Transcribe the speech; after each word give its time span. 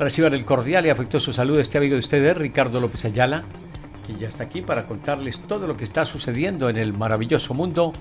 Reciban 0.00 0.32
el 0.32 0.46
cordial 0.46 0.86
y 0.86 0.88
afectuoso 0.88 1.30
saludo 1.30 1.56
de 1.56 1.62
este 1.62 1.76
amigo 1.76 1.92
de 1.92 2.00
ustedes, 2.00 2.34
Ricardo 2.34 2.80
López 2.80 3.04
Ayala, 3.04 3.44
que 4.06 4.16
ya 4.16 4.28
está 4.28 4.44
aquí 4.44 4.62
para 4.62 4.86
contarles 4.86 5.40
todo 5.40 5.66
lo 5.66 5.76
que 5.76 5.84
está 5.84 6.06
sucediendo 6.06 6.70
en 6.70 6.76
el 6.76 6.94
maravilloso 6.94 7.52
mundo 7.52 7.92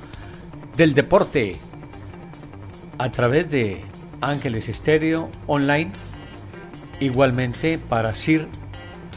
del 0.77 0.93
deporte 0.93 1.57
a 2.97 3.11
través 3.11 3.49
de 3.49 3.81
Ángeles 4.21 4.69
Estéreo 4.69 5.29
Online, 5.45 5.91
igualmente 7.01 7.77
para 7.77 8.15
CIR 8.15 8.47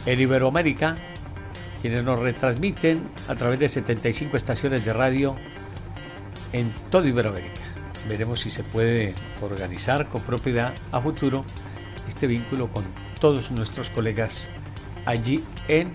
en 0.05 0.21
Iberoamérica, 0.21 0.97
quienes 1.83 2.03
nos 2.03 2.19
retransmiten 2.19 3.05
a 3.29 3.37
través 3.37 3.61
de 3.61 3.69
75 3.69 4.37
estaciones 4.37 4.85
de 4.85 4.93
radio 4.93 5.37
en 6.53 6.73
toda 6.91 7.07
Iberoamérica. 7.07 7.61
Veremos 8.09 8.41
si 8.41 8.51
se 8.51 8.65
puede 8.65 9.15
organizar 9.41 10.09
con 10.09 10.23
propiedad 10.23 10.75
a 10.91 11.01
futuro 11.01 11.45
este 12.09 12.27
vínculo 12.27 12.69
con 12.69 12.85
todos 13.21 13.51
nuestros 13.51 13.91
colegas 13.91 14.49
allí 15.07 15.43
en 15.69 15.91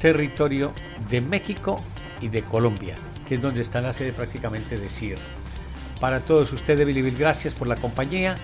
territorio 0.00 0.72
de 1.08 1.20
México 1.20 1.80
y 2.20 2.28
de 2.28 2.42
Colombia, 2.42 2.96
que 3.28 3.34
es 3.36 3.40
donde 3.40 3.62
está 3.62 3.80
la 3.80 3.92
sede 3.92 4.12
prácticamente 4.12 4.78
de 4.78 4.88
CIR. 4.88 5.18
Para 6.00 6.20
todos 6.20 6.52
ustedes, 6.52 6.84
Billy 6.86 7.08
gracias 7.12 7.54
por 7.54 7.68
la 7.68 7.76
compañía. 7.76 8.36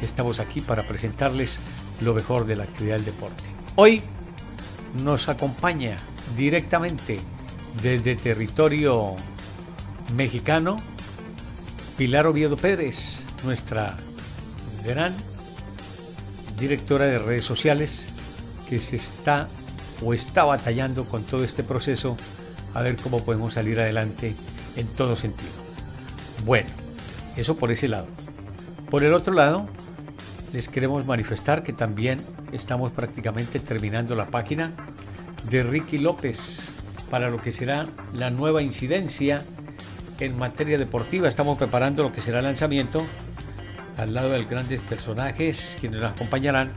Estamos 0.00 0.38
aquí 0.40 0.60
para 0.60 0.86
presentarles 0.86 1.58
lo 2.00 2.14
mejor 2.14 2.46
de 2.46 2.56
la 2.56 2.64
actividad 2.64 2.96
del 2.96 3.04
deporte. 3.04 3.44
Hoy 3.76 4.02
nos 5.02 5.28
acompaña 5.28 5.98
directamente 6.36 7.20
desde 7.82 8.16
territorio 8.16 9.16
mexicano 10.16 10.80
Pilar 11.96 12.26
Oviedo 12.26 12.56
Pérez, 12.56 13.24
nuestra 13.44 13.96
gran 14.84 15.14
directora 16.64 17.04
de 17.04 17.18
redes 17.18 17.44
sociales, 17.44 18.06
que 18.70 18.80
se 18.80 18.96
está 18.96 19.48
o 20.02 20.14
está 20.14 20.44
batallando 20.44 21.04
con 21.04 21.22
todo 21.22 21.44
este 21.44 21.62
proceso 21.62 22.16
a 22.72 22.80
ver 22.80 22.96
cómo 22.96 23.22
podemos 23.22 23.54
salir 23.54 23.78
adelante 23.78 24.34
en 24.74 24.86
todo 24.86 25.14
sentido. 25.14 25.50
Bueno, 26.46 26.70
eso 27.36 27.56
por 27.56 27.70
ese 27.70 27.88
lado. 27.88 28.06
Por 28.90 29.04
el 29.04 29.12
otro 29.12 29.34
lado, 29.34 29.68
les 30.54 30.70
queremos 30.70 31.04
manifestar 31.04 31.62
que 31.62 31.74
también 31.74 32.18
estamos 32.50 32.92
prácticamente 32.92 33.60
terminando 33.60 34.14
la 34.14 34.26
página 34.26 34.72
de 35.50 35.64
Ricky 35.64 35.98
López 35.98 36.70
para 37.10 37.28
lo 37.28 37.36
que 37.36 37.52
será 37.52 37.86
la 38.14 38.30
nueva 38.30 38.62
incidencia 38.62 39.42
en 40.18 40.38
materia 40.38 40.78
deportiva. 40.78 41.28
Estamos 41.28 41.58
preparando 41.58 42.02
lo 42.02 42.10
que 42.10 42.22
será 42.22 42.38
el 42.38 42.46
lanzamiento 42.46 43.04
al 43.96 44.14
lado 44.14 44.30
de 44.30 44.44
grandes 44.44 44.80
personajes 44.80 45.76
quienes 45.80 46.00
nos 46.00 46.12
acompañarán 46.12 46.72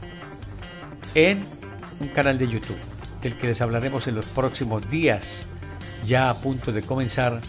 en 1.14 1.42
un 2.00 2.08
canal 2.08 2.38
de 2.38 2.48
YouTube 2.48 2.76
del 3.22 3.36
que 3.36 3.48
les 3.48 3.60
hablaremos 3.60 4.06
en 4.06 4.14
los 4.14 4.24
próximos 4.26 4.88
días, 4.88 5.46
ya 6.06 6.30
a 6.30 6.34
punto 6.34 6.72
de 6.72 6.82
comenzar 6.82 7.40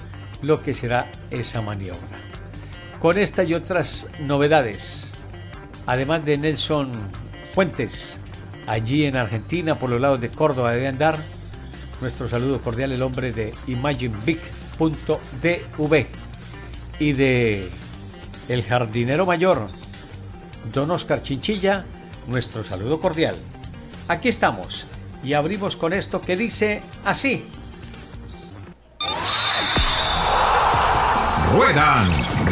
lo 0.42 0.64
que 0.64 0.74
será 0.74 1.12
esa 1.30 1.62
maniobra. 1.62 2.20
Con 2.98 3.18
esta 3.18 3.44
y 3.44 3.54
otras 3.54 4.08
novedades, 4.20 5.14
además 5.86 6.26
de 6.26 6.38
Nelson 6.38 6.92
Fuentes, 7.54 8.20
allí 8.66 9.06
en 9.06 9.16
Argentina, 9.16 9.78
por 9.78 9.90
los 9.90 10.02
lados 10.02 10.20
de 10.20 10.30
Córdoba 10.30 10.72
debe 10.72 10.88
andar, 10.88 11.18
nuestro 12.02 12.28
saludo 12.28 12.62
cordial 12.62 12.92
el 12.92 13.02
hombre 13.02 13.32
de 13.32 13.54
Imagine 13.68 14.16
Big 14.26 14.40
.dv 14.80 16.08
y 17.00 17.12
de 17.14 17.70
El 18.50 18.64
Jardinero 18.64 19.28
Mayor, 19.28 19.70
don 20.74 20.90
Oscar 20.90 21.22
Chinchilla, 21.22 21.86
nuestro 22.28 22.64
saludo 22.64 23.00
cordial. 23.00 23.36
Aquí 24.08 24.28
estamos 24.28 24.88
y 25.24 25.34
abrimos 25.34 25.76
con 25.76 25.94
esto 25.94 26.20
que 26.20 26.36
dice 26.36 26.82
así. 27.06 27.46
Ruedan, 31.54 32.08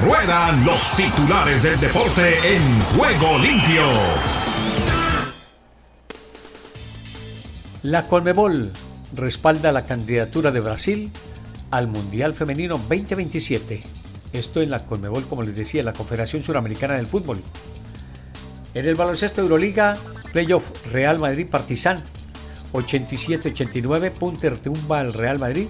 ruedan 0.06 0.66
los 0.66 0.92
titulares 0.96 1.64
del 1.64 1.80
deporte 1.80 2.56
en 2.56 2.82
juego 2.96 3.40
limpio. 3.40 3.92
La 7.82 8.06
Conmebol 8.06 8.72
respalda 9.16 9.72
la 9.72 9.86
candidatura 9.86 10.52
de 10.52 10.60
Brasil 10.60 11.12
al 11.72 11.88
Mundial 11.88 12.36
Femenino 12.36 12.78
2027. 12.78 13.97
Esto 14.34 14.62
en 14.62 14.70
la 14.70 14.86
Conmebol, 14.86 15.26
como 15.28 15.44
les 15.44 15.56
decía, 15.56 15.84
la 15.84 15.94
Confederación 15.94 16.44
Suramericana 16.44 16.96
del 16.96 17.08
Fútbol. 17.08 17.42
En 18.74 18.86
el 18.86 18.96
baloncesto 18.96 19.42
Euroliga, 19.42 19.98
playoff 20.34 20.70
Real 20.92 21.20
Madrid 21.20 21.48
Partizan 21.50 22.04
87-89, 22.74 24.12
Punter 24.12 24.58
tumba 24.58 25.00
al 25.00 25.14
Real 25.14 25.40
Madrid 25.40 25.68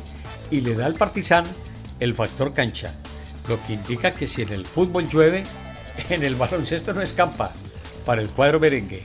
y 0.51 0.61
le 0.61 0.75
da 0.75 0.85
al 0.85 0.95
Partizan 0.95 1.45
el 1.99 2.15
factor 2.15 2.53
cancha, 2.53 2.95
lo 3.47 3.57
que 3.65 3.73
indica 3.73 4.11
que 4.11 4.27
si 4.27 4.41
en 4.41 4.51
el 4.51 4.65
fútbol 4.65 5.07
llueve, 5.07 5.43
en 6.09 6.23
el 6.23 6.35
baloncesto 6.35 6.93
no 6.93 7.01
escampa 7.01 7.51
para 8.05 8.21
el 8.21 8.29
cuadro 8.29 8.59
merengue. 8.59 9.03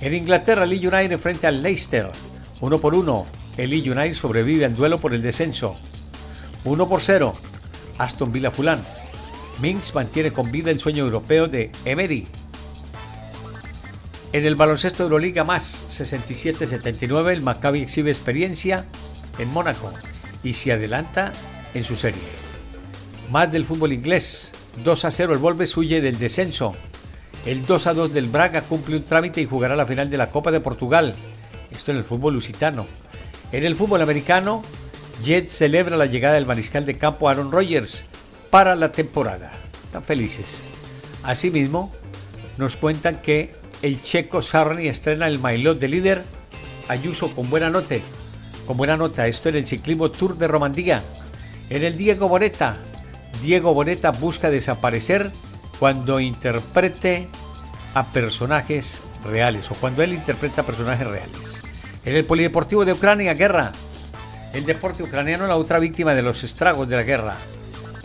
En 0.00 0.14
Inglaterra, 0.14 0.66
Lee 0.66 0.86
United 0.86 1.18
frente 1.18 1.46
al 1.46 1.62
Leicester, 1.62 2.08
uno 2.60 2.80
por 2.80 2.94
uno. 2.94 3.26
El 3.56 3.70
Lee 3.70 3.88
United 3.88 4.14
sobrevive 4.14 4.66
al 4.66 4.76
duelo 4.76 5.00
por 5.00 5.14
el 5.14 5.22
descenso. 5.22 5.76
1 6.64 6.88
por 6.88 7.00
0. 7.00 7.32
Aston 7.98 8.32
Villa 8.32 8.50
Fulán. 8.50 8.84
Minx 9.60 9.94
mantiene 9.94 10.32
con 10.32 10.50
vida 10.52 10.70
el 10.70 10.80
sueño 10.80 11.04
europeo 11.04 11.48
de 11.48 11.70
Emery. 11.84 12.26
En 14.32 14.44
el 14.44 14.54
baloncesto 14.54 15.04
Euroliga 15.04 15.44
más 15.44 15.86
67-79 15.88 17.32
el 17.32 17.42
Maccabi 17.42 17.82
exhibe 17.82 18.10
experiencia 18.10 18.84
en 19.38 19.50
Mónaco 19.52 19.90
y 20.42 20.52
se 20.52 20.72
adelanta 20.72 21.32
en 21.74 21.84
su 21.84 21.96
serie. 21.96 22.22
Más 23.30 23.50
del 23.50 23.64
fútbol 23.64 23.92
inglés. 23.92 24.52
2 24.84 25.04
a 25.06 25.10
0 25.10 25.32
el 25.32 25.38
Wolves 25.38 25.76
huye 25.76 26.00
del 26.00 26.18
descenso. 26.18 26.72
El 27.46 27.64
2 27.64 27.86
a 27.86 27.94
2 27.94 28.12
del 28.12 28.28
Braga 28.28 28.62
cumple 28.62 28.96
un 28.96 29.04
trámite 29.04 29.40
y 29.40 29.46
jugará 29.46 29.74
la 29.74 29.86
final 29.86 30.10
de 30.10 30.18
la 30.18 30.30
Copa 30.30 30.50
de 30.50 30.60
Portugal. 30.60 31.14
Esto 31.70 31.92
en 31.92 31.98
el 31.98 32.04
fútbol 32.04 32.34
lusitano. 32.34 32.86
En 33.52 33.64
el 33.64 33.74
fútbol 33.74 34.02
americano, 34.02 34.62
Jets 35.22 35.52
celebra 35.52 35.96
la 35.96 36.06
llegada 36.06 36.34
del 36.34 36.46
mariscal 36.46 36.84
de 36.84 36.98
campo 36.98 37.28
Aaron 37.28 37.50
Rodgers 37.50 38.04
para 38.50 38.74
la 38.74 38.92
temporada. 38.92 39.52
Están 39.84 40.04
felices. 40.04 40.62
Asimismo, 41.22 41.92
nos 42.58 42.76
cuentan 42.76 43.20
que 43.22 43.52
el 43.82 44.00
checo 44.02 44.42
Sarni 44.42 44.88
estrena 44.88 45.26
el 45.26 45.38
maillot 45.38 45.78
de 45.78 45.88
líder 45.88 46.22
Ayuso 46.88 47.32
con 47.32 47.50
buena 47.50 47.68
nota. 47.68 47.96
Con 48.66 48.76
buena 48.76 48.96
nota, 48.96 49.26
esto 49.26 49.48
en 49.48 49.56
el 49.56 49.66
ciclismo 49.66 50.10
Tour 50.10 50.38
de 50.38 50.46
Romandía. 50.46 51.02
En 51.68 51.82
el 51.82 51.98
Diego 51.98 52.28
Boneta, 52.28 52.76
Diego 53.42 53.74
Boneta 53.74 54.12
busca 54.12 54.50
desaparecer 54.50 55.32
cuando 55.80 56.20
interprete 56.20 57.28
a 57.94 58.06
personajes 58.06 59.00
reales 59.24 59.70
o 59.70 59.74
cuando 59.74 60.02
él 60.02 60.12
interpreta 60.12 60.62
a 60.62 60.66
personajes 60.66 61.06
reales. 61.06 61.62
En 62.04 62.14
el 62.14 62.24
Polideportivo 62.24 62.84
de 62.84 62.92
Ucrania, 62.92 63.34
guerra. 63.34 63.72
El 64.56 64.64
deporte 64.64 65.02
ucraniano 65.02 65.46
la 65.46 65.58
otra 65.58 65.78
víctima 65.78 66.14
de 66.14 66.22
los 66.22 66.42
estragos 66.42 66.88
de 66.88 66.96
la 66.96 67.02
guerra. 67.02 67.36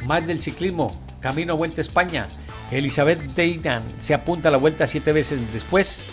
Más 0.05 0.27
del 0.27 0.41
ciclismo, 0.41 1.01
camino 1.21 1.55
Vuelta 1.55 1.79
a 1.79 1.81
España. 1.81 2.27
Elizabeth 2.71 3.21
Deinan 3.33 3.81
se 4.01 4.13
apunta 4.13 4.49
a 4.49 4.51
la 4.51 4.57
vuelta 4.57 4.85
siete 4.85 5.13
veces 5.13 5.39
después, 5.53 6.03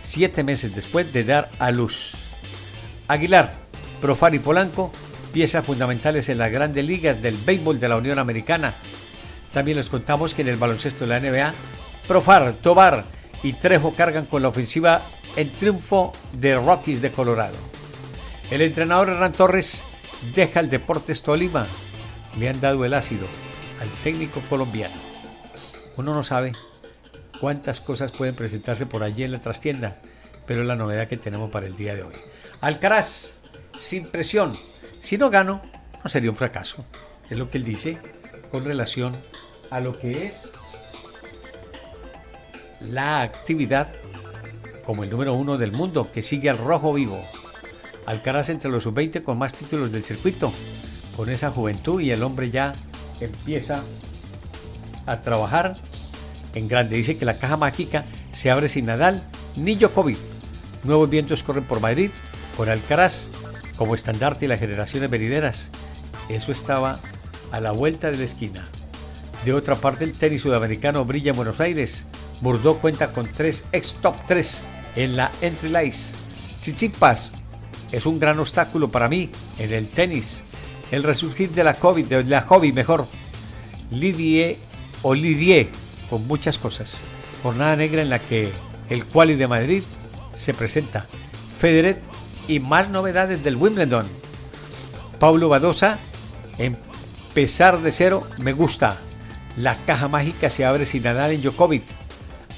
siete 0.00 0.42
meses 0.44 0.74
después 0.74 1.12
de 1.12 1.24
dar 1.24 1.50
a 1.58 1.72
luz. 1.72 2.14
Aguilar, 3.06 3.52
Profar 4.00 4.34
y 4.34 4.38
Polanco, 4.38 4.90
piezas 5.34 5.66
fundamentales 5.66 6.30
en 6.30 6.38
las 6.38 6.50
grandes 6.50 6.82
ligas 6.82 7.20
del 7.20 7.36
béisbol 7.36 7.78
de 7.78 7.88
la 7.90 7.98
Unión 7.98 8.18
Americana. 8.18 8.72
También 9.52 9.76
les 9.76 9.90
contamos 9.90 10.32
que 10.32 10.40
en 10.40 10.48
el 10.48 10.56
baloncesto 10.56 11.06
de 11.06 11.08
la 11.08 11.20
NBA, 11.20 11.52
Profar, 12.08 12.54
Tobar 12.62 13.04
y 13.42 13.52
Trejo 13.52 13.92
cargan 13.92 14.24
con 14.24 14.40
la 14.40 14.48
ofensiva 14.48 15.02
en 15.36 15.50
triunfo 15.50 16.14
de 16.32 16.56
Rockies 16.56 17.02
de 17.02 17.12
Colorado. 17.12 17.75
El 18.50 18.62
entrenador 18.62 19.08
Hernán 19.08 19.32
Torres 19.32 19.82
deja 20.34 20.60
el 20.60 20.68
Deportes 20.68 21.22
Tolima. 21.22 21.66
Le 22.38 22.48
han 22.48 22.60
dado 22.60 22.84
el 22.84 22.94
ácido 22.94 23.26
al 23.80 23.88
técnico 24.04 24.40
colombiano. 24.48 24.94
Uno 25.96 26.14
no 26.14 26.22
sabe 26.22 26.52
cuántas 27.40 27.80
cosas 27.80 28.12
pueden 28.12 28.36
presentarse 28.36 28.86
por 28.86 29.02
allí 29.02 29.24
en 29.24 29.32
la 29.32 29.40
trastienda. 29.40 29.98
pero 30.46 30.60
es 30.62 30.68
la 30.68 30.76
novedad 30.76 31.08
que 31.08 31.16
tenemos 31.16 31.50
para 31.50 31.66
el 31.66 31.76
día 31.76 31.96
de 31.96 32.04
hoy. 32.04 32.14
Alcaraz, 32.60 33.34
sin 33.76 34.06
presión. 34.06 34.56
Si 35.00 35.18
no 35.18 35.28
gano, 35.28 35.60
no 36.04 36.08
sería 36.08 36.30
un 36.30 36.36
fracaso. 36.36 36.84
Es 37.28 37.36
lo 37.36 37.50
que 37.50 37.58
él 37.58 37.64
dice 37.64 37.98
con 38.52 38.64
relación 38.64 39.16
a 39.70 39.80
lo 39.80 39.98
que 39.98 40.26
es 40.26 40.52
la 42.80 43.22
actividad 43.22 43.88
como 44.84 45.02
el 45.02 45.10
número 45.10 45.34
uno 45.34 45.58
del 45.58 45.72
mundo 45.72 46.08
que 46.12 46.22
sigue 46.22 46.48
al 46.48 46.58
rojo 46.58 46.92
vivo. 46.92 47.20
Alcaraz 48.06 48.48
entre 48.50 48.70
los 48.70 48.84
sub-20 48.84 49.22
con 49.22 49.36
más 49.36 49.54
títulos 49.54 49.92
del 49.92 50.04
circuito. 50.04 50.52
Con 51.16 51.28
esa 51.28 51.50
juventud 51.50 52.00
y 52.00 52.10
el 52.10 52.22
hombre 52.22 52.50
ya 52.50 52.72
empieza 53.20 53.82
a 55.06 55.22
trabajar 55.22 55.76
en 56.54 56.68
grande. 56.68 56.96
Dice 56.96 57.18
que 57.18 57.24
la 57.24 57.38
caja 57.38 57.56
mágica 57.56 58.04
se 58.32 58.50
abre 58.50 58.68
sin 58.68 58.86
Nadal 58.86 59.22
ni 59.56 59.74
Djokovic. 59.74 60.18
Nuevos 60.84 61.10
vientos 61.10 61.42
corren 61.42 61.64
por 61.64 61.80
Madrid 61.80 62.10
con 62.56 62.68
Alcaraz 62.68 63.28
como 63.76 63.94
estandarte 63.94 64.44
y 64.44 64.48
las 64.48 64.60
generaciones 64.60 65.10
venideras. 65.10 65.70
Eso 66.28 66.52
estaba 66.52 67.00
a 67.52 67.60
la 67.60 67.72
vuelta 67.72 68.10
de 68.10 68.18
la 68.18 68.24
esquina. 68.24 68.66
De 69.44 69.52
otra 69.52 69.76
parte, 69.76 70.04
el 70.04 70.12
tenis 70.12 70.42
sudamericano 70.42 71.04
brilla 71.04 71.30
en 71.30 71.36
Buenos 71.36 71.60
Aires. 71.60 72.04
Bordeaux 72.40 72.80
cuenta 72.80 73.12
con 73.12 73.30
tres 73.30 73.64
ex 73.72 73.94
top 73.94 74.16
3 74.26 74.60
en 74.96 75.16
la 75.16 75.30
Entry 75.40 75.68
Lice. 75.68 76.14
Tsitsipas 76.60 77.32
es 77.96 78.04
un 78.04 78.20
gran 78.20 78.38
obstáculo 78.38 78.90
para 78.90 79.08
mí 79.08 79.30
en 79.58 79.72
el 79.72 79.88
tenis. 79.88 80.42
El 80.90 81.02
resurgir 81.02 81.50
de 81.52 81.64
la 81.64 81.74
COVID, 81.74 82.04
de 82.04 82.24
la 82.24 82.42
hobby 82.42 82.70
mejor. 82.70 83.08
Lidie 83.90 84.58
o 85.00 85.14
Lidie 85.14 85.70
con 86.10 86.26
muchas 86.26 86.58
cosas. 86.58 86.98
Jornada 87.42 87.74
negra 87.74 88.02
en 88.02 88.10
la 88.10 88.18
que 88.18 88.50
el 88.90 89.06
Quali 89.06 89.34
de 89.34 89.48
Madrid 89.48 89.82
se 90.34 90.52
presenta. 90.52 91.06
Federer 91.58 91.98
y 92.46 92.60
más 92.60 92.90
novedades 92.90 93.42
del 93.42 93.56
Wimbledon. 93.56 94.06
Pablo 95.18 95.48
Badosa, 95.48 95.98
empezar 96.58 97.80
de 97.80 97.92
cero, 97.92 98.24
me 98.36 98.52
gusta. 98.52 98.98
La 99.56 99.74
caja 99.86 100.06
mágica 100.06 100.50
se 100.50 100.66
abre 100.66 100.84
sin 100.84 101.02
Nadal 101.02 101.32
en 101.32 101.40
Djokovic. 101.40 101.84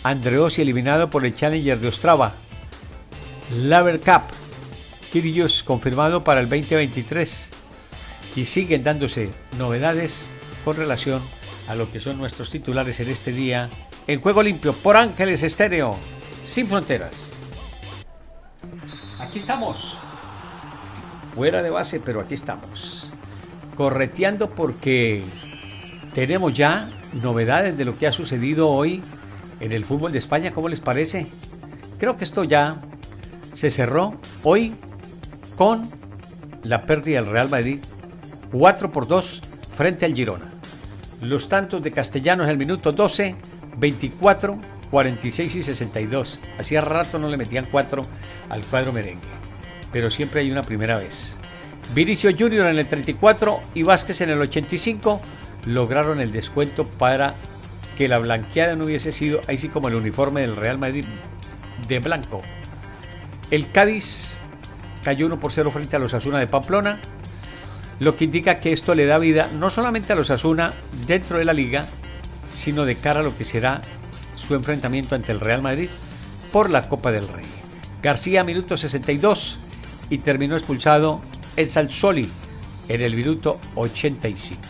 Andreossi 0.02 0.62
eliminado 0.62 1.10
por 1.10 1.24
el 1.24 1.36
Challenger 1.36 1.78
de 1.78 1.86
Ostrava. 1.86 2.32
Laver 3.54 4.00
Cup. 4.00 4.37
Kyrgios 5.12 5.62
confirmado 5.62 6.24
para 6.24 6.40
el 6.40 6.48
2023. 6.48 7.50
Y 8.36 8.44
siguen 8.44 8.84
dándose 8.84 9.30
novedades 9.58 10.26
con 10.64 10.76
relación 10.76 11.22
a 11.66 11.74
lo 11.74 11.90
que 11.90 12.00
son 12.00 12.18
nuestros 12.18 12.50
titulares 12.50 13.00
en 13.00 13.08
este 13.08 13.32
día 13.32 13.70
en 14.06 14.20
Juego 14.20 14.42
Limpio 14.42 14.72
por 14.72 14.96
Ángeles 14.96 15.42
Estéreo, 15.42 15.94
sin 16.44 16.66
fronteras. 16.66 17.30
Aquí 19.18 19.38
estamos. 19.38 19.98
Fuera 21.34 21.62
de 21.62 21.70
base, 21.70 22.00
pero 22.00 22.20
aquí 22.20 22.34
estamos. 22.34 23.12
Correteando 23.74 24.50
porque 24.50 25.24
tenemos 26.14 26.54
ya 26.54 26.88
novedades 27.22 27.76
de 27.76 27.84
lo 27.84 27.98
que 27.98 28.06
ha 28.06 28.12
sucedido 28.12 28.70
hoy 28.70 29.02
en 29.60 29.72
el 29.72 29.84
fútbol 29.84 30.12
de 30.12 30.18
España. 30.18 30.52
¿Cómo 30.52 30.68
les 30.68 30.80
parece? 30.80 31.26
Creo 31.98 32.16
que 32.16 32.24
esto 32.24 32.44
ya 32.44 32.76
se 33.54 33.70
cerró 33.70 34.18
hoy 34.42 34.74
con 35.58 35.82
la 36.62 36.82
pérdida 36.82 37.20
del 37.20 37.30
Real 37.30 37.48
Madrid 37.48 37.80
4 38.52 38.92
por 38.92 39.08
2 39.08 39.42
frente 39.68 40.06
al 40.06 40.14
Girona. 40.14 40.52
Los 41.20 41.48
tantos 41.48 41.82
de 41.82 41.90
Castellanos 41.90 42.46
en 42.46 42.52
el 42.52 42.58
minuto 42.58 42.92
12, 42.92 43.34
24, 43.76 44.56
46 44.88 45.56
y 45.56 45.62
62. 45.64 46.40
Hacía 46.60 46.80
rato 46.80 47.18
no 47.18 47.28
le 47.28 47.36
metían 47.36 47.66
4 47.72 48.06
al 48.48 48.64
cuadro 48.66 48.92
merengue, 48.92 49.26
pero 49.92 50.10
siempre 50.10 50.42
hay 50.42 50.52
una 50.52 50.62
primera 50.62 50.96
vez. 50.96 51.40
Vinicio 51.92 52.30
Junior 52.38 52.66
en 52.66 52.78
el 52.78 52.86
34 52.86 53.60
y 53.74 53.82
Vázquez 53.82 54.20
en 54.20 54.30
el 54.30 54.40
85 54.40 55.20
lograron 55.66 56.20
el 56.20 56.30
descuento 56.30 56.86
para 56.86 57.34
que 57.96 58.06
la 58.06 58.18
blanqueada 58.18 58.76
no 58.76 58.84
hubiese 58.84 59.10
sido, 59.10 59.40
ahí 59.48 59.58
sí 59.58 59.68
como 59.68 59.88
el 59.88 59.96
uniforme 59.96 60.42
del 60.42 60.54
Real 60.54 60.78
Madrid 60.78 61.04
de 61.88 61.98
blanco. 61.98 62.42
El 63.50 63.72
Cádiz 63.72 64.38
cayó 65.02 65.26
1 65.26 65.40
por 65.40 65.52
0 65.52 65.70
frente 65.70 65.96
a 65.96 65.98
los 65.98 66.14
Asuna 66.14 66.38
de 66.38 66.46
Pamplona 66.46 67.00
lo 68.00 68.16
que 68.16 68.24
indica 68.24 68.60
que 68.60 68.72
esto 68.72 68.94
le 68.94 69.06
da 69.06 69.18
vida 69.18 69.48
no 69.54 69.70
solamente 69.70 70.12
a 70.12 70.16
los 70.16 70.30
Asuna 70.30 70.72
dentro 71.06 71.38
de 71.38 71.44
la 71.44 71.52
liga, 71.52 71.86
sino 72.52 72.84
de 72.84 72.96
cara 72.96 73.20
a 73.20 73.22
lo 73.22 73.36
que 73.36 73.44
será 73.44 73.82
su 74.36 74.54
enfrentamiento 74.54 75.14
ante 75.14 75.32
el 75.32 75.40
Real 75.40 75.62
Madrid 75.62 75.90
por 76.52 76.70
la 76.70 76.88
Copa 76.88 77.10
del 77.10 77.28
Rey. 77.28 77.44
García, 78.02 78.44
minuto 78.44 78.76
62, 78.76 79.58
y 80.10 80.18
terminó 80.18 80.56
expulsado 80.56 81.20
el 81.56 81.68
Salsoli 81.68 82.30
en 82.88 83.02
el 83.02 83.16
minuto 83.16 83.58
85. 83.74 84.60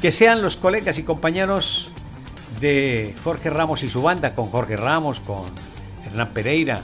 Que 0.00 0.12
sean 0.12 0.42
los 0.42 0.56
colegas 0.56 0.98
y 0.98 1.04
compañeros 1.04 1.90
de 2.60 3.14
Jorge 3.24 3.48
Ramos 3.48 3.82
y 3.82 3.88
su 3.88 4.02
banda, 4.02 4.34
con 4.34 4.48
Jorge 4.48 4.76
Ramos, 4.76 5.20
con 5.20 5.44
Hernán 6.04 6.32
Pereira, 6.34 6.82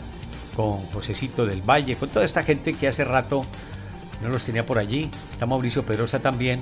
con 0.58 0.84
Josecito 0.88 1.46
del 1.46 1.62
Valle, 1.62 1.94
con 1.94 2.08
toda 2.08 2.24
esta 2.24 2.42
gente 2.42 2.74
que 2.74 2.88
hace 2.88 3.04
rato 3.04 3.46
no 4.20 4.28
los 4.28 4.44
tenía 4.44 4.66
por 4.66 4.76
allí, 4.76 5.08
está 5.30 5.46
Mauricio 5.46 5.86
Pedrosa 5.86 6.18
también, 6.18 6.58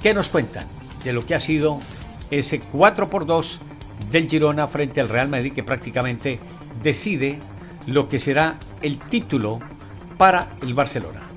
¿Qué 0.00 0.14
nos 0.14 0.28
cuentan 0.28 0.66
de 1.02 1.12
lo 1.12 1.26
que 1.26 1.34
ha 1.34 1.40
sido 1.40 1.80
ese 2.30 2.60
4 2.60 3.10
por 3.10 3.26
2 3.26 3.58
del 4.12 4.28
Girona 4.28 4.68
frente 4.68 5.00
al 5.00 5.08
Real 5.08 5.28
Madrid 5.28 5.52
que 5.52 5.64
prácticamente 5.64 6.38
decide 6.84 7.40
lo 7.88 8.08
que 8.08 8.20
será 8.20 8.60
el 8.80 9.00
título 9.00 9.58
para 10.16 10.50
el 10.62 10.74
Barcelona. 10.74 11.28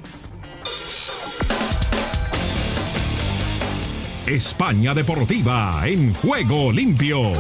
España 4.27 4.93
Deportiva 4.93 5.81
en 5.87 6.13
juego 6.13 6.71
limpio. 6.71 7.31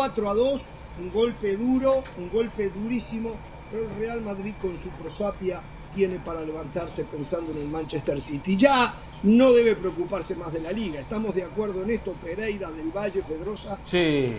4 0.00 0.30
a 0.30 0.34
2, 0.34 0.60
un 1.02 1.12
golpe 1.12 1.58
duro, 1.58 2.02
un 2.16 2.30
golpe 2.30 2.70
durísimo 2.70 3.32
pero 3.70 3.84
el 3.84 3.94
Real 3.96 4.22
Madrid 4.22 4.54
con 4.58 4.78
su 4.78 4.88
prosapia 4.92 5.60
tiene 5.94 6.18
para 6.20 6.40
levantarse 6.40 7.04
pensando 7.04 7.52
en 7.52 7.58
el 7.58 7.68
Manchester 7.68 8.18
City. 8.18 8.56
Ya 8.56 8.94
no 9.24 9.52
debe 9.52 9.76
preocuparse 9.76 10.34
más 10.36 10.54
de 10.54 10.60
la 10.60 10.72
liga. 10.72 11.00
¿Estamos 11.00 11.34
de 11.34 11.44
acuerdo 11.44 11.82
en 11.82 11.90
esto, 11.90 12.14
Pereira, 12.14 12.70
del 12.70 12.90
Valle, 12.90 13.22
Pedrosa? 13.22 13.76
Sí. 13.84 14.38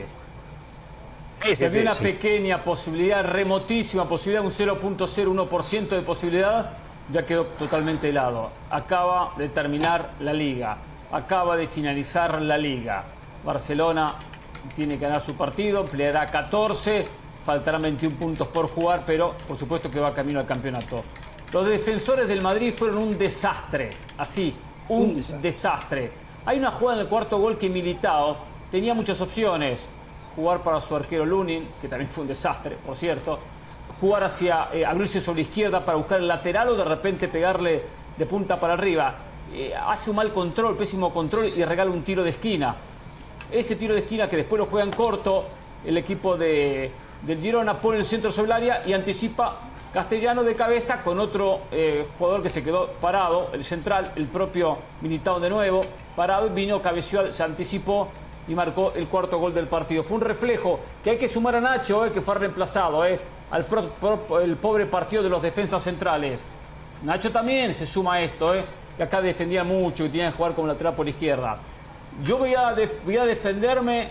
Se 1.53 1.70
ve 1.70 1.84
una 1.84 1.94
pequeña 1.94 2.63
posibilidad, 2.63 3.24
remotísima 3.24 4.10
posibilidad, 4.10 4.44
un 4.44 4.50
0.01% 4.50 5.89
de 5.89 6.01
posibilidad, 6.01 6.72
ya 7.12 7.24
quedó 7.24 7.46
totalmente 7.46 8.10
helado. 8.10 8.50
Acaba 8.72 9.36
de 9.38 9.48
terminar 9.50 10.13
la 10.22 10.34
liga, 10.34 10.77
acaba 11.12 11.56
de 11.56 11.68
finalizar 11.68 12.41
la 12.41 12.58
liga. 12.58 13.03
Barcelona 13.46 14.15
tiene 14.75 14.98
que 14.98 15.06
ganar 15.06 15.22
su 15.22 15.36
partido, 15.36 15.86
peleará 15.86 16.30
14, 16.30 17.06
faltarán 17.46 17.82
21 17.82 18.15
puntos 18.15 18.48
por 18.48 18.68
jugar, 18.70 19.03
pero 19.06 19.36
por 19.48 19.58
supuesto 19.58 19.89
que 19.89 20.00
va 20.00 20.13
camino 20.13 20.39
al 20.39 20.46
campeonato. 20.46 21.03
Los 21.51 21.68
defensores 21.68 22.27
del 22.27 22.41
Madrid 22.41 22.74
fueron 22.74 23.00
un 23.00 23.18
desastre, 23.18 23.91
así, 24.18 24.56
un, 24.88 25.22
desastre. 25.41 26.12
Hay 26.46 26.58
una 26.58 26.72
jugada 26.72 27.00
en 27.00 27.06
el 27.06 27.10
cuarto 27.10 27.38
gol 27.39 27.58
que 27.58 27.70
Militao 27.70 28.38
tenía 28.72 28.94
muchas 28.94 29.20
opciones. 29.20 29.86
Jugar 30.36 30.63
para 30.63 30.80
su 30.80 30.96
arquero 30.96 31.25
Lunin, 31.25 31.68
que 31.82 31.89
también 31.89 32.10
fue 32.10 32.22
un 32.22 32.30
desastre, 32.30 32.77
por 32.86 32.96
cierto. 32.96 33.38
Jugar 34.00 34.24
hacia, 34.24 34.70
eh, 34.74 34.86
abrirse 34.86 35.20
sobre 35.20 35.41
la 35.41 35.48
izquierda 35.50 35.86
para 35.86 35.98
buscar 35.98 36.20
el 36.20 36.27
lateral 36.27 36.70
o 36.70 36.75
de 36.75 36.86
repente 36.86 37.27
pegarle 37.27 37.84
de 38.18 38.25
punta 38.25 38.58
para 38.58 38.74
arriba. 38.74 39.15
Eh, 39.53 39.74
hace 39.75 40.10
un 40.10 40.15
mal 40.15 40.32
control, 40.32 40.77
pésimo 40.77 41.12
control 41.12 41.48
y 41.56 41.65
regala 41.65 41.91
un 41.91 42.01
tiro 42.03 42.24
de 42.24 42.30
esquina. 42.30 42.75
Ese 43.51 43.75
tiro 43.75 43.93
de 43.93 44.01
esquina 44.01 44.29
que 44.29 44.38
después 44.38 44.60
lo 44.60 44.65
juegan 44.65 44.91
corto 44.91 45.45
el 45.86 45.98
equipo 45.98 46.38
de, 46.38 46.91
del 47.25 47.41
Girona 47.41 47.79
pone 47.79 47.98
el 47.98 48.05
centro 48.05 48.31
sobre 48.31 48.48
el 48.48 48.51
área 48.51 48.83
y 48.86 48.93
anticipa 48.93 49.57
Castellano 49.93 50.43
de 50.43 50.55
cabeza 50.55 51.01
con 51.01 51.19
otro 51.19 51.62
eh, 51.69 52.07
jugador 52.17 52.41
que 52.41 52.50
se 52.50 52.63
quedó 52.63 52.88
parado, 53.01 53.50
el 53.51 53.63
central, 53.63 54.13
el 54.15 54.27
propio 54.27 54.77
Militao 55.01 55.39
de 55.39 55.50
nuevo, 55.50 55.81
parado, 56.15 56.50
vino, 56.50 56.81
cabeció, 56.81 57.33
se 57.33 57.43
anticipó 57.43 58.07
y 58.48 58.55
marcó 58.55 58.93
el 58.95 59.07
cuarto 59.07 59.38
gol 59.38 59.53
del 59.53 59.67
partido. 59.67 60.01
Fue 60.03 60.15
un 60.15 60.21
reflejo 60.21 60.79
que 61.03 61.12
hay 61.12 61.17
que 61.17 61.27
sumar 61.27 61.55
a 61.55 61.62
Nacho, 61.62 62.05
eh, 62.05 62.12
que 62.13 62.21
fue 62.21 62.36
reemplazado, 62.36 63.05
eh, 63.05 63.19
al 63.51 63.65
el 64.41 64.55
pobre 64.55 64.86
partido 64.86 65.21
de 65.21 65.29
los 65.29 65.41
defensas 65.41 65.83
centrales. 65.83 66.45
Nacho 67.03 67.31
también 67.31 67.74
se 67.74 67.86
suma 67.86 68.15
a 68.15 68.21
esto, 68.21 68.55
eh, 68.55 68.63
que 68.95 69.03
acá 69.03 69.21
defendía 69.21 69.63
mucho 69.63 70.05
y 70.05 70.10
tenía 70.10 70.31
que 70.31 70.38
jugar 70.38 70.53
como 70.53 70.67
lateral 70.67 70.95
por 70.95 71.07
izquierda. 71.07 71.57
Yo 72.24 72.38
voy 72.38 72.53
a, 72.53 72.75
voy 73.06 73.18
a 73.18 73.25
defenderme 73.25 74.10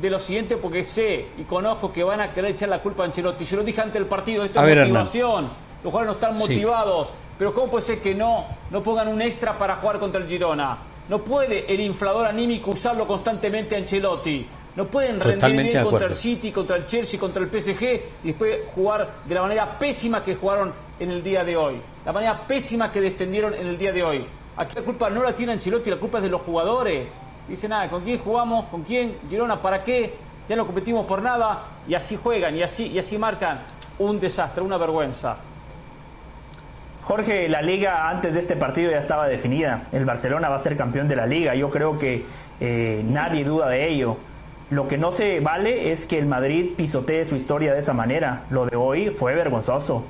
de 0.00 0.10
lo 0.10 0.18
siguiente 0.18 0.56
porque 0.56 0.82
sé 0.82 1.26
y 1.38 1.42
conozco 1.42 1.92
que 1.92 2.02
van 2.02 2.20
a 2.20 2.32
querer 2.32 2.52
echar 2.52 2.68
la 2.68 2.80
culpa 2.80 3.02
a 3.02 3.06
Ancelotti. 3.06 3.44
Yo 3.44 3.58
lo 3.58 3.64
dije 3.64 3.80
ante 3.80 3.98
el 3.98 4.06
partido, 4.06 4.44
esto 4.44 4.64
es 4.64 4.76
motivación. 4.76 5.48
Los 5.82 5.92
jugadores 5.92 6.06
no 6.06 6.12
están 6.12 6.36
motivados. 6.38 7.10
Pero 7.38 7.52
¿cómo 7.52 7.68
puede 7.68 7.82
ser 7.82 7.98
que 8.00 8.14
no, 8.14 8.46
no 8.70 8.82
pongan 8.82 9.08
un 9.08 9.20
extra 9.20 9.58
para 9.58 9.76
jugar 9.76 9.98
contra 9.98 10.20
el 10.20 10.28
Girona? 10.28 10.78
No 11.08 11.18
puede 11.18 11.72
el 11.72 11.80
inflador 11.80 12.26
anímico 12.26 12.70
usarlo 12.70 13.06
constantemente 13.06 13.74
a 13.74 13.78
Ancelotti. 13.78 14.46
No 14.76 14.86
pueden 14.86 15.20
rendir 15.20 15.62
bien 15.62 15.84
contra 15.84 16.08
el 16.08 16.14
City, 16.14 16.50
contra 16.50 16.76
el 16.76 16.86
Chelsea, 16.86 17.20
contra 17.20 17.42
el 17.42 17.48
PSG 17.48 17.82
y 18.24 18.28
después 18.28 18.60
jugar 18.74 19.08
de 19.24 19.34
la 19.34 19.42
manera 19.42 19.78
pésima 19.78 20.24
que 20.24 20.34
jugaron 20.34 20.72
en 20.98 21.10
el 21.10 21.22
día 21.22 21.44
de 21.44 21.56
hoy. 21.56 21.76
La 22.04 22.12
manera 22.12 22.40
pésima 22.46 22.90
que 22.90 23.00
defendieron 23.00 23.54
en 23.54 23.66
el 23.66 23.78
día 23.78 23.92
de 23.92 24.02
hoy. 24.02 24.24
Aquí 24.56 24.76
la 24.76 24.82
culpa 24.82 25.10
no 25.10 25.22
la 25.22 25.32
tiene 25.32 25.52
Ancelotti, 25.52 25.90
la 25.90 25.96
culpa 25.96 26.18
es 26.18 26.24
de 26.24 26.30
los 26.30 26.42
jugadores. 26.42 27.16
Dice 27.48 27.68
nada, 27.68 27.88
¿con 27.88 28.02
quién 28.02 28.18
jugamos? 28.18 28.66
¿Con 28.66 28.82
quién? 28.82 29.16
Girona, 29.28 29.60
¿para 29.60 29.82
qué? 29.82 30.14
Ya 30.48 30.56
no 30.56 30.64
competimos 30.66 31.06
por 31.06 31.20
nada 31.22 31.64
y 31.88 31.94
así 31.94 32.16
juegan 32.16 32.54
y 32.56 32.62
así, 32.62 32.86
y 32.86 32.98
así 32.98 33.18
marcan. 33.18 33.60
Un 33.98 34.20
desastre, 34.20 34.62
una 34.62 34.76
vergüenza. 34.76 35.36
Jorge, 37.02 37.48
la 37.48 37.60
liga 37.60 38.08
antes 38.08 38.32
de 38.32 38.40
este 38.40 38.56
partido 38.56 38.90
ya 38.90 38.98
estaba 38.98 39.26
definida. 39.26 39.88
El 39.92 40.04
Barcelona 40.04 40.48
va 40.48 40.56
a 40.56 40.58
ser 40.58 40.76
campeón 40.76 41.06
de 41.06 41.16
la 41.16 41.26
liga. 41.26 41.54
Yo 41.54 41.68
creo 41.68 41.98
que 41.98 42.24
eh, 42.60 43.02
nadie 43.04 43.44
duda 43.44 43.68
de 43.68 43.88
ello. 43.88 44.16
Lo 44.70 44.88
que 44.88 44.96
no 44.96 45.12
se 45.12 45.40
vale 45.40 45.92
es 45.92 46.06
que 46.06 46.18
el 46.18 46.26
Madrid 46.26 46.70
pisotee 46.76 47.24
su 47.26 47.36
historia 47.36 47.74
de 47.74 47.80
esa 47.80 47.92
manera. 47.92 48.44
Lo 48.48 48.64
de 48.64 48.76
hoy 48.76 49.10
fue 49.10 49.34
vergonzoso, 49.34 50.04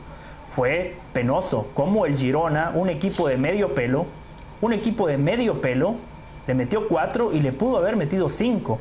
fue 0.50 0.96
penoso. 1.12 1.68
Como 1.74 2.06
el 2.06 2.16
Girona, 2.16 2.70
un 2.74 2.88
equipo 2.88 3.26
de 3.26 3.38
medio 3.38 3.74
pelo, 3.74 4.06
un 4.64 4.72
equipo 4.72 5.06
de 5.06 5.18
medio 5.18 5.60
pelo, 5.60 5.96
le 6.46 6.54
metió 6.54 6.88
cuatro 6.88 7.32
y 7.32 7.40
le 7.40 7.52
pudo 7.52 7.78
haber 7.78 7.96
metido 7.96 8.28
cinco. 8.28 8.78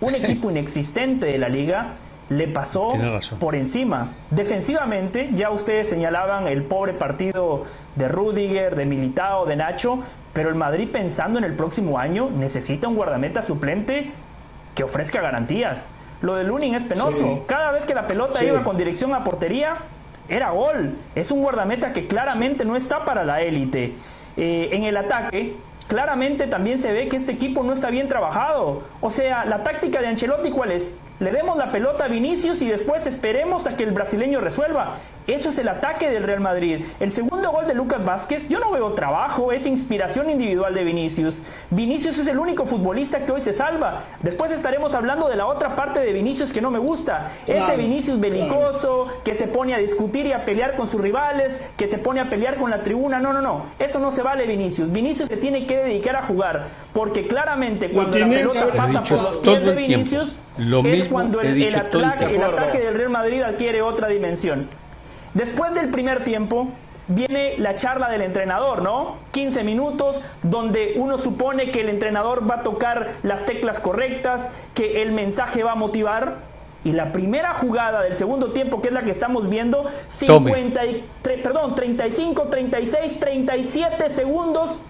Un 0.00 0.14
equipo 0.14 0.50
inexistente 0.50 1.26
de 1.26 1.38
la 1.38 1.48
liga 1.48 1.94
le 2.28 2.48
pasó 2.48 2.92
por 3.38 3.54
encima. 3.54 4.12
Defensivamente, 4.30 5.28
ya 5.34 5.50
ustedes 5.50 5.88
señalaban 5.88 6.48
el 6.48 6.64
pobre 6.64 6.92
partido 6.92 7.64
de 7.94 8.08
Rudiger, 8.08 8.74
de 8.74 8.84
Militao, 8.84 9.46
de 9.46 9.56
Nacho, 9.56 10.00
pero 10.32 10.48
el 10.48 10.54
Madrid 10.54 10.88
pensando 10.90 11.38
en 11.38 11.44
el 11.44 11.54
próximo 11.54 11.98
año 11.98 12.28
necesita 12.30 12.88
un 12.88 12.96
guardameta 12.96 13.42
suplente 13.42 14.10
que 14.74 14.84
ofrezca 14.84 15.20
garantías. 15.20 15.88
Lo 16.20 16.34
de 16.34 16.44
Lunin 16.44 16.74
es 16.74 16.84
penoso. 16.84 17.44
Cada 17.46 17.70
vez 17.72 17.84
que 17.84 17.94
la 17.94 18.06
pelota 18.06 18.42
iba 18.42 18.64
con 18.64 18.76
dirección 18.76 19.14
a 19.14 19.22
portería, 19.22 19.76
era 20.28 20.50
gol. 20.50 20.96
Es 21.14 21.30
un 21.30 21.42
guardameta 21.42 21.92
que 21.92 22.08
claramente 22.08 22.64
no 22.64 22.74
está 22.74 23.04
para 23.04 23.24
la 23.24 23.42
élite. 23.42 23.94
Eh, 24.36 24.70
en 24.72 24.84
el 24.84 24.96
ataque, 24.96 25.56
claramente 25.88 26.46
también 26.46 26.78
se 26.78 26.92
ve 26.92 27.08
que 27.08 27.16
este 27.16 27.32
equipo 27.32 27.62
no 27.62 27.72
está 27.72 27.90
bien 27.90 28.08
trabajado. 28.08 28.82
O 29.00 29.10
sea, 29.10 29.44
la 29.44 29.62
táctica 29.62 30.00
de 30.00 30.08
Ancelotti, 30.08 30.50
¿cuál 30.50 30.72
es? 30.72 30.92
Le 31.20 31.30
demos 31.30 31.56
la 31.56 31.70
pelota 31.70 32.04
a 32.04 32.08
Vinicius 32.08 32.60
y 32.60 32.68
después 32.68 33.06
esperemos 33.06 33.66
a 33.66 33.76
que 33.76 33.84
el 33.84 33.92
brasileño 33.92 34.40
resuelva. 34.40 34.96
Eso 35.26 35.48
es 35.48 35.58
el 35.58 35.68
ataque 35.68 36.08
del 36.08 36.22
Real 36.22 36.40
Madrid. 36.40 36.84
El 37.00 37.10
segundo 37.10 37.50
gol 37.50 37.66
de 37.66 37.74
Lucas 37.74 38.04
Vázquez, 38.04 38.48
yo 38.48 38.60
no 38.60 38.70
veo 38.70 38.92
trabajo, 38.92 39.50
es 39.50 39.66
inspiración 39.66 40.30
individual 40.30 40.72
de 40.72 40.84
Vinicius. 40.84 41.42
Vinicius 41.70 42.18
es 42.18 42.28
el 42.28 42.38
único 42.38 42.64
futbolista 42.64 43.26
que 43.26 43.32
hoy 43.32 43.40
se 43.40 43.52
salva. 43.52 44.02
Después 44.22 44.52
estaremos 44.52 44.94
hablando 44.94 45.28
de 45.28 45.34
la 45.34 45.46
otra 45.46 45.74
parte 45.74 45.98
de 45.98 46.12
Vinicius 46.12 46.52
que 46.52 46.60
no 46.60 46.70
me 46.70 46.78
gusta. 46.78 47.32
Ese 47.46 47.76
Vinicius 47.76 48.20
belicoso, 48.20 49.08
que 49.24 49.34
se 49.34 49.48
pone 49.48 49.74
a 49.74 49.78
discutir 49.78 50.26
y 50.26 50.32
a 50.32 50.44
pelear 50.44 50.76
con 50.76 50.88
sus 50.88 51.00
rivales, 51.00 51.60
que 51.76 51.88
se 51.88 51.98
pone 51.98 52.20
a 52.20 52.30
pelear 52.30 52.56
con 52.56 52.70
la 52.70 52.82
tribuna. 52.84 53.18
No, 53.18 53.32
no, 53.32 53.42
no. 53.42 53.66
Eso 53.80 53.98
no 53.98 54.12
se 54.12 54.22
vale 54.22 54.46
Vinicius. 54.46 54.92
Vinicius 54.92 55.28
se 55.28 55.36
tiene 55.36 55.66
que 55.66 55.76
dedicar 55.76 56.14
a 56.14 56.22
jugar. 56.22 56.68
Porque 56.92 57.26
claramente 57.26 57.90
cuando 57.90 58.16
la 58.16 58.28
pelota 58.28 58.66
pasa 58.76 59.02
por 59.02 59.22
los 59.22 59.36
pies 59.38 59.64
de 59.64 59.74
Vinicius, 59.74 60.36
es 60.84 61.04
cuando 61.06 61.40
el, 61.40 61.60
el 61.60 61.74
ataque 61.74 62.78
del 62.78 62.94
Real 62.94 63.10
Madrid 63.10 63.42
adquiere 63.42 63.82
otra 63.82 64.06
dimensión. 64.06 64.68
Después 65.36 65.74
del 65.74 65.90
primer 65.90 66.24
tiempo, 66.24 66.68
viene 67.08 67.58
la 67.58 67.74
charla 67.74 68.08
del 68.08 68.22
entrenador, 68.22 68.80
¿no? 68.80 69.16
15 69.32 69.64
minutos 69.64 70.16
donde 70.42 70.94
uno 70.96 71.18
supone 71.18 71.70
que 71.70 71.82
el 71.82 71.90
entrenador 71.90 72.50
va 72.50 72.56
a 72.56 72.62
tocar 72.62 73.12
las 73.22 73.44
teclas 73.44 73.78
correctas, 73.78 74.50
que 74.72 75.02
el 75.02 75.12
mensaje 75.12 75.62
va 75.62 75.72
a 75.72 75.74
motivar. 75.74 76.36
Y 76.84 76.92
la 76.92 77.12
primera 77.12 77.52
jugada 77.52 78.00
del 78.00 78.14
segundo 78.14 78.52
tiempo, 78.52 78.80
que 78.80 78.88
es 78.88 78.94
la 78.94 79.02
que 79.02 79.10
estamos 79.10 79.50
viendo, 79.50 79.84
50 80.08 80.80
perdón, 81.22 81.74
35, 81.74 82.44
36, 82.44 83.20
37 83.20 84.08
segundos 84.08 84.80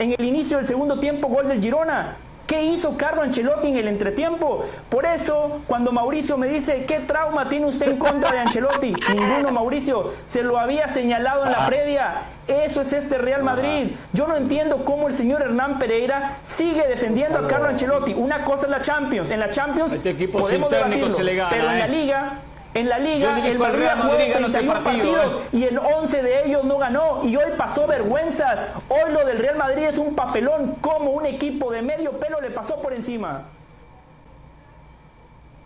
en 0.00 0.10
el 0.18 0.24
inicio 0.24 0.56
del 0.56 0.66
segundo 0.66 0.98
tiempo, 0.98 1.28
gol 1.28 1.46
del 1.46 1.62
Girona. 1.62 2.16
¿Qué 2.46 2.62
hizo 2.62 2.96
Carlo 2.96 3.22
Ancelotti 3.22 3.68
en 3.68 3.76
el 3.76 3.88
entretiempo? 3.88 4.64
Por 4.88 5.04
eso, 5.04 5.60
cuando 5.66 5.90
Mauricio 5.90 6.36
me 6.38 6.46
dice, 6.46 6.84
¿qué 6.86 7.00
trauma 7.00 7.48
tiene 7.48 7.66
usted 7.66 7.90
en 7.90 7.98
contra 7.98 8.30
de 8.32 8.38
Ancelotti? 8.38 8.94
Ninguno, 9.14 9.50
Mauricio, 9.50 10.12
se 10.26 10.42
lo 10.42 10.58
había 10.58 10.88
señalado 10.88 11.44
en 11.44 11.52
la 11.52 11.66
previa. 11.66 12.22
Eso 12.46 12.80
es 12.80 12.92
este 12.92 13.18
Real 13.18 13.42
Madrid. 13.42 13.90
Yo 14.12 14.28
no 14.28 14.36
entiendo 14.36 14.84
cómo 14.84 15.08
el 15.08 15.14
señor 15.14 15.42
Hernán 15.42 15.80
Pereira 15.80 16.38
sigue 16.42 16.86
defendiendo 16.86 17.38
a 17.40 17.48
Carlo 17.48 17.68
Ancelotti. 17.68 18.14
Una 18.14 18.44
cosa 18.44 18.66
es 18.66 18.70
la 18.70 18.80
Champions. 18.80 19.30
En 19.32 19.40
la 19.40 19.50
Champions 19.50 19.92
este 19.94 20.28
podemos 20.28 20.70
debatirlo, 20.70 21.16
pero 21.50 21.70
en 21.70 21.78
la 21.78 21.86
¿eh? 21.86 21.88
Liga 21.88 22.38
en 22.76 22.88
la 22.90 22.98
liga, 22.98 23.46
el 23.46 23.58
Madrid 23.58 23.86
ha 23.86 23.96
jugado 23.96 24.16
31 24.16 24.82
partidos 24.82 25.42
y 25.52 25.64
en 25.64 25.78
11 25.78 26.22
de 26.22 26.46
ellos 26.46 26.64
no 26.64 26.76
ganó 26.76 27.24
y 27.24 27.34
hoy 27.34 27.52
pasó 27.56 27.86
vergüenzas. 27.86 28.68
Hoy 28.88 29.12
lo 29.12 29.24
del 29.24 29.38
Real 29.38 29.56
Madrid 29.56 29.84
es 29.84 29.96
un 29.96 30.14
papelón 30.14 30.76
como 30.82 31.12
un 31.12 31.24
equipo 31.24 31.72
de 31.72 31.80
medio 31.80 32.20
pelo 32.20 32.40
le 32.40 32.50
pasó 32.50 32.82
por 32.82 32.92
encima. 32.92 33.44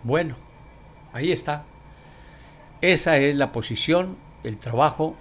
Bueno, 0.04 0.36
ahí 1.12 1.32
está. 1.32 1.64
Esa 2.80 3.16
es 3.18 3.34
la 3.34 3.50
posición, 3.50 4.16
el 4.44 4.56
trabajo 4.56 5.16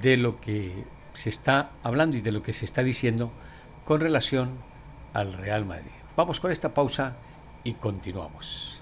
de 0.00 0.16
lo 0.16 0.40
que 0.40 0.72
se 1.12 1.28
está 1.28 1.70
hablando 1.82 2.16
y 2.16 2.22
de 2.22 2.32
lo 2.32 2.42
que 2.42 2.54
se 2.54 2.64
está 2.64 2.82
diciendo 2.82 3.30
con 3.84 4.00
relación 4.00 4.52
al 5.12 5.34
Real 5.34 5.66
Madrid. 5.66 5.90
Vamos 6.16 6.40
con 6.40 6.50
esta 6.50 6.72
pausa 6.72 7.16
y 7.64 7.74
continuamos. 7.74 8.80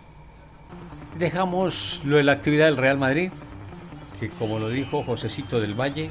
Dejamos 1.19 2.03
lo 2.05 2.17
de 2.17 2.23
la 2.23 2.33
actividad 2.33 2.67
del 2.67 2.77
Real 2.77 2.99
Madrid, 2.99 3.31
que 4.19 4.31
como 4.31 4.59
lo 4.59 4.69
dijo 4.69 5.03
Josecito 5.03 5.61
del 5.61 5.75
Valle, 5.79 6.11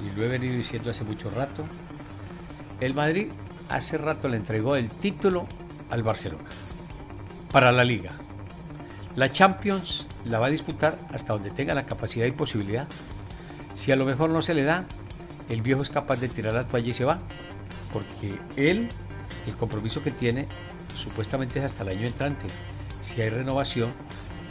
y 0.00 0.16
lo 0.16 0.24
he 0.24 0.28
venido 0.28 0.54
diciendo 0.54 0.90
hace 0.90 1.04
mucho 1.04 1.30
rato, 1.30 1.64
el 2.80 2.94
Madrid 2.94 3.28
hace 3.68 3.98
rato 3.98 4.28
le 4.28 4.36
entregó 4.36 4.76
el 4.76 4.88
título 4.88 5.46
al 5.90 6.02
Barcelona 6.02 6.48
para 7.50 7.72
la 7.72 7.84
liga. 7.84 8.10
La 9.16 9.30
Champions 9.30 10.06
la 10.24 10.38
va 10.38 10.46
a 10.46 10.50
disputar 10.50 10.96
hasta 11.12 11.32
donde 11.32 11.50
tenga 11.50 11.74
la 11.74 11.84
capacidad 11.84 12.26
y 12.26 12.32
posibilidad. 12.32 12.86
Si 13.76 13.92
a 13.92 13.96
lo 13.96 14.06
mejor 14.06 14.30
no 14.30 14.42
se 14.42 14.54
le 14.54 14.62
da, 14.62 14.84
el 15.48 15.62
viejo 15.62 15.82
es 15.82 15.90
capaz 15.90 16.16
de 16.16 16.28
tirar 16.28 16.54
la 16.54 16.66
toalla 16.66 16.88
y 16.88 16.92
se 16.92 17.04
va, 17.04 17.18
porque 17.92 18.38
él, 18.56 18.88
el 19.46 19.56
compromiso 19.56 20.02
que 20.02 20.12
tiene, 20.12 20.46
supuestamente 20.96 21.58
es 21.58 21.64
hasta 21.64 21.82
el 21.82 21.98
año 21.98 22.06
entrante 22.06 22.46
si 23.02 23.20
hay 23.20 23.30
renovación, 23.30 23.92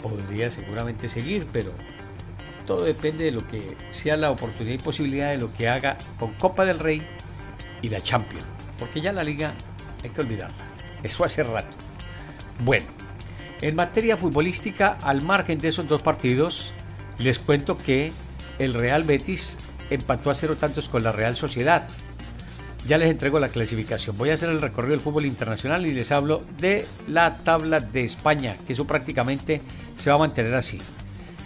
podría 0.02 0.50
seguramente 0.52 1.10
seguir, 1.10 1.48
pero 1.52 1.72
todo 2.66 2.84
depende 2.84 3.26
de 3.26 3.32
lo 3.32 3.48
que 3.48 3.76
sea 3.92 4.18
la 4.18 4.32
oportunidad 4.32 4.76
y 4.76 4.84
posibilidad 4.84 5.30
de 5.32 5.38
lo 5.38 5.52
que 5.54 5.68
haga 5.68 5.98
con 6.20 6.34
Copa 6.34 6.66
del 6.66 6.80
Rey 6.80 7.02
y 7.82 7.90
la 7.90 8.02
Champions, 8.02 8.46
porque 8.78 9.02
ya 9.02 9.12
la 9.12 9.24
liga 9.24 9.54
hay 10.04 10.10
que 10.10 10.22
olvidarla. 10.22 10.56
Eso 11.04 11.24
hace 11.24 11.44
rato. 11.44 11.76
Bueno, 12.60 12.86
en 13.62 13.76
materia 13.76 14.18
futbolística, 14.18 14.98
al 15.02 15.22
margen 15.22 15.60
de 15.60 15.70
esos 15.70 15.88
dos 15.88 16.02
partidos, 16.02 16.74
les 17.18 17.40
cuento 17.40 17.78
que 17.78 18.12
el 18.58 18.74
Real 18.74 19.04
Betis 19.04 19.58
empató 19.90 20.30
a 20.30 20.36
cero 20.36 20.56
tantos 20.58 20.90
con 20.90 21.04
la 21.04 21.12
Real 21.12 21.36
Sociedad 21.36 21.88
ya 22.86 22.98
les 22.98 23.10
entrego 23.10 23.40
la 23.40 23.50
clasificación. 23.50 24.18
Voy 24.18 24.30
a 24.30 24.34
hacer 24.34 24.50
el 24.50 24.62
recorrido 24.62 24.92
del 24.92 25.02
fútbol 25.02 25.26
internacional 25.26 25.86
y 25.86 25.94
les 25.94 26.12
hablo 26.12 26.44
de 26.60 26.86
la 27.08 27.38
tabla 27.38 27.80
de 27.80 28.04
España, 28.04 28.56
que 28.66 28.74
eso 28.74 28.86
prácticamente 28.86 29.62
se 29.98 30.10
va 30.10 30.16
a 30.16 30.20
mantener 30.20 30.54
así. 30.56 30.80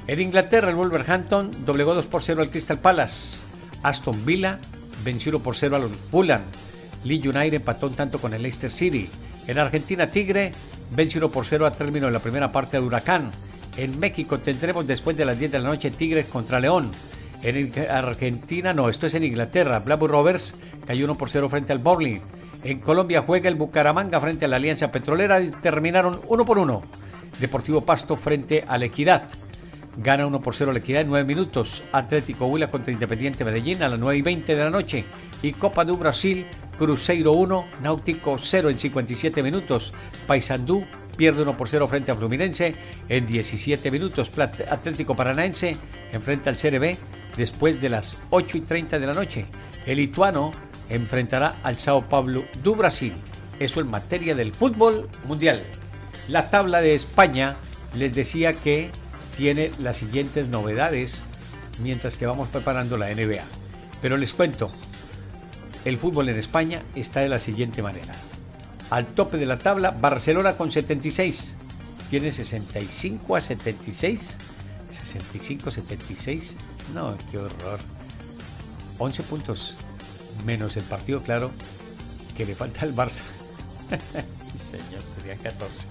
En 0.07 0.19
Inglaterra, 0.19 0.69
el 0.69 0.75
Wolverhampton 0.75 1.65
doblegó 1.65 1.95
2 1.95 2.07
por 2.07 2.21
0 2.21 2.41
al 2.41 2.49
Crystal 2.49 2.79
Palace. 2.79 3.37
Aston 3.83 4.25
Villa 4.25 4.59
venció 5.03 5.31
1 5.31 5.43
por 5.43 5.55
0 5.55 5.75
a 5.75 5.79
los 5.79 5.91
Fulham. 6.11 6.41
Lee 7.03 7.21
United 7.25 7.55
empató 7.55 7.87
un 7.87 7.95
tanto 7.95 8.19
con 8.19 8.33
el 8.33 8.41
Leicester 8.41 8.71
City. 8.71 9.09
En 9.47 9.59
Argentina, 9.59 10.07
Tigre 10.07 10.51
venció 10.95 11.19
1 11.19 11.31
por 11.31 11.45
0 11.45 11.65
a 11.65 11.71
término 11.71 12.07
de 12.07 12.13
la 12.13 12.19
primera 12.19 12.51
parte 12.51 12.77
del 12.77 12.85
Huracán. 12.85 13.31
En 13.77 13.99
México 13.99 14.39
tendremos 14.39 14.85
después 14.85 15.17
de 15.17 15.25
las 15.25 15.39
10 15.39 15.51
de 15.53 15.59
la 15.59 15.69
noche 15.69 15.91
Tigres 15.91 16.27
contra 16.27 16.59
León. 16.59 16.91
En 17.43 17.73
Argentina, 17.89 18.73
no, 18.73 18.87
esto 18.87 19.05
es 19.05 19.15
en 19.15 19.25
Inglaterra. 19.25 19.79
Blackburn 19.79 20.13
Rovers 20.13 20.55
cayó 20.87 21.03
1 21.03 21.17
por 21.17 21.29
0 21.29 21.49
frente 21.49 21.73
al 21.73 21.79
Bowling. 21.79 22.19
En 22.63 22.79
Colombia 22.79 23.21
juega 23.21 23.49
el 23.49 23.55
Bucaramanga 23.55 24.21
frente 24.21 24.45
a 24.45 24.47
la 24.47 24.55
Alianza 24.55 24.93
Petrolera 24.93 25.41
y 25.41 25.51
terminaron 25.51 26.21
1 26.25 26.45
por 26.45 26.57
1. 26.57 26.83
Deportivo 27.41 27.81
Pasto 27.81 28.15
frente 28.15 28.63
a 28.65 28.77
la 28.77 28.85
Equidad. 28.85 29.27
Gana 29.97 30.25
1 30.25 30.41
por 30.41 30.55
0 30.55 30.71
la 30.71 30.79
Equidad 30.79 31.01
en 31.01 31.09
9 31.09 31.25
minutos. 31.27 31.83
Atlético 31.91 32.45
Huila 32.45 32.71
contra 32.71 32.93
Independiente 32.93 33.43
Medellín 33.43 33.83
a 33.83 33.89
las 33.89 33.99
9 33.99 34.17
y 34.17 34.21
20 34.21 34.55
de 34.55 34.63
la 34.63 34.69
noche. 34.69 35.03
Y 35.41 35.51
Copa 35.51 35.83
do 35.83 35.97
Brasil, 35.97 36.47
Cruzeiro 36.77 37.33
1, 37.33 37.65
Náutico 37.81 38.37
0 38.37 38.69
en 38.69 38.79
57 38.79 39.43
minutos. 39.43 39.93
Paysandú 40.25 40.85
pierde 41.17 41.41
1 41.41 41.57
por 41.57 41.67
0 41.67 41.89
frente 41.89 42.13
a 42.13 42.15
Fluminense 42.15 42.73
en 43.09 43.25
17 43.25 43.91
minutos. 43.91 44.31
Atlético 44.37 45.13
Paranaense 45.13 45.75
enfrenta 46.13 46.49
al 46.49 46.55
CRB 46.55 46.97
después 47.37 47.81
de 47.81 47.89
las 47.89 48.17
8 48.29 48.57
y 48.57 48.61
30 48.61 48.99
de 48.99 49.07
la 49.07 49.13
noche. 49.13 49.47
El 49.85 49.97
lituano 49.97 50.51
enfrentará 50.89 51.59
al 51.63 51.77
Sao 51.77 52.07
Paulo 52.07 52.45
do 52.63 52.75
Brasil. 52.75 53.13
Eso 53.59 53.81
en 53.81 53.89
materia 53.89 54.35
del 54.35 54.53
fútbol 54.53 55.09
mundial. 55.27 55.63
La 56.27 56.49
tabla 56.49 56.81
de 56.81 56.95
España 56.95 57.57
les 57.95 58.13
decía 58.13 58.53
que 58.53 58.91
tiene 59.37 59.71
las 59.79 59.97
siguientes 59.97 60.47
novedades 60.47 61.23
mientras 61.79 62.17
que 62.17 62.25
vamos 62.25 62.49
preparando 62.49 62.97
la 62.97 63.13
NBA. 63.13 63.43
Pero 64.01 64.17
les 64.17 64.33
cuento, 64.33 64.71
el 65.85 65.97
fútbol 65.97 66.29
en 66.29 66.37
España 66.37 66.83
está 66.95 67.21
de 67.21 67.29
la 67.29 67.39
siguiente 67.39 67.81
manera. 67.81 68.13
Al 68.89 69.07
tope 69.07 69.37
de 69.37 69.45
la 69.45 69.57
tabla, 69.57 69.91
Barcelona 69.91 70.55
con 70.55 70.71
76. 70.71 71.55
Tiene 72.09 72.31
65 72.31 73.35
a 73.35 73.41
76. 73.41 74.37
65 74.89 75.69
a 75.69 75.71
76. 75.71 76.55
No, 76.93 77.17
qué 77.31 77.37
horror. 77.37 77.79
11 78.97 79.23
puntos. 79.23 79.75
Menos 80.45 80.77
el 80.77 80.83
partido, 80.83 81.21
claro, 81.21 81.51
que 82.35 82.45
le 82.45 82.55
falta 82.55 82.81
al 82.81 82.95
Barça. 82.95 83.21
Señor, 84.55 85.03
sería 85.15 85.35
14. 85.35 85.87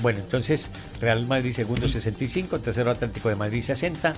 Bueno, 0.00 0.20
entonces 0.20 0.70
Real 1.00 1.26
Madrid 1.26 1.52
segundo 1.52 1.88
65, 1.88 2.60
tercero 2.60 2.90
Atlético 2.90 3.28
de 3.28 3.34
Madrid 3.34 3.62
60, 3.62 4.14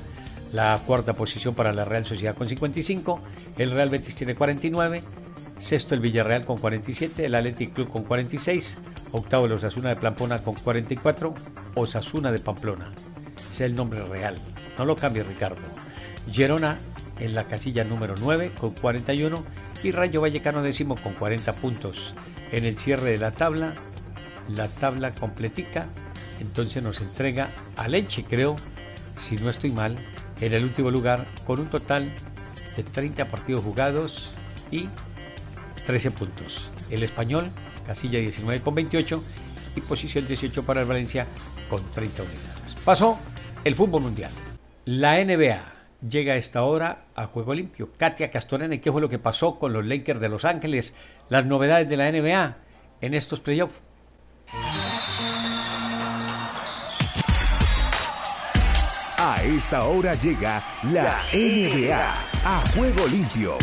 la 0.53 0.83
cuarta 0.87 1.15
posición 1.15 1.55
para 1.55 1.73
la 1.73 1.87
Real 1.87 2.05
Sociedad 2.05 2.35
con 2.35 2.49
55, 2.49 3.21
el 3.57 3.71
Real 3.71 3.89
Betis 3.89 4.15
tiene 4.15 4.35
49, 4.35 5.03
sexto 5.59 5.95
el 5.95 6.00
Villarreal 6.00 6.45
con 6.45 6.59
47, 6.59 7.25
el 7.25 7.35
Athletic 7.35 7.73
Club 7.73 7.89
con 7.89 8.05
46, 8.05 8.77
octavo 9.12 9.47
el 9.47 9.53
Osasuna 9.53 9.89
de 9.89 9.97
Pamplona 9.97 10.43
con 10.43 10.55
44, 10.55 11.35
Osasuna 11.77 12.31
de 12.31 12.41
Pamplona, 12.41 12.93
ese 13.50 13.65
es 13.65 13.71
el 13.71 13.75
nombre 13.75 14.05
real, 14.05 14.37
no 14.77 14.85
lo 14.85 14.97
cambie 14.97 15.23
Ricardo. 15.23 15.62
Gerona 16.30 16.78
en 17.18 17.34
la 17.34 17.44
casilla 17.44 17.84
número 17.84 18.14
9 18.18 18.52
con 18.58 18.70
41 18.70 19.42
y 19.82 19.90
Rayo 19.92 20.20
Vallecano 20.20 20.62
décimo 20.62 20.96
con 20.96 21.14
40 21.14 21.54
puntos. 21.54 22.14
En 22.52 22.64
el 22.64 22.78
cierre 22.78 23.10
de 23.10 23.18
la 23.18 23.32
tabla, 23.32 23.75
la 24.49 24.68
tabla 24.68 25.14
completica, 25.14 25.87
entonces 26.40 26.82
nos 26.82 27.00
entrega 27.00 27.50
a 27.76 27.88
Leche, 27.88 28.25
creo, 28.25 28.56
si 29.16 29.37
no 29.37 29.50
estoy 29.50 29.70
mal, 29.70 29.99
en 30.40 30.54
el 30.54 30.64
último 30.64 30.90
lugar 30.90 31.26
con 31.46 31.60
un 31.60 31.68
total 31.68 32.12
de 32.76 32.82
30 32.82 33.28
partidos 33.28 33.64
jugados 33.64 34.32
y 34.70 34.88
13 35.84 36.10
puntos. 36.12 36.70
El 36.90 37.02
español, 37.02 37.50
casilla 37.87 38.18
19 38.18 38.62
con 38.62 38.75
28 38.75 39.22
y 39.76 39.80
posición 39.80 40.26
18 40.26 40.62
para 40.62 40.80
el 40.80 40.87
Valencia 40.87 41.26
con 41.68 41.82
30 41.92 42.22
unidades. 42.22 42.76
Pasó 42.84 43.18
el 43.64 43.75
fútbol 43.75 44.02
mundial. 44.02 44.30
La 44.87 45.22
NBA 45.22 45.79
llega 46.09 46.35
a 46.35 46.37
esta 46.37 46.62
hora 46.62 47.04
a 47.14 47.26
juego 47.26 47.54
limpio. 47.54 47.90
Katia 47.97 48.30
Castorena, 48.30 48.78
¿qué 48.78 48.92
fue 48.92 49.00
lo 49.00 49.09
que 49.09 49.19
pasó 49.19 49.59
con 49.59 49.73
los 49.73 49.85
Lakers 49.85 50.21
de 50.21 50.28
Los 50.28 50.45
Ángeles? 50.45 50.95
Las 51.28 51.47
novedades 51.47 51.88
de 51.88 51.97
la 51.97 52.11
NBA 52.11 52.57
en 53.00 53.14
estos 53.14 53.40
playoffs. 53.40 53.80
A 59.23 59.42
esta 59.42 59.85
hora 59.85 60.14
llega 60.14 60.62
la 60.85 61.25
NBA 61.33 62.14
a 62.45 62.64
juego 62.75 63.07
limpio. 63.07 63.59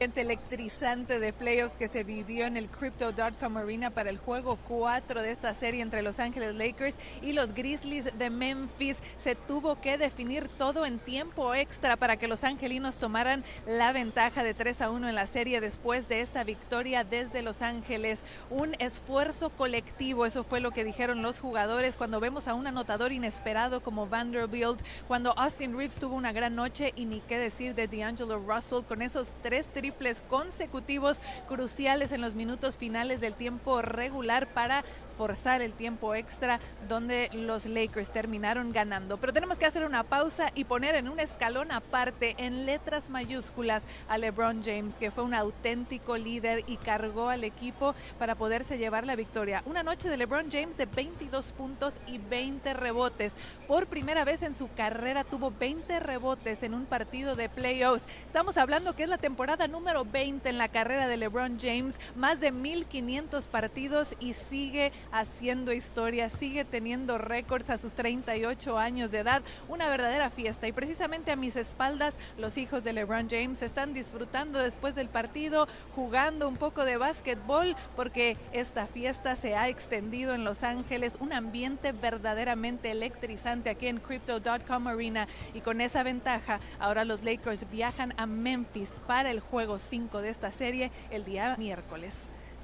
Electrizante 0.00 1.18
de 1.18 1.32
playoffs 1.32 1.76
que 1.76 1.88
se 1.88 2.04
vivió 2.04 2.46
en 2.46 2.56
el 2.56 2.68
Crypto.com 2.68 3.56
Arena 3.56 3.90
para 3.90 4.10
el 4.10 4.18
juego 4.18 4.56
4 4.68 5.22
de 5.22 5.32
esta 5.32 5.54
serie 5.54 5.82
entre 5.82 6.02
Los 6.02 6.20
Ángeles 6.20 6.54
Lakers 6.54 6.94
y 7.20 7.32
los 7.32 7.52
Grizzlies 7.52 8.16
de 8.16 8.30
Memphis. 8.30 9.02
Se 9.18 9.34
tuvo 9.34 9.80
que 9.80 9.98
definir 9.98 10.46
todo 10.48 10.86
en 10.86 10.98
tiempo 11.00 11.52
extra 11.54 11.96
para 11.96 12.16
que 12.16 12.28
los 12.28 12.44
angelinos 12.44 12.98
tomaran 12.98 13.42
la 13.66 13.92
ventaja 13.92 14.44
de 14.44 14.54
3 14.54 14.82
a 14.82 14.90
1 14.90 15.08
en 15.08 15.14
la 15.14 15.26
serie 15.26 15.60
después 15.60 16.08
de 16.08 16.20
esta 16.20 16.44
victoria 16.44 17.02
desde 17.02 17.42
Los 17.42 17.60
Ángeles. 17.60 18.22
Un 18.50 18.76
esfuerzo 18.78 19.50
colectivo, 19.50 20.26
eso 20.26 20.44
fue 20.44 20.60
lo 20.60 20.70
que 20.70 20.84
dijeron 20.84 21.22
los 21.22 21.40
jugadores 21.40 21.96
cuando 21.96 22.20
vemos 22.20 22.46
a 22.46 22.54
un 22.54 22.68
anotador 22.68 23.10
inesperado 23.10 23.82
como 23.82 24.06
Vanderbilt, 24.06 24.80
cuando 25.08 25.36
Austin 25.36 25.76
Reeves 25.76 25.98
tuvo 25.98 26.14
una 26.14 26.32
gran 26.32 26.54
noche 26.54 26.92
y 26.94 27.04
ni 27.04 27.20
qué 27.20 27.38
decir 27.38 27.74
de 27.74 27.88
D'Angelo 27.88 28.38
Russell 28.38 28.84
con 28.84 29.02
esos 29.02 29.34
tres 29.42 29.66
triples 29.66 29.87
consecutivos 30.22 31.20
cruciales 31.46 32.12
en 32.12 32.20
los 32.20 32.34
minutos 32.34 32.76
finales 32.76 33.20
del 33.20 33.34
tiempo 33.34 33.82
regular 33.82 34.52
para 34.54 34.84
forzar 35.18 35.62
el 35.62 35.72
tiempo 35.72 36.14
extra 36.14 36.60
donde 36.88 37.28
los 37.32 37.66
Lakers 37.66 38.12
terminaron 38.12 38.70
ganando. 38.70 39.16
Pero 39.16 39.32
tenemos 39.32 39.58
que 39.58 39.66
hacer 39.66 39.84
una 39.84 40.04
pausa 40.04 40.52
y 40.54 40.64
poner 40.64 40.94
en 40.94 41.08
un 41.08 41.18
escalón 41.18 41.72
aparte, 41.72 42.36
en 42.38 42.66
letras 42.66 43.10
mayúsculas, 43.10 43.82
a 44.08 44.16
LeBron 44.16 44.62
James, 44.62 44.94
que 44.94 45.10
fue 45.10 45.24
un 45.24 45.34
auténtico 45.34 46.16
líder 46.16 46.62
y 46.68 46.76
cargó 46.76 47.30
al 47.30 47.42
equipo 47.42 47.96
para 48.16 48.36
poderse 48.36 48.78
llevar 48.78 49.04
la 49.04 49.16
victoria. 49.16 49.64
Una 49.66 49.82
noche 49.82 50.08
de 50.08 50.16
LeBron 50.16 50.52
James 50.52 50.76
de 50.76 50.86
22 50.86 51.50
puntos 51.52 51.94
y 52.06 52.18
20 52.18 52.72
rebotes. 52.74 53.34
Por 53.66 53.88
primera 53.88 54.24
vez 54.24 54.42
en 54.42 54.54
su 54.54 54.72
carrera 54.72 55.24
tuvo 55.24 55.50
20 55.50 55.98
rebotes 55.98 56.62
en 56.62 56.74
un 56.74 56.86
partido 56.86 57.34
de 57.34 57.48
playoffs. 57.48 58.06
Estamos 58.24 58.56
hablando 58.56 58.94
que 58.94 59.02
es 59.02 59.08
la 59.08 59.18
temporada 59.18 59.66
número 59.66 60.04
20 60.04 60.48
en 60.48 60.58
la 60.58 60.68
carrera 60.68 61.08
de 61.08 61.16
LeBron 61.16 61.58
James, 61.60 61.96
más 62.14 62.38
de 62.38 62.52
1500 62.52 63.48
partidos 63.48 64.14
y 64.20 64.34
sigue 64.34 64.92
haciendo 65.12 65.72
historia, 65.72 66.28
sigue 66.28 66.64
teniendo 66.64 67.18
récords 67.18 67.70
a 67.70 67.78
sus 67.78 67.92
38 67.92 68.78
años 68.78 69.10
de 69.10 69.18
edad, 69.18 69.42
una 69.68 69.88
verdadera 69.88 70.30
fiesta. 70.30 70.68
Y 70.68 70.72
precisamente 70.72 71.32
a 71.32 71.36
mis 71.36 71.56
espaldas, 71.56 72.14
los 72.36 72.58
hijos 72.58 72.84
de 72.84 72.92
LeBron 72.92 73.28
James 73.28 73.62
están 73.62 73.94
disfrutando 73.94 74.58
después 74.58 74.94
del 74.94 75.08
partido, 75.08 75.68
jugando 75.94 76.48
un 76.48 76.56
poco 76.56 76.84
de 76.84 76.96
básquetbol, 76.96 77.76
porque 77.96 78.36
esta 78.52 78.86
fiesta 78.86 79.36
se 79.36 79.56
ha 79.56 79.68
extendido 79.68 80.34
en 80.34 80.44
Los 80.44 80.62
Ángeles, 80.62 81.16
un 81.20 81.32
ambiente 81.32 81.92
verdaderamente 81.92 82.90
electrizante 82.90 83.70
aquí 83.70 83.88
en 83.88 83.98
Crypto.com 83.98 84.86
Arena. 84.86 85.28
Y 85.54 85.60
con 85.60 85.80
esa 85.80 86.02
ventaja, 86.02 86.60
ahora 86.78 87.04
los 87.04 87.22
Lakers 87.22 87.70
viajan 87.70 88.14
a 88.16 88.26
Memphis 88.26 89.00
para 89.06 89.30
el 89.30 89.40
juego 89.40 89.78
5 89.78 90.22
de 90.22 90.30
esta 90.30 90.50
serie 90.50 90.90
el 91.10 91.24
día 91.24 91.56
miércoles 91.56 92.12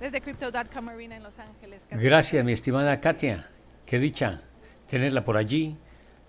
desde 0.01 0.21
Crypto.com 0.21 0.89
Arena 0.89 1.17
en 1.17 1.23
Los 1.23 1.39
Ángeles. 1.39 1.83
Gracias, 1.91 2.45
mi 2.45 2.53
estimada 2.53 3.01
Katia. 3.01 3.49
Qué 3.87 3.99
dicha 3.99 4.43
tenerla 4.87 5.25
por 5.25 5.37
allí, 5.37 5.77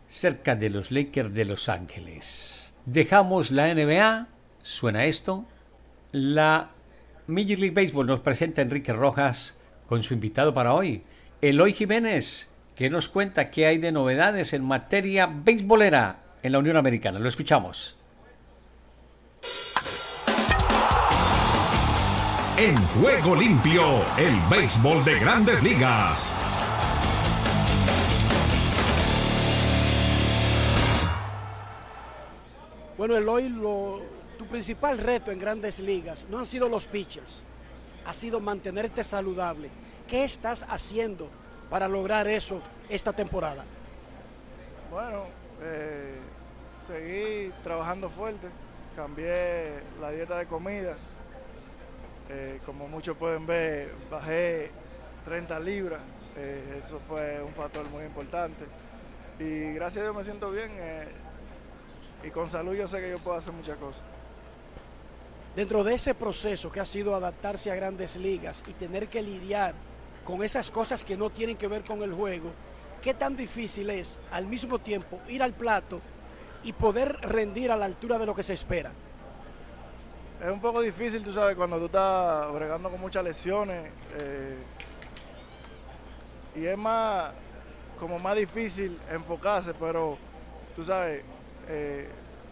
cerca 0.08 0.56
de 0.56 0.70
los 0.70 0.92
Lakers 0.92 1.34
de 1.34 1.46
Los 1.46 1.70
Ángeles. 1.70 2.76
Dejamos 2.86 3.52
la 3.52 3.74
NBA, 3.74 4.28
suena 4.62 5.06
esto. 5.06 5.46
La 6.12 6.72
Major 7.28 7.60
League 7.60 7.72
Baseball 7.72 8.08
nos 8.08 8.20
presenta 8.20 8.62
Enrique 8.62 8.94
Rojas 8.94 9.58
con 9.88 10.04
su 10.04 10.14
invitado 10.14 10.54
para 10.54 10.74
hoy, 10.74 11.04
Eloy 11.42 11.74
Jiménez, 11.74 12.52
que 12.76 12.90
nos 12.90 13.10
cuenta 13.10 13.50
qué 13.50 13.68
hay 13.68 13.78
de 13.78 13.92
novedades 13.92 14.54
en 14.54 14.64
materia 14.64 15.28
beisbolera 15.28 16.20
en 16.44 16.52
la 16.52 16.60
Unión 16.60 16.78
Americana. 16.78 17.20
Lo 17.20 17.28
escuchamos. 17.28 17.95
En 22.58 22.78
juego 22.88 23.36
limpio, 23.36 23.84
el 24.18 24.40
béisbol 24.50 25.04
de 25.04 25.20
grandes 25.20 25.62
ligas. 25.62 26.34
Bueno, 32.98 33.18
Eloy, 33.18 33.50
lo, 33.50 34.00
tu 34.38 34.46
principal 34.46 35.00
reto 35.00 35.34
en 35.34 35.40
grandes 35.40 35.82
ligas 35.82 36.26
no 36.30 36.40
han 36.40 36.46
sido 36.46 36.70
los 36.70 36.86
pitchers, 36.86 37.44
ha 38.06 38.14
sido 38.14 38.40
mantenerte 38.40 39.04
saludable. 39.04 39.70
¿Qué 40.08 40.24
estás 40.24 40.66
haciendo 40.70 41.28
para 41.70 41.90
lograr 41.90 42.26
eso 42.26 42.62
esta 42.88 43.12
temporada? 43.12 43.66
Bueno, 44.90 45.24
eh, 45.62 46.16
seguí 46.88 47.52
trabajando 47.64 48.08
fuerte, 48.08 48.48
cambié 48.96 49.74
la 50.00 50.12
dieta 50.12 50.38
de 50.38 50.46
comida 50.46 50.96
eh, 52.30 52.60
como 52.66 52.88
muchos 52.88 53.16
pueden 53.18 53.46
ver, 53.46 53.92
bajé 54.10 54.72
30 55.26 55.60
libras. 55.60 56.02
Eh, 56.38 56.82
eso 56.86 57.00
fue 57.08 57.42
un 57.42 57.54
factor 57.54 57.88
muy 57.90 58.04
importante. 58.06 58.66
Y 59.40 59.74
gracias 59.74 60.02
a 60.02 60.04
Dios 60.04 60.16
me 60.16 60.24
siento 60.24 60.52
bien. 60.52 60.72
Eh, 60.78 61.08
y 62.24 62.30
con 62.32 62.50
salud 62.50 62.74
yo 62.74 62.88
sé 62.88 63.00
que 63.02 63.10
yo 63.10 63.20
puedo 63.20 63.38
hacer 63.38 63.54
muchas 63.54 63.78
cosas. 63.78 64.04
Dentro 65.56 65.84
de 65.84 65.94
ese 65.94 66.14
proceso 66.16 66.72
que 66.72 66.80
ha 66.80 66.86
sido 66.86 67.16
adaptarse 67.16 67.72
a 67.72 67.76
grandes 67.76 68.18
ligas 68.18 68.64
y 68.68 68.74
tener 68.74 69.08
que 69.08 69.22
lidiar 69.22 69.74
con 70.26 70.44
esas 70.44 70.70
cosas 70.72 71.04
que 71.04 71.16
no 71.16 71.30
tienen 71.30 71.56
que 71.56 71.68
ver 71.68 71.84
con 71.84 72.02
el 72.02 72.14
juego, 72.14 72.52
¿qué 73.02 73.14
tan 73.14 73.38
difícil 73.38 73.90
es 73.90 74.20
al 74.32 74.48
mismo 74.48 74.80
tiempo 74.80 75.20
ir 75.30 75.44
al 75.44 75.54
plato 75.54 76.02
y 76.64 76.74
poder 76.74 77.14
rendir 77.22 77.72
a 77.72 77.78
la 77.78 77.86
altura 77.86 78.18
de 78.18 78.26
lo 78.26 78.36
que 78.36 78.44
se 78.44 78.54
espera? 78.54 78.92
Es 80.46 80.52
un 80.52 80.60
poco 80.60 80.80
difícil, 80.82 81.24
tú 81.24 81.32
sabes, 81.32 81.56
cuando 81.56 81.80
tú 81.80 81.86
estás 81.86 82.54
bregando 82.54 82.92
con 82.92 83.02
muchas 83.02 83.24
lesiones. 83.24 83.90
Eh, 84.20 84.56
y 86.56 86.66
es 86.68 86.78
más, 86.78 87.32
como 88.00 88.20
más 88.20 88.36
difícil 88.36 88.96
enfocarse, 89.10 89.74
pero 89.74 90.20
tú 90.76 90.84
sabes, 90.84 91.24
eh, 91.68 92.08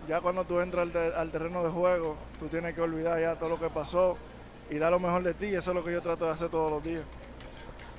ya 0.08 0.22
cuando 0.22 0.44
tú 0.44 0.60
entras 0.60 0.88
al, 1.16 1.30
terreno 1.30 1.64
de 1.64 1.70
juego, 1.70 2.18
tú 2.40 2.48
tienes 2.48 2.74
que 2.74 2.82
olvidar 2.82 3.20
ya 3.20 3.36
todo 3.36 3.50
lo 3.50 3.60
que 3.60 3.70
pasó 3.70 4.18
y 4.72 4.80
da 4.80 4.90
lo 4.90 5.00
mejor 5.00 5.22
de 5.22 5.36
ti. 5.36 5.46
Eso 5.46 5.70
es 5.70 5.76
lo 5.76 5.84
que 5.84 5.92
yo 5.92 6.02
trato 6.02 6.26
de 6.26 6.32
hacer 6.32 6.50
todos 6.50 6.72
los 6.72 6.84
días. 6.84 7.04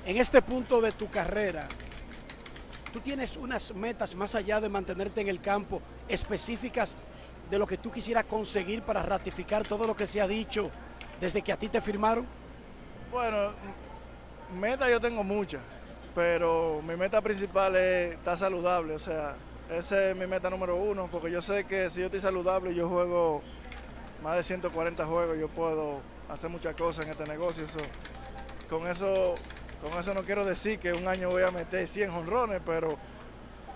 En 0.05 0.17
este 0.17 0.41
punto 0.41 0.81
de 0.81 0.91
tu 0.91 1.09
carrera, 1.09 1.69
tú 2.91 2.99
tienes 2.99 3.37
unas 3.37 3.73
metas 3.73 4.13
más 4.13 4.35
allá 4.35 4.59
de 4.59 4.67
mantenerte 4.67 5.21
en 5.21 5.29
el 5.29 5.39
campo 5.39 5.81
específicas 6.09 6.97
de 7.49 7.59
lo 7.59 7.67
que 7.67 7.77
tú 7.77 7.91
quisieras 7.91 8.25
conseguir 8.25 8.81
para 8.81 9.03
ratificar 9.03 9.63
todo 9.63 9.85
lo 9.85 9.95
que 9.95 10.07
se 10.07 10.21
ha 10.21 10.27
dicho 10.27 10.71
desde 11.19 11.41
que 11.41 11.51
a 11.51 11.57
ti 11.57 11.69
te 11.69 11.81
firmaron? 11.81 12.25
Bueno, 13.11 13.51
meta 14.59 14.89
yo 14.89 14.99
tengo 14.99 15.23
muchas, 15.23 15.61
pero 16.13 16.81
mi 16.85 16.95
meta 16.95 17.21
principal 17.21 17.75
es 17.75 18.13
estar 18.13 18.37
saludable, 18.37 18.95
o 18.95 18.99
sea, 18.99 19.35
esa 19.69 20.09
es 20.09 20.15
mi 20.15 20.27
meta 20.27 20.49
número 20.49 20.75
uno, 20.75 21.07
porque 21.11 21.31
yo 21.31 21.41
sé 21.41 21.65
que 21.65 21.89
si 21.89 21.99
yo 21.99 22.05
estoy 22.07 22.21
saludable 22.21 22.73
yo 22.75 22.89
juego 22.89 23.41
más 24.21 24.37
de 24.37 24.43
140 24.43 25.05
juegos, 25.05 25.37
yo 25.37 25.47
puedo 25.47 25.99
hacer 26.29 26.49
muchas 26.49 26.75
cosas 26.75 27.05
en 27.05 27.11
este 27.11 27.25
negocio. 27.25 27.65
con 28.69 28.87
eso 28.87 29.35
con 29.81 29.99
eso 29.99 30.13
no 30.13 30.23
quiero 30.23 30.45
decir 30.45 30.79
que 30.79 30.93
un 30.93 31.07
año 31.07 31.29
voy 31.29 31.43
a 31.43 31.51
meter 31.51 31.87
100 31.87 32.09
honrones, 32.09 32.61
pero 32.65 32.97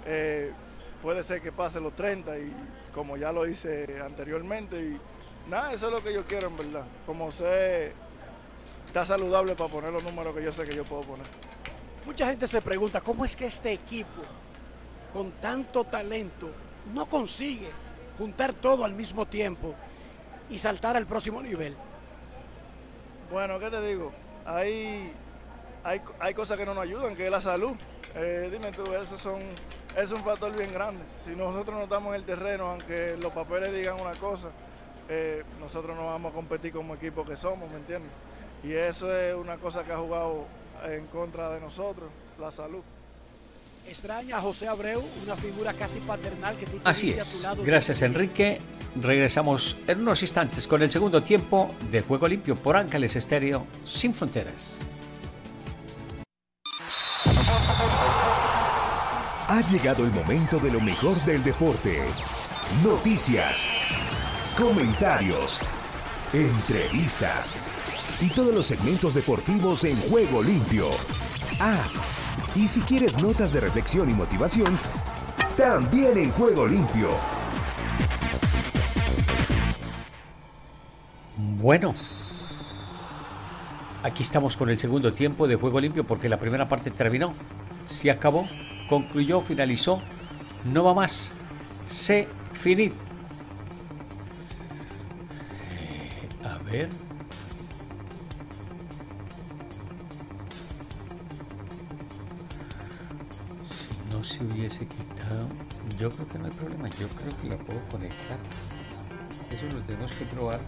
eh, 0.05 0.51
puede 1.01 1.23
ser 1.23 1.41
que 1.41 1.51
pase 1.51 1.79
los 1.79 1.93
30 1.93 2.37
y 2.39 2.51
como 2.99 3.15
ya 3.15 3.31
lo 3.31 3.47
hice 3.47 3.87
anteriormente. 4.03 4.77
Y 4.77 4.99
nada, 5.49 5.71
eso 5.71 5.87
es 5.87 5.93
lo 5.93 6.03
que 6.03 6.13
yo 6.13 6.25
quiero 6.25 6.47
en 6.47 6.57
verdad. 6.57 6.83
Como 7.05 7.31
sé, 7.31 7.93
está 8.85 9.05
saludable 9.05 9.55
para 9.55 9.71
poner 9.71 9.93
los 9.93 10.03
números 10.03 10.35
que 10.35 10.43
yo 10.43 10.51
sé 10.51 10.65
que 10.65 10.75
yo 10.75 10.83
puedo 10.83 11.03
poner. 11.03 11.25
Mucha 12.05 12.27
gente 12.27 12.45
se 12.45 12.61
pregunta, 12.61 12.99
¿cómo 12.99 13.23
es 13.23 13.37
que 13.37 13.45
este 13.45 13.71
equipo, 13.71 14.21
con 15.13 15.31
tanto 15.31 15.85
talento, 15.85 16.49
no 16.93 17.05
consigue 17.05 17.69
juntar 18.17 18.51
todo 18.51 18.83
al 18.83 18.91
mismo 18.91 19.25
tiempo 19.25 19.75
y 20.49 20.57
saltar 20.59 20.97
al 20.97 21.05
próximo 21.05 21.41
nivel? 21.41 21.77
Bueno, 23.31 23.59
¿qué 23.59 23.69
te 23.69 23.81
digo? 23.81 24.11
Hay, 24.45 25.13
hay, 25.85 26.01
hay 26.19 26.33
cosas 26.33 26.57
que 26.57 26.65
no 26.65 26.73
nos 26.73 26.83
ayudan, 26.83 27.15
que 27.15 27.23
es 27.23 27.31
la 27.31 27.39
salud. 27.39 27.77
Eh, 28.13 28.49
dime 28.51 28.73
tú, 28.73 28.83
eso 28.93 29.17
son, 29.17 29.39
es 29.97 30.11
un 30.11 30.23
factor 30.23 30.55
bien 30.55 30.71
grande. 30.73 31.03
Si 31.25 31.35
nosotros 31.35 31.75
no 31.75 31.83
estamos 31.83 32.09
en 32.09 32.21
el 32.21 32.25
terreno, 32.25 32.71
aunque 32.71 33.17
los 33.21 33.33
papeles 33.33 33.73
digan 33.73 33.99
una 33.99 34.13
cosa, 34.13 34.49
eh, 35.09 35.43
nosotros 35.59 35.95
no 35.95 36.05
vamos 36.05 36.31
a 36.31 36.35
competir 36.35 36.71
como 36.71 36.95
equipo 36.95 37.25
que 37.25 37.35
somos, 37.35 37.69
¿me 37.71 37.77
entiendes? 37.77 38.11
Y 38.63 38.73
eso 38.73 39.13
es 39.15 39.35
una 39.35 39.57
cosa 39.57 39.83
que 39.83 39.91
ha 39.91 39.97
jugado 39.97 40.45
en 40.85 41.07
contra 41.07 41.49
de 41.49 41.59
nosotros, 41.59 42.09
la 42.39 42.51
salud. 42.51 42.81
Extraña 43.87 44.37
a 44.37 44.41
José 44.41 44.67
Abreu, 44.67 45.01
una 45.25 45.35
figura 45.35 45.73
casi 45.73 45.99
paternal 45.99 46.55
que 46.57 46.67
tú 46.67 46.79
Así 46.83 47.11
es. 47.11 47.37
A 47.37 47.37
tu 47.37 47.43
lado 47.43 47.63
Gracias, 47.63 48.01
Enrique. 48.03 48.59
Regresamos 48.95 49.77
en 49.87 50.01
unos 50.01 50.21
instantes 50.21 50.67
con 50.67 50.81
el 50.83 50.91
segundo 50.91 51.23
tiempo 51.23 51.71
de 51.89 52.01
Juego 52.01 52.27
Limpio 52.27 52.55
por 52.55 52.75
Ángeles 52.75 53.15
Estéreo 53.15 53.65
Sin 53.85 54.13
Fronteras. 54.13 54.79
Ha 59.49 59.61
llegado 59.61 60.05
el 60.05 60.11
momento 60.11 60.59
de 60.59 60.69
lo 60.69 60.79
mejor 60.79 61.15
del 61.25 61.43
deporte. 61.43 62.03
Noticias, 62.83 63.65
comentarios, 64.55 65.59
entrevistas 66.31 67.55
y 68.21 68.29
todos 68.29 68.53
los 68.53 68.67
segmentos 68.67 69.15
deportivos 69.15 69.85
en 69.85 69.99
Juego 70.01 70.43
Limpio. 70.43 70.89
Ah, 71.59 71.83
y 72.53 72.67
si 72.67 72.79
quieres 72.81 73.19
notas 73.23 73.51
de 73.51 73.61
reflexión 73.61 74.07
y 74.11 74.13
motivación, 74.13 74.77
también 75.57 76.15
en 76.15 76.29
Juego 76.33 76.67
Limpio. 76.67 77.09
Bueno, 81.59 81.95
aquí 84.03 84.21
estamos 84.21 84.55
con 84.55 84.69
el 84.69 84.77
segundo 84.77 85.11
tiempo 85.11 85.47
de 85.47 85.55
Juego 85.55 85.79
Limpio 85.79 86.05
porque 86.05 86.29
la 86.29 86.39
primera 86.39 86.69
parte 86.69 86.91
terminó. 86.91 87.33
Se 87.87 88.11
acabó 88.11 88.47
concluyó, 88.89 89.39
finalizó, 89.41 90.01
no 90.65 90.83
va 90.83 90.93
más, 90.95 91.31
se 91.89 92.27
finit. 92.51 92.93
A 96.43 96.57
ver. 96.69 96.89
Si 103.69 104.11
no 104.11 104.23
se 104.23 104.43
hubiese 104.43 104.87
quitado, 104.87 105.47
yo 105.99 106.09
creo 106.09 106.27
que 106.27 106.39
no 106.39 106.45
hay 106.45 106.51
problema, 106.51 106.89
yo 106.99 107.07
creo 107.09 107.37
que 107.41 107.47
la 107.47 107.57
puedo 107.57 107.81
conectar. 107.89 108.39
Eso 109.51 109.65
lo 109.67 109.81
tenemos 109.83 110.11
que 110.13 110.25
probar. 110.25 110.59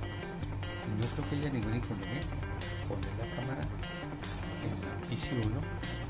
No 1.00 1.08
creo 1.16 1.30
que 1.30 1.36
haya 1.38 1.54
ningún 1.54 1.76
inconveniente. 1.76 2.28
Poner 2.88 3.10
la 3.18 3.36
cámara 3.36 3.62
en 4.64 4.88
la 4.88 5.08
PC 5.08 5.36
1 5.36 6.01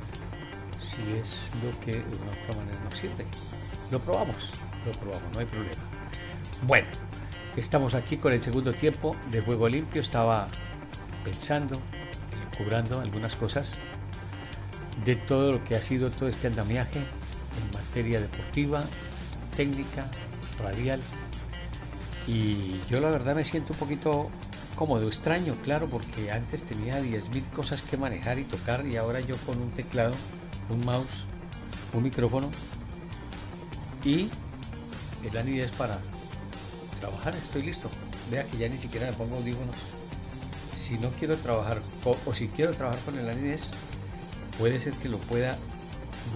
si 0.92 1.02
es 1.14 1.48
lo 1.64 1.78
que 1.80 1.94
de 1.94 2.18
una 2.22 2.32
otra 2.42 2.56
manera 2.56 2.80
nos 2.84 2.96
sirve. 2.96 3.26
Lo 3.90 4.00
probamos, 4.00 4.52
lo 4.86 4.92
probamos, 4.94 5.32
no 5.34 5.40
hay 5.40 5.46
problema. 5.46 5.82
Bueno, 6.68 6.88
estamos 7.56 7.94
aquí 7.94 8.18
con 8.18 8.34
el 8.34 8.42
segundo 8.42 8.74
tiempo 8.74 9.16
de 9.32 9.42
Juego 9.42 9.70
Limpio. 9.70 10.02
Estaba 10.02 10.50
pensando, 11.24 11.80
cubrando 12.58 13.00
algunas 13.00 13.36
cosas 13.36 13.76
de 15.06 15.16
todo 15.16 15.54
lo 15.54 15.64
que 15.64 15.76
ha 15.76 15.82
sido 15.82 16.12
todo 16.12 16.28
este 16.30 16.48
andamiaje 16.48 17.00
en 17.00 17.74
materia 17.74 18.20
deportiva, 18.20 18.84
técnica, 19.56 20.08
radial. 20.60 21.00
Y 22.28 22.80
yo 22.90 23.00
la 23.00 23.10
verdad 23.10 23.36
me 23.36 23.46
siento 23.46 23.74
un 23.74 23.80
poquito 23.80 24.30
cómodo, 24.76 25.08
extraño, 25.08 25.56
claro, 25.64 25.88
porque 25.88 26.32
antes 26.32 26.64
tenía 26.64 27.02
10.000 27.02 27.50
cosas 27.52 27.82
que 27.82 27.98
manejar 27.98 28.40
y 28.40 28.44
tocar 28.44 28.86
y 28.86 28.98
ahora 28.98 29.20
yo 29.20 29.38
con 29.38 29.60
un 29.60 29.72
teclado 29.72 30.14
un 30.72 30.86
mouse, 30.86 31.26
un 31.94 32.04
micrófono 32.04 32.50
y 34.04 34.30
el 35.24 35.38
anidez 35.38 35.72
para 35.72 36.00
trabajar. 37.00 37.36
Estoy 37.36 37.64
listo. 37.64 37.90
Vea 38.30 38.46
que 38.46 38.58
ya 38.58 38.70
ni 38.70 38.78
siquiera 38.78 39.08
me 39.08 39.14
pongo 39.14 39.38
audífonos. 39.38 39.76
Si 40.76 40.98
no 40.98 41.10
quiero 41.12 41.36
trabajar 41.38 41.82
o 42.06 42.34
si 42.34 42.48
quiero 42.48 42.74
trabajar 42.74 43.00
con 43.02 43.18
el 43.18 43.30
anidez, 43.30 43.70
puede 44.58 44.80
ser 44.80 44.94
que 44.94 45.10
lo 45.10 45.18
pueda 45.18 45.58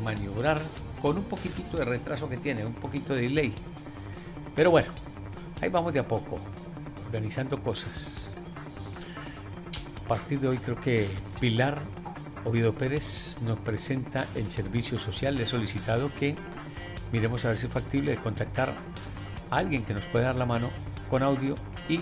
maniobrar 0.04 0.62
con 1.02 1.18
un 1.18 1.24
poquitito 1.24 1.78
de 1.78 1.86
retraso 1.86 2.30
que 2.30 2.38
tiene, 2.38 2.66
un 2.66 2.74
poquito 2.74 3.16
de 3.16 3.22
delay. 3.22 3.54
Pero 4.56 4.72
bueno, 4.72 4.90
ahí 5.62 5.70
vamos 5.70 5.94
de 5.94 6.00
a 6.00 6.08
poco, 6.08 6.40
organizando 7.06 7.62
cosas. 7.62 8.26
A 10.04 10.08
partir 10.08 10.40
de 10.40 10.48
hoy 10.50 10.58
creo 10.58 10.80
que 10.80 11.10
Pilar 11.40 11.80
Oviedo 12.46 12.74
Pérez 12.74 13.40
nos 13.42 13.58
presenta 13.60 14.26
el 14.36 14.52
servicio 14.52 15.00
social. 15.00 15.36
Le 15.36 15.44
he 15.44 15.48
solicitado 15.48 16.12
que 16.14 16.36
miremos 17.12 17.44
a 17.44 17.50
ver 17.50 17.58
si 17.58 17.66
es 17.66 17.74
factible 17.74 18.16
contactar 18.18 18.76
a 19.50 19.58
alguien 19.58 19.84
que 19.84 19.96
nos 19.96 20.06
pueda 20.06 20.28
dar 20.28 20.36
la 20.36 20.46
mano 20.46 20.70
con 21.10 21.24
audio 21.24 21.56
y 21.90 22.02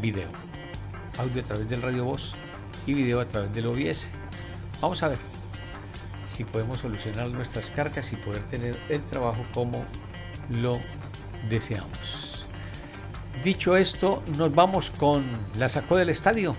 video. 0.00 0.28
Audio 1.18 1.42
a 1.42 1.44
través 1.44 1.68
del 1.68 1.82
radio 1.82 2.04
voz 2.04 2.32
y 2.86 2.94
video 2.94 3.20
a 3.20 3.26
través 3.26 3.52
del 3.52 3.66
OBS. 3.66 4.06
Vamos 4.80 5.02
a 5.02 5.08
ver 5.08 5.18
si 6.26 6.44
podemos 6.44 6.80
solucionar 6.80 7.28
nuestras 7.28 7.70
cargas 7.70 8.12
y 8.12 8.16
poder 8.16 8.44
tener 8.44 8.78
el 8.88 9.04
trabajo 9.04 9.44
como 9.52 9.84
lo 10.48 10.78
deseamos. 11.50 12.46
Dicho 13.42 13.76
esto, 13.76 14.22
nos 14.38 14.54
vamos 14.54 14.92
con 14.92 15.24
la 15.58 15.68
sacó 15.68 15.96
del 15.96 16.10
estadio. 16.10 16.54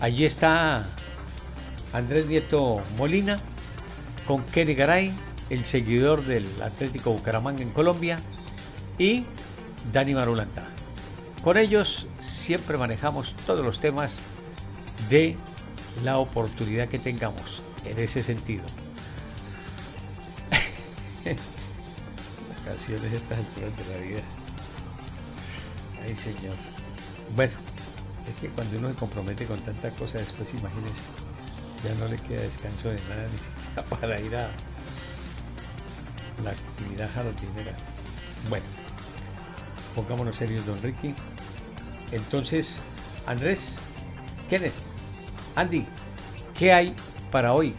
Allí 0.00 0.24
está 0.24 0.86
Andrés 1.96 2.26
Nieto 2.26 2.82
Molina, 2.98 3.40
con 4.26 4.44
Kenny 4.44 4.74
Garay, 4.74 5.14
el 5.48 5.64
seguidor 5.64 6.26
del 6.26 6.46
Atlético 6.60 7.10
Bucaramanga 7.10 7.62
en 7.62 7.70
Colombia, 7.70 8.20
y 8.98 9.24
Dani 9.94 10.12
Marulanda. 10.14 10.68
Con 11.42 11.56
ellos 11.56 12.06
siempre 12.20 12.76
manejamos 12.76 13.34
todos 13.46 13.64
los 13.64 13.80
temas 13.80 14.20
de 15.08 15.38
la 16.04 16.18
oportunidad 16.18 16.88
que 16.88 16.98
tengamos 16.98 17.62
en 17.86 17.98
ese 17.98 18.22
sentido. 18.22 18.66
canciones 22.66 23.10
estas 23.10 23.38
alturas 23.38 23.70
de 23.74 23.84
la 23.94 24.04
vida. 24.04 24.20
Ay, 26.04 26.14
señor. 26.14 26.56
Bueno, 27.34 27.54
es 28.28 28.38
que 28.38 28.48
cuando 28.48 28.76
uno 28.76 28.90
se 28.90 28.96
compromete 28.96 29.46
con 29.46 29.60
tanta 29.60 29.88
cosa, 29.92 30.18
después 30.18 30.52
imagínese 30.52 31.00
ya 31.86 31.94
no 31.94 32.08
le 32.08 32.18
queda 32.18 32.42
descanso 32.42 32.88
de 32.88 33.00
nada 33.08 33.28
ni 33.32 33.38
siquiera 33.38 33.82
para 34.00 34.20
ir 34.20 34.34
a 34.36 34.50
la 36.42 36.50
actividad 36.50 37.10
jardinera. 37.14 37.76
Bueno, 38.48 38.66
pongámonos 39.94 40.36
serios, 40.36 40.66
don 40.66 40.82
Ricky. 40.82 41.14
Entonces, 42.12 42.80
Andrés, 43.26 43.76
Kenneth, 44.48 44.74
Andy, 45.54 45.86
¿qué 46.58 46.72
hay 46.72 46.94
para 47.30 47.52
hoy 47.52 47.74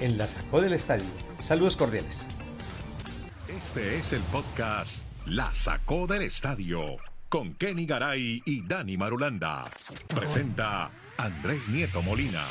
en 0.00 0.16
la 0.16 0.28
Sacó 0.28 0.60
del 0.60 0.72
Estadio? 0.72 1.04
Saludos 1.44 1.76
cordiales. 1.76 2.26
Este 3.48 3.96
es 3.96 4.12
el 4.12 4.22
podcast 4.22 5.02
La 5.26 5.52
Sacó 5.52 6.06
del 6.06 6.22
Estadio 6.22 6.96
con 7.28 7.54
Kenny 7.54 7.84
Garay 7.84 8.42
y 8.46 8.66
Dani 8.66 8.96
Marulanda. 8.96 9.64
Presenta 10.08 10.90
Andrés 11.18 11.68
Nieto 11.68 12.00
Molina. 12.02 12.44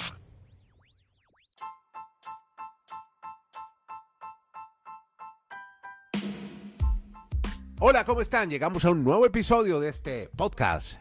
Hola, 7.79 8.05
¿cómo 8.05 8.21
están? 8.21 8.49
Llegamos 8.49 8.85
a 8.85 8.89
un 8.89 9.03
nuevo 9.03 9.23
episodio 9.27 9.79
de 9.79 9.89
este 9.89 10.31
podcast. 10.35 10.93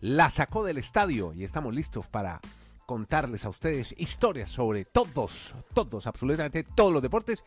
La 0.00 0.30
sacó 0.30 0.64
del 0.64 0.78
estadio 0.78 1.34
y 1.34 1.44
estamos 1.44 1.74
listos 1.74 2.06
para 2.06 2.40
contarles 2.86 3.44
a 3.44 3.50
ustedes 3.50 3.94
historias 3.98 4.48
sobre 4.48 4.86
todos, 4.86 5.54
todos, 5.74 6.06
absolutamente 6.06 6.64
todos 6.64 6.94
los 6.94 7.02
deportes, 7.02 7.44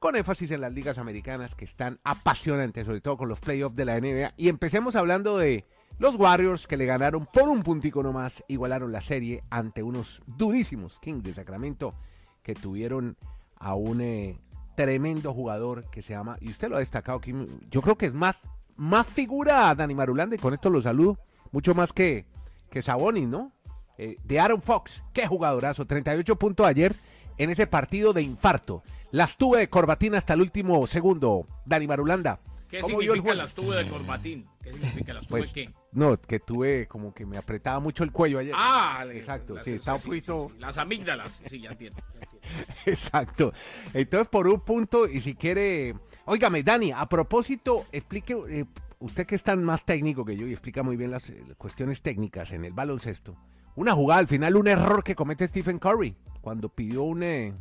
con 0.00 0.16
énfasis 0.16 0.50
en 0.50 0.60
las 0.60 0.72
ligas 0.72 0.98
americanas 0.98 1.54
que 1.54 1.64
están 1.64 2.00
apasionantes, 2.02 2.84
sobre 2.84 3.00
todo 3.00 3.16
con 3.16 3.28
los 3.28 3.38
playoffs 3.38 3.76
de 3.76 3.84
la 3.84 4.00
NBA. 4.00 4.34
Y 4.36 4.48
empecemos 4.48 4.96
hablando 4.96 5.38
de 5.38 5.64
los 6.00 6.16
Warriors 6.16 6.66
que 6.66 6.76
le 6.76 6.86
ganaron 6.86 7.26
por 7.32 7.48
un 7.48 7.62
puntico 7.62 8.02
nomás, 8.02 8.42
igualaron 8.48 8.90
la 8.90 9.02
serie 9.02 9.44
ante 9.50 9.84
unos 9.84 10.20
durísimos 10.26 10.98
Kings 10.98 11.22
de 11.22 11.34
Sacramento 11.34 11.94
que 12.42 12.56
tuvieron 12.56 13.16
a 13.54 13.74
un 13.74 14.00
eh, 14.00 14.40
tremendo 14.84 15.34
jugador 15.34 15.84
que 15.90 16.00
se 16.00 16.14
llama, 16.14 16.38
y 16.40 16.48
usted 16.50 16.70
lo 16.70 16.76
ha 16.76 16.80
destacado, 16.80 17.18
aquí, 17.18 17.34
yo 17.70 17.82
creo 17.82 17.98
que 17.98 18.06
es 18.06 18.14
más, 18.14 18.36
más 18.76 19.06
figura 19.06 19.74
Dani 19.74 19.94
Marulanda, 19.94 20.36
y 20.36 20.38
con 20.38 20.54
esto 20.54 20.70
lo 20.70 20.80
saludo, 20.80 21.18
mucho 21.52 21.74
más 21.74 21.92
que, 21.92 22.24
que 22.70 22.80
Sabonis, 22.80 23.28
¿no? 23.28 23.52
Eh, 23.98 24.16
de 24.24 24.40
Aaron 24.40 24.62
Fox, 24.62 25.02
qué 25.12 25.26
jugadorazo, 25.26 25.84
38 25.86 26.36
puntos 26.36 26.66
ayer 26.66 26.94
en 27.36 27.50
ese 27.50 27.66
partido 27.66 28.14
de 28.14 28.22
infarto. 28.22 28.82
Las 29.10 29.36
tuve 29.36 29.58
de 29.58 29.68
corbatín 29.68 30.14
hasta 30.14 30.32
el 30.32 30.40
último 30.40 30.86
segundo, 30.86 31.46
Dani 31.66 31.86
Marulanda. 31.86 32.40
¿Qué 32.70 32.82
significa 32.82 33.34
las 33.34 33.52
tuve 33.52 33.76
de 33.76 33.90
corbatín? 33.90 34.46
¿Qué 34.62 34.72
significa 34.72 35.12
las 35.12 35.26
tuve 35.26 35.40
pues, 35.40 35.52
qué? 35.52 35.68
No, 35.92 36.18
que 36.18 36.38
tuve 36.38 36.86
como 36.86 37.12
que 37.12 37.26
me 37.26 37.36
apretaba 37.36 37.80
mucho 37.80 38.04
el 38.04 38.12
cuello 38.12 38.38
ayer. 38.38 38.54
Ah, 38.56 39.04
exacto, 39.12 39.56
las- 39.56 39.64
sí, 39.64 39.72
un 39.72 40.00
poquito... 40.00 40.46
sí, 40.48 40.54
sí, 40.54 40.60
Las 40.60 40.78
amígdalas, 40.78 41.40
sí, 41.50 41.60
ya 41.60 41.70
entiendo. 41.70 41.98
ya 42.14 42.20
entiendo. 42.20 42.29
Exacto. 42.86 43.52
Entonces, 43.94 44.28
por 44.28 44.48
un 44.48 44.60
punto, 44.60 45.06
y 45.08 45.20
si 45.20 45.34
quiere. 45.34 45.94
Óigame, 46.26 46.62
Dani, 46.62 46.92
a 46.92 47.06
propósito, 47.06 47.84
explique. 47.92 48.36
eh, 48.48 48.64
usted 49.00 49.26
que 49.26 49.34
es 49.34 49.42
tan 49.42 49.64
más 49.64 49.84
técnico 49.84 50.24
que 50.24 50.36
yo 50.36 50.46
y 50.46 50.52
explica 50.52 50.82
muy 50.82 50.96
bien 50.96 51.10
las 51.10 51.30
eh, 51.30 51.42
cuestiones 51.56 52.02
técnicas 52.02 52.52
en 52.52 52.64
el 52.66 52.72
baloncesto. 52.72 53.34
Una 53.76 53.92
jugada, 53.92 54.20
al 54.20 54.28
final, 54.28 54.56
un 54.56 54.68
error 54.68 55.02
que 55.02 55.14
comete 55.14 55.46
Stephen 55.48 55.78
Curry 55.78 56.14
cuando 56.42 56.68
pidió 56.68 57.04
un, 57.04 57.22
eh, 57.22 57.54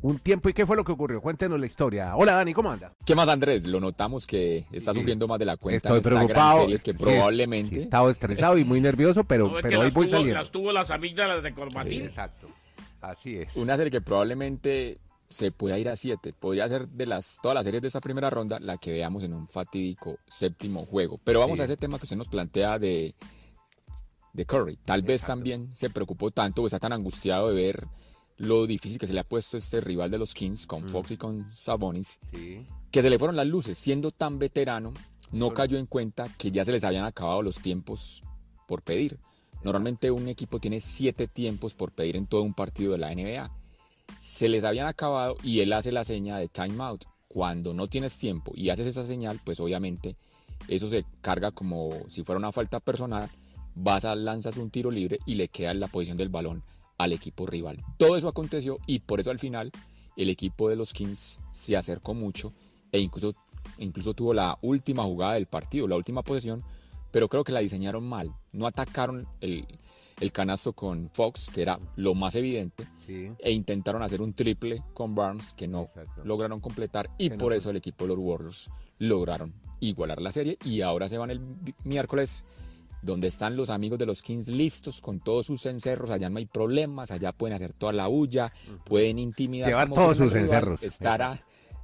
un 0.00 0.18
tiempo. 0.18 0.48
¿Y 0.48 0.54
qué 0.54 0.64
fue 0.64 0.76
lo 0.76 0.84
que 0.84 0.92
ocurrió? 0.92 1.20
Cuéntenos 1.20 1.60
la 1.60 1.66
historia. 1.66 2.16
Hola, 2.16 2.32
Dani, 2.32 2.54
¿cómo 2.54 2.70
anda? 2.70 2.94
¿Qué 3.04 3.14
más, 3.14 3.28
Andrés? 3.28 3.66
Lo 3.66 3.80
notamos 3.80 4.26
que 4.26 4.64
está 4.72 4.92
Sí. 4.94 5.00
sufriendo 5.00 5.28
más 5.28 5.38
de 5.38 5.44
la 5.44 5.56
cuenta 5.58 5.88
Estoy 5.88 5.92
en 5.92 5.98
esta 5.98 6.10
gran 6.10 6.26
preocupado. 6.26 6.60
serie 6.62 6.78
que 6.78 6.92
Sí, 6.92 6.98
probablemente... 6.98 7.74
sí, 7.76 7.82
estado 7.82 8.08
estresado 8.10 8.56
y 8.56 8.64
muy 8.64 8.80
nervioso, 8.80 9.24
pero, 9.24 9.48
No, 9.48 9.54
pero 9.60 9.80
hoy 9.80 9.90
voy 9.90 10.06
tuvo, 10.06 10.16
saliendo. 10.16 10.38
las 10.40 10.50
tuvo 10.50 10.72
las 10.72 10.90
amígdalas 10.90 11.42
de 11.42 11.50
Sí, 11.50 11.54
corbatín. 11.54 12.02
exacto. 12.02 12.48
Así 13.00 13.36
es. 13.36 13.56
Una 13.56 13.76
serie 13.76 13.90
que 13.90 14.00
probablemente 14.00 14.98
se 15.28 15.50
pueda 15.52 15.78
ir 15.78 15.88
a 15.88 15.96
siete. 15.96 16.32
Podría 16.32 16.68
ser 16.68 16.88
de 16.88 17.06
las 17.06 17.38
todas 17.42 17.54
las 17.54 17.64
series 17.64 17.82
de 17.82 17.88
esta 17.88 18.00
primera 18.00 18.30
ronda 18.30 18.58
la 18.60 18.78
que 18.78 18.92
veamos 18.92 19.22
en 19.24 19.34
un 19.34 19.46
fatídico 19.48 20.18
séptimo 20.26 20.86
juego. 20.86 21.18
Pero 21.22 21.40
vamos 21.40 21.56
Sí. 21.56 21.62
a 21.62 21.64
ese 21.66 21.76
tema 21.76 21.98
que 21.98 22.04
usted 22.06 22.16
nos 22.16 22.28
plantea 22.28 22.78
de, 22.78 23.14
de 24.32 24.46
Curry. 24.46 24.76
Tal 24.84 25.02
vez 25.02 25.22
también 25.26 25.74
se 25.74 25.90
preocupó 25.90 26.30
tanto 26.30 26.62
o 26.62 26.66
está 26.66 26.78
tan 26.78 26.92
angustiado 26.92 27.48
de 27.48 27.54
ver 27.54 27.86
lo 28.36 28.66
difícil 28.66 28.98
que 28.98 29.06
se 29.06 29.12
le 29.14 29.20
ha 29.20 29.24
puesto 29.24 29.56
este 29.56 29.80
rival 29.80 30.10
de 30.10 30.18
los 30.18 30.32
Kings 30.32 30.66
con 30.66 30.88
Fox 30.88 31.10
y 31.10 31.16
con 31.16 31.50
Sabonis. 31.52 32.20
Sí. 32.32 32.66
que 32.90 33.02
se 33.02 33.10
le 33.10 33.18
fueron 33.18 33.36
las 33.36 33.46
luces, 33.46 33.76
siendo 33.76 34.12
tan 34.12 34.38
veterano, 34.38 34.94
no 35.30 35.52
cayó 35.52 35.76
en 35.76 35.84
cuenta 35.86 36.26
que 36.38 36.50
ya 36.50 36.64
se 36.64 36.72
les 36.72 36.84
habían 36.84 37.04
acabado 37.04 37.42
los 37.42 37.60
tiempos 37.60 38.22
por 38.66 38.80
pedir. 38.82 39.18
Normalmente 39.62 40.10
un 40.10 40.28
equipo 40.28 40.60
tiene 40.60 40.80
siete 40.80 41.26
tiempos 41.26 41.74
por 41.74 41.92
pedir 41.92 42.16
en 42.16 42.26
todo 42.26 42.42
un 42.42 42.54
partido 42.54 42.92
de 42.92 42.98
la 42.98 43.14
NBA. 43.14 43.50
Se 44.20 44.48
les 44.48 44.64
habían 44.64 44.86
acabado 44.86 45.36
y 45.42 45.60
él 45.60 45.72
hace 45.72 45.92
la 45.92 46.04
seña 46.04 46.38
de 46.38 46.48
timeout. 46.48 47.04
Cuando 47.28 47.74
no 47.74 47.88
tienes 47.88 48.16
tiempo 48.18 48.52
y 48.54 48.70
haces 48.70 48.86
esa 48.86 49.04
señal, 49.04 49.40
pues 49.44 49.60
obviamente 49.60 50.16
eso 50.66 50.88
se 50.88 51.04
carga 51.20 51.50
como 51.50 51.90
si 52.08 52.24
fuera 52.24 52.38
una 52.38 52.52
falta 52.52 52.80
personal. 52.80 53.28
Vas 53.74 54.04
a 54.04 54.14
lanzas 54.14 54.56
un 54.56 54.70
tiro 54.70 54.90
libre 54.90 55.18
y 55.26 55.34
le 55.34 55.48
queda 55.48 55.70
en 55.70 55.80
la 55.80 55.88
posición 55.88 56.16
del 56.16 56.30
balón 56.30 56.64
al 56.96 57.12
equipo 57.12 57.46
rival. 57.46 57.78
Todo 57.96 58.16
eso 58.16 58.28
aconteció 58.28 58.78
y 58.86 59.00
por 59.00 59.20
eso 59.20 59.30
al 59.30 59.38
final 59.38 59.70
el 60.16 60.30
equipo 60.30 60.68
de 60.68 60.76
los 60.76 60.92
Kings 60.92 61.40
se 61.52 61.76
acercó 61.76 62.12
mucho 62.12 62.52
e 62.90 62.98
incluso, 62.98 63.34
incluso 63.78 64.14
tuvo 64.14 64.34
la 64.34 64.58
última 64.62 65.04
jugada 65.04 65.34
del 65.34 65.46
partido, 65.46 65.86
la 65.86 65.96
última 65.96 66.22
posesión, 66.22 66.64
pero 67.10 67.28
creo 67.28 67.44
que 67.44 67.52
la 67.52 67.60
diseñaron 67.60 68.04
mal. 68.08 68.32
No 68.52 68.66
atacaron 68.66 69.26
el, 69.40 69.66
el 70.20 70.32
canasto 70.32 70.72
con 70.72 71.10
Fox, 71.12 71.50
que 71.52 71.62
era 71.62 71.78
lo 71.96 72.14
más 72.14 72.34
evidente, 72.34 72.86
Sí. 73.06 73.30
e 73.38 73.52
intentaron 73.52 74.02
hacer 74.02 74.20
un 74.20 74.34
triple 74.34 74.82
con 74.92 75.14
Barnes 75.14 75.54
que 75.54 75.66
no 75.66 75.84
Exacto. 75.84 76.24
lograron 76.24 76.60
completar 76.60 77.08
y 77.16 77.30
no 77.30 77.38
por 77.38 77.54
eso 77.54 77.70
el 77.70 77.76
equipo 77.78 78.04
de 78.04 78.08
los 78.08 78.18
Warriors 78.18 78.70
lograron 78.98 79.54
igualar 79.80 80.20
la 80.20 80.30
serie 80.32 80.58
y 80.64 80.82
ahora 80.82 81.08
se 81.08 81.16
van 81.16 81.30
el 81.30 81.40
miércoles 81.84 82.44
donde 83.00 83.28
están 83.28 83.56
los 83.56 83.70
amigos 83.70 83.98
de 83.98 84.06
los 84.06 84.20
Kings 84.22 84.48
listos 84.48 85.00
con 85.00 85.20
todos 85.20 85.46
sus 85.46 85.62
cencerros, 85.62 86.10
allá 86.10 86.28
no 86.28 86.38
hay 86.38 86.46
problemas, 86.46 87.10
allá 87.12 87.32
pueden 87.32 87.54
hacer 87.54 87.72
toda 87.72 87.92
la 87.92 88.08
bulla, 88.08 88.52
pueden 88.84 89.18
intimidar. 89.20 89.68
Llevar 89.68 89.88
todos 89.88 90.16
sus 90.18 90.26
al 90.26 90.32
rival, 90.32 90.48
cencerros. 90.48 90.82
Estará, 90.82 91.40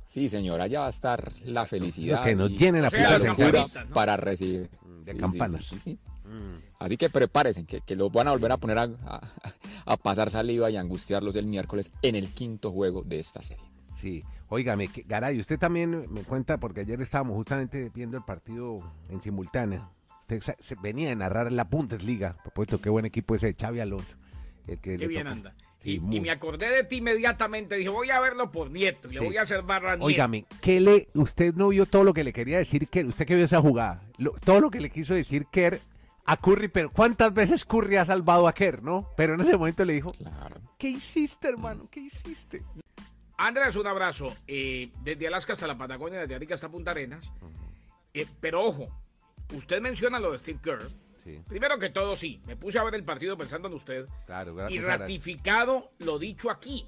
sí 0.07 0.29
señor, 0.29 0.61
allá 0.61 0.81
va 0.81 0.87
a 0.87 0.91
estar 0.91 1.33
la 1.45 1.67
felicidad. 1.67 2.19
Lo 2.19 2.25
que 2.25 2.35
nos 2.37 2.51
y 2.51 2.57
llenen 2.59 2.85
a 2.85 2.89
O 2.89 2.91
sea, 2.91 2.99
picar 2.99 3.13
las 3.13 3.23
la 3.23 3.35
campanitas, 3.35 3.89
¿no? 3.89 3.95
para 3.95 4.17
recibir. 4.17 4.71
De 5.05 5.13
Sí, 5.13 5.17
sí, 5.17 5.21
campanas. 5.21 5.65
sí, 5.65 5.77
sí, 5.79 5.81
sí. 5.85 5.99
Así 6.79 6.97
que 6.97 7.11
prepárense, 7.11 7.65
que, 7.67 7.81
que 7.83 7.95
los 7.95 8.11
van 8.11 8.27
a 8.29 8.31
volver 8.33 8.51
a 8.53 8.57
poner 8.57 8.79
a, 8.79 8.83
a- 8.85 9.21
a 9.87 9.97
pasar 9.99 10.31
saliva 10.31 10.71
y 10.71 10.77
angustiarlos 10.79 11.37
el 11.37 11.47
miércoles 11.47 11.93
en 12.03 12.15
el 12.15 12.31
quinto 12.31 12.73
juego 12.73 13.03
de 13.03 13.19
esta 13.19 13.43
serie. 13.43 13.65
Sí, 14.01 14.25
óigame, 14.49 14.89
Garay, 15.07 15.39
usted 15.39 15.59
también 15.59 16.07
me 16.11 16.23
cuenta, 16.23 16.59
porque 16.59 16.81
ayer 16.81 17.01
estábamos 17.03 17.37
justamente 17.37 17.91
viendo 17.95 18.17
el 18.17 18.25
partido 18.25 18.79
en 19.11 19.23
simultánea. 19.23 19.89
Usted 20.23 20.55
se- 20.61 20.75
venía 20.77 21.13
a 21.13 21.15
narrar 21.15 21.53
la 21.53 21.65
Bundesliga, 21.65 22.33
por 22.37 22.45
supuesto, 22.45 22.81
qué 22.81 22.89
buen 22.89 23.05
equipo 23.05 23.35
ese 23.35 23.49
de 23.53 23.55
Xavi 23.61 23.81
Alonso. 23.81 24.15
El 24.67 24.79
que 24.81 24.93
Qué 24.93 24.99
le 24.99 25.07
bien 25.09 25.25
tocó. 25.25 25.33
anda. 25.37 25.55
Sí, 25.85 26.01
y, 26.11 26.21
me 26.21 26.31
acordé 26.31 26.71
de 26.71 26.83
ti 26.83 26.97
inmediatamente. 26.97 27.77
Dije, 27.77 27.91
voy 27.91 28.11
a 28.11 28.19
verlo 28.19 28.51
por 28.51 28.71
nieto. 28.71 29.09
Sí. 29.09 29.15
le 29.17 29.21
voy 29.21 29.37
a 29.37 29.43
hacer 29.43 29.63
barra. 29.63 29.97
Óigame, 30.01 30.47
¿qué 30.63 30.81
le, 30.81 31.09
usted 31.15 31.55
no 31.55 31.69
vio 31.69 31.85
todo 31.87 32.03
lo 32.05 32.15
que 32.15 32.25
le 32.25 32.33
quería 32.33 32.59
decir 32.59 32.89
Kerr? 32.89 33.07
Usted 33.07 33.27
que 33.27 33.35
vio 33.37 33.45
esa 33.45 33.61
jugada, 33.61 34.03
lo- 34.19 34.33
todo 34.33 34.61
lo 34.61 34.71
que 34.71 34.81
le 34.81 34.89
quiso 34.91 35.15
decir 35.15 35.47
Kerr 35.53 35.79
a 36.25 36.39
Curry, 36.39 36.69
pero 36.69 36.91
¿cuántas 36.91 37.35
veces 37.35 37.67
Curry 37.67 37.97
ha 37.97 38.07
salvado 38.07 38.49
a 38.49 38.55
Kerr, 38.55 38.83
no? 38.83 39.11
Pero 39.15 39.35
en 39.35 39.43
ese 39.43 39.59
momento 39.59 39.85
le 39.85 39.93
dijo, 39.93 40.13
Claro. 40.13 40.57
¿qué 40.79 40.89
hiciste, 40.89 41.49
hermano? 41.49 41.87
¿Qué 41.91 42.01
hiciste? 42.01 42.63
Andrés, 43.37 43.77
un 43.77 43.87
abrazo. 43.87 44.35
eh, 44.47 44.91
desde 45.03 45.27
Alaska 45.27 45.53
hasta 45.53 45.67
la 45.67 45.77
Patagonia, 45.77 46.21
desde 46.21 46.35
Arica 46.35 46.55
hasta 46.55 46.71
Punta 46.71 46.93
Arenas. 46.93 47.31
Eh, 48.15 48.27
pero 48.41 48.65
ojo, 48.65 48.89
usted 49.55 49.83
menciona 49.83 50.19
lo 50.19 50.33
de 50.33 50.39
Steve 50.39 50.61
Kerr. 50.63 50.89
Sí, 51.25 51.41
Primero 51.49 51.79
que 51.79 51.89
todo, 51.91 52.17
sí, 52.17 52.41
me 52.47 52.55
puse 52.57 52.79
a 52.79 52.85
ver 52.85 52.95
el 52.95 53.03
partido 53.05 53.37
pensando 53.39 53.69
en 53.69 53.75
usted. 53.75 54.07
claro, 54.27 54.53
Y 54.53 54.77
gracias. 54.79 54.85
ratificado 55.01 55.91
lo 55.99 56.19
dicho 56.19 56.51
aquí. 56.51 56.87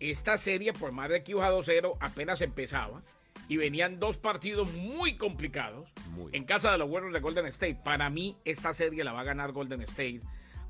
Esta 0.00 0.38
serie, 0.38 0.72
por 0.72 0.92
más 0.92 1.10
de 1.10 1.22
que 1.22 1.32
iba 1.32 1.50
2-0, 1.50 1.96
apenas 2.00 2.40
empezaba. 2.40 3.02
Y 3.48 3.58
venían 3.58 3.96
dos 3.96 4.18
partidos 4.18 4.72
muy 4.72 5.16
complicados 5.16 5.88
Muy. 6.10 6.34
en 6.34 6.44
casa 6.44 6.72
de 6.72 6.78
los 6.78 6.88
Warriors 6.90 7.12
de 7.14 7.20
Golden 7.20 7.46
State. 7.46 7.78
Para 7.84 8.10
mí, 8.10 8.36
esta 8.44 8.72
serie 8.74 9.04
la 9.04 9.12
va 9.12 9.20
a 9.20 9.24
ganar 9.24 9.52
Golden 9.52 9.82
State. 9.82 10.22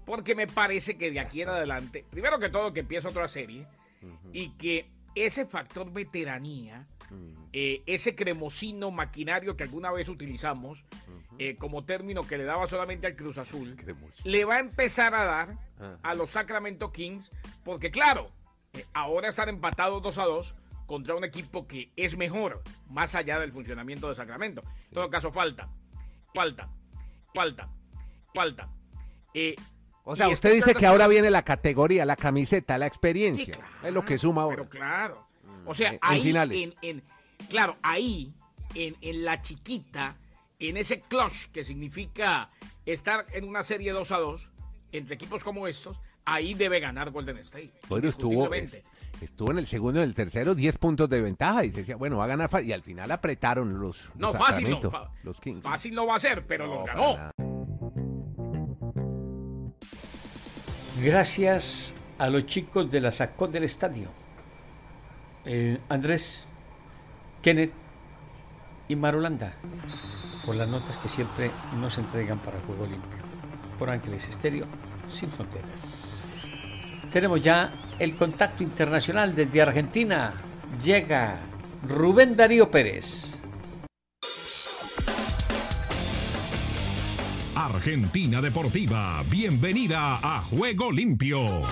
Porque 0.04 0.34
me 0.34 0.46
parece 0.46 0.98
que 0.98 1.10
de 1.10 1.20
aquí 1.20 1.42
en 1.42 1.48
adelante, 1.48 2.04
primero 2.10 2.38
que 2.38 2.48
todo, 2.50 2.72
que 2.72 2.80
empieza 2.80 3.08
otra 3.08 3.28
serie. 3.28 3.66
Y 4.32 4.50
que 4.50 4.90
ese 5.14 5.46
factor 5.46 5.90
veteranía, 5.92 6.86
eh, 7.52 7.82
ese 7.86 8.14
cremosino 8.14 8.90
maquinario 8.90 9.56
que 9.56 9.62
alguna 9.64 9.90
vez 9.90 10.08
utilizamos 10.08 10.84
eh, 11.38 11.56
como 11.56 11.84
término 11.84 12.26
que 12.26 12.38
le 12.38 12.44
daba 12.44 12.66
solamente 12.66 13.06
al 13.06 13.16
Cruz 13.16 13.38
Azul, 13.38 13.76
le 14.24 14.44
va 14.44 14.56
a 14.56 14.58
empezar 14.60 15.14
a 15.14 15.24
dar 15.24 15.58
Ajá. 15.78 15.98
a 16.02 16.14
los 16.14 16.30
Sacramento 16.30 16.92
Kings, 16.92 17.30
porque 17.64 17.90
claro, 17.90 18.30
eh, 18.72 18.84
ahora 18.94 19.28
están 19.28 19.48
empatados 19.48 20.02
2 20.02 20.18
a 20.18 20.24
2 20.24 20.54
contra 20.86 21.14
un 21.14 21.24
equipo 21.24 21.66
que 21.66 21.90
es 21.96 22.16
mejor, 22.16 22.62
más 22.88 23.14
allá 23.14 23.38
del 23.40 23.52
funcionamiento 23.52 24.08
de 24.08 24.14
Sacramento. 24.14 24.62
En 24.88 24.94
todo 24.94 25.10
caso, 25.10 25.32
falta, 25.32 25.68
falta, 26.34 26.68
falta, 27.34 27.68
falta. 28.34 28.68
Eh, 29.34 29.56
O 30.04 30.14
sea, 30.14 30.28
usted 30.28 30.54
dice 30.54 30.74
que 30.74 30.86
ahora 30.86 31.08
viene 31.08 31.30
la 31.30 31.42
categoría, 31.42 32.04
la 32.04 32.16
camiseta, 32.16 32.78
la 32.78 32.86
experiencia. 32.86 33.44
Sí, 33.46 33.50
claro, 33.52 33.74
es 33.88 33.92
lo 33.92 34.04
que 34.04 34.16
suma 34.18 34.42
ahora. 34.42 34.56
Pero 34.56 34.68
claro. 34.68 35.26
O 35.64 35.74
sea, 35.74 35.90
En- 35.92 35.98
ahí, 36.02 36.72
en- 36.82 37.02
claro, 37.50 37.76
ahí, 37.82 38.32
en, 38.74 38.96
en 39.00 39.24
la 39.24 39.42
chiquita, 39.42 40.16
en 40.58 40.76
ese 40.76 41.00
clutch 41.00 41.46
que 41.52 41.64
significa 41.64 42.50
estar 42.84 43.26
en 43.32 43.44
una 43.44 43.62
serie 43.62 43.92
2 43.92 44.10
a 44.12 44.18
2 44.18 44.50
entre 44.92 45.14
equipos 45.16 45.44
como 45.44 45.66
estos, 45.66 45.98
ahí 46.24 46.54
debe 46.54 46.80
ganar 46.80 47.10
Golden 47.10 47.38
State. 47.38 47.72
Bueno, 47.88 48.08
estuvo, 48.08 48.48
estuvo 49.20 49.50
en 49.50 49.58
el 49.58 49.66
segundo 49.66 50.00
y 50.00 50.02
en 50.02 50.08
el 50.08 50.14
tercero, 50.14 50.54
10 50.54 50.78
puntos 50.78 51.08
de 51.10 51.20
ventaja. 51.20 51.64
Y 51.64 51.70
se 51.70 51.78
decía, 51.78 51.96
bueno, 51.96 52.16
va 52.18 52.24
a 52.24 52.28
ganar. 52.28 52.48
Y 52.64 52.72
al 52.72 52.82
final 52.82 53.10
apretaron 53.10 53.80
los. 53.80 54.08
No, 54.14 54.32
los 54.32 54.38
fácil 54.38 54.70
no, 54.70 54.90
fa- 54.90 55.10
los 55.24 55.40
Kings. 55.40 55.62
fácil 55.62 55.94
no 55.94 56.06
va 56.06 56.16
a 56.16 56.20
ser, 56.20 56.46
pero 56.46 56.66
No, 56.66 56.74
los 56.76 56.86
ganó. 56.86 57.30
Gracias 61.02 61.94
a 62.18 62.30
los 62.30 62.46
chicos 62.46 62.90
de 62.90 63.00
la 63.00 63.12
Sacó 63.12 63.46
del 63.48 63.64
Estadio. 63.64 64.08
Eh, 65.44 65.78
Andrés, 65.88 66.44
Kenneth 67.42 67.72
y 68.88 68.96
Marolanda, 68.96 69.52
por 70.46 70.54
las 70.54 70.68
notas 70.68 70.96
que 70.96 71.08
siempre 71.08 71.50
nos 71.78 71.98
entregan 71.98 72.38
para 72.38 72.60
Juego 72.60 72.84
Limpio. 72.84 73.18
Por 73.78 73.90
Ángeles 73.90 74.28
Estéreo, 74.28 74.66
sin 75.10 75.28
fronteras. 75.28 76.26
Tenemos 77.10 77.40
ya 77.42 77.74
el 77.98 78.14
contacto 78.14 78.62
internacional 78.62 79.34
desde 79.34 79.60
Argentina. 79.60 80.34
Llega 80.82 81.38
Rubén 81.86 82.36
Darío 82.36 82.70
Pérez. 82.70 83.42
Argentina 87.54 88.40
Deportiva, 88.40 89.22
bienvenida 89.28 90.18
a 90.22 90.40
Juego 90.42 90.92
Limpio. 90.92 91.62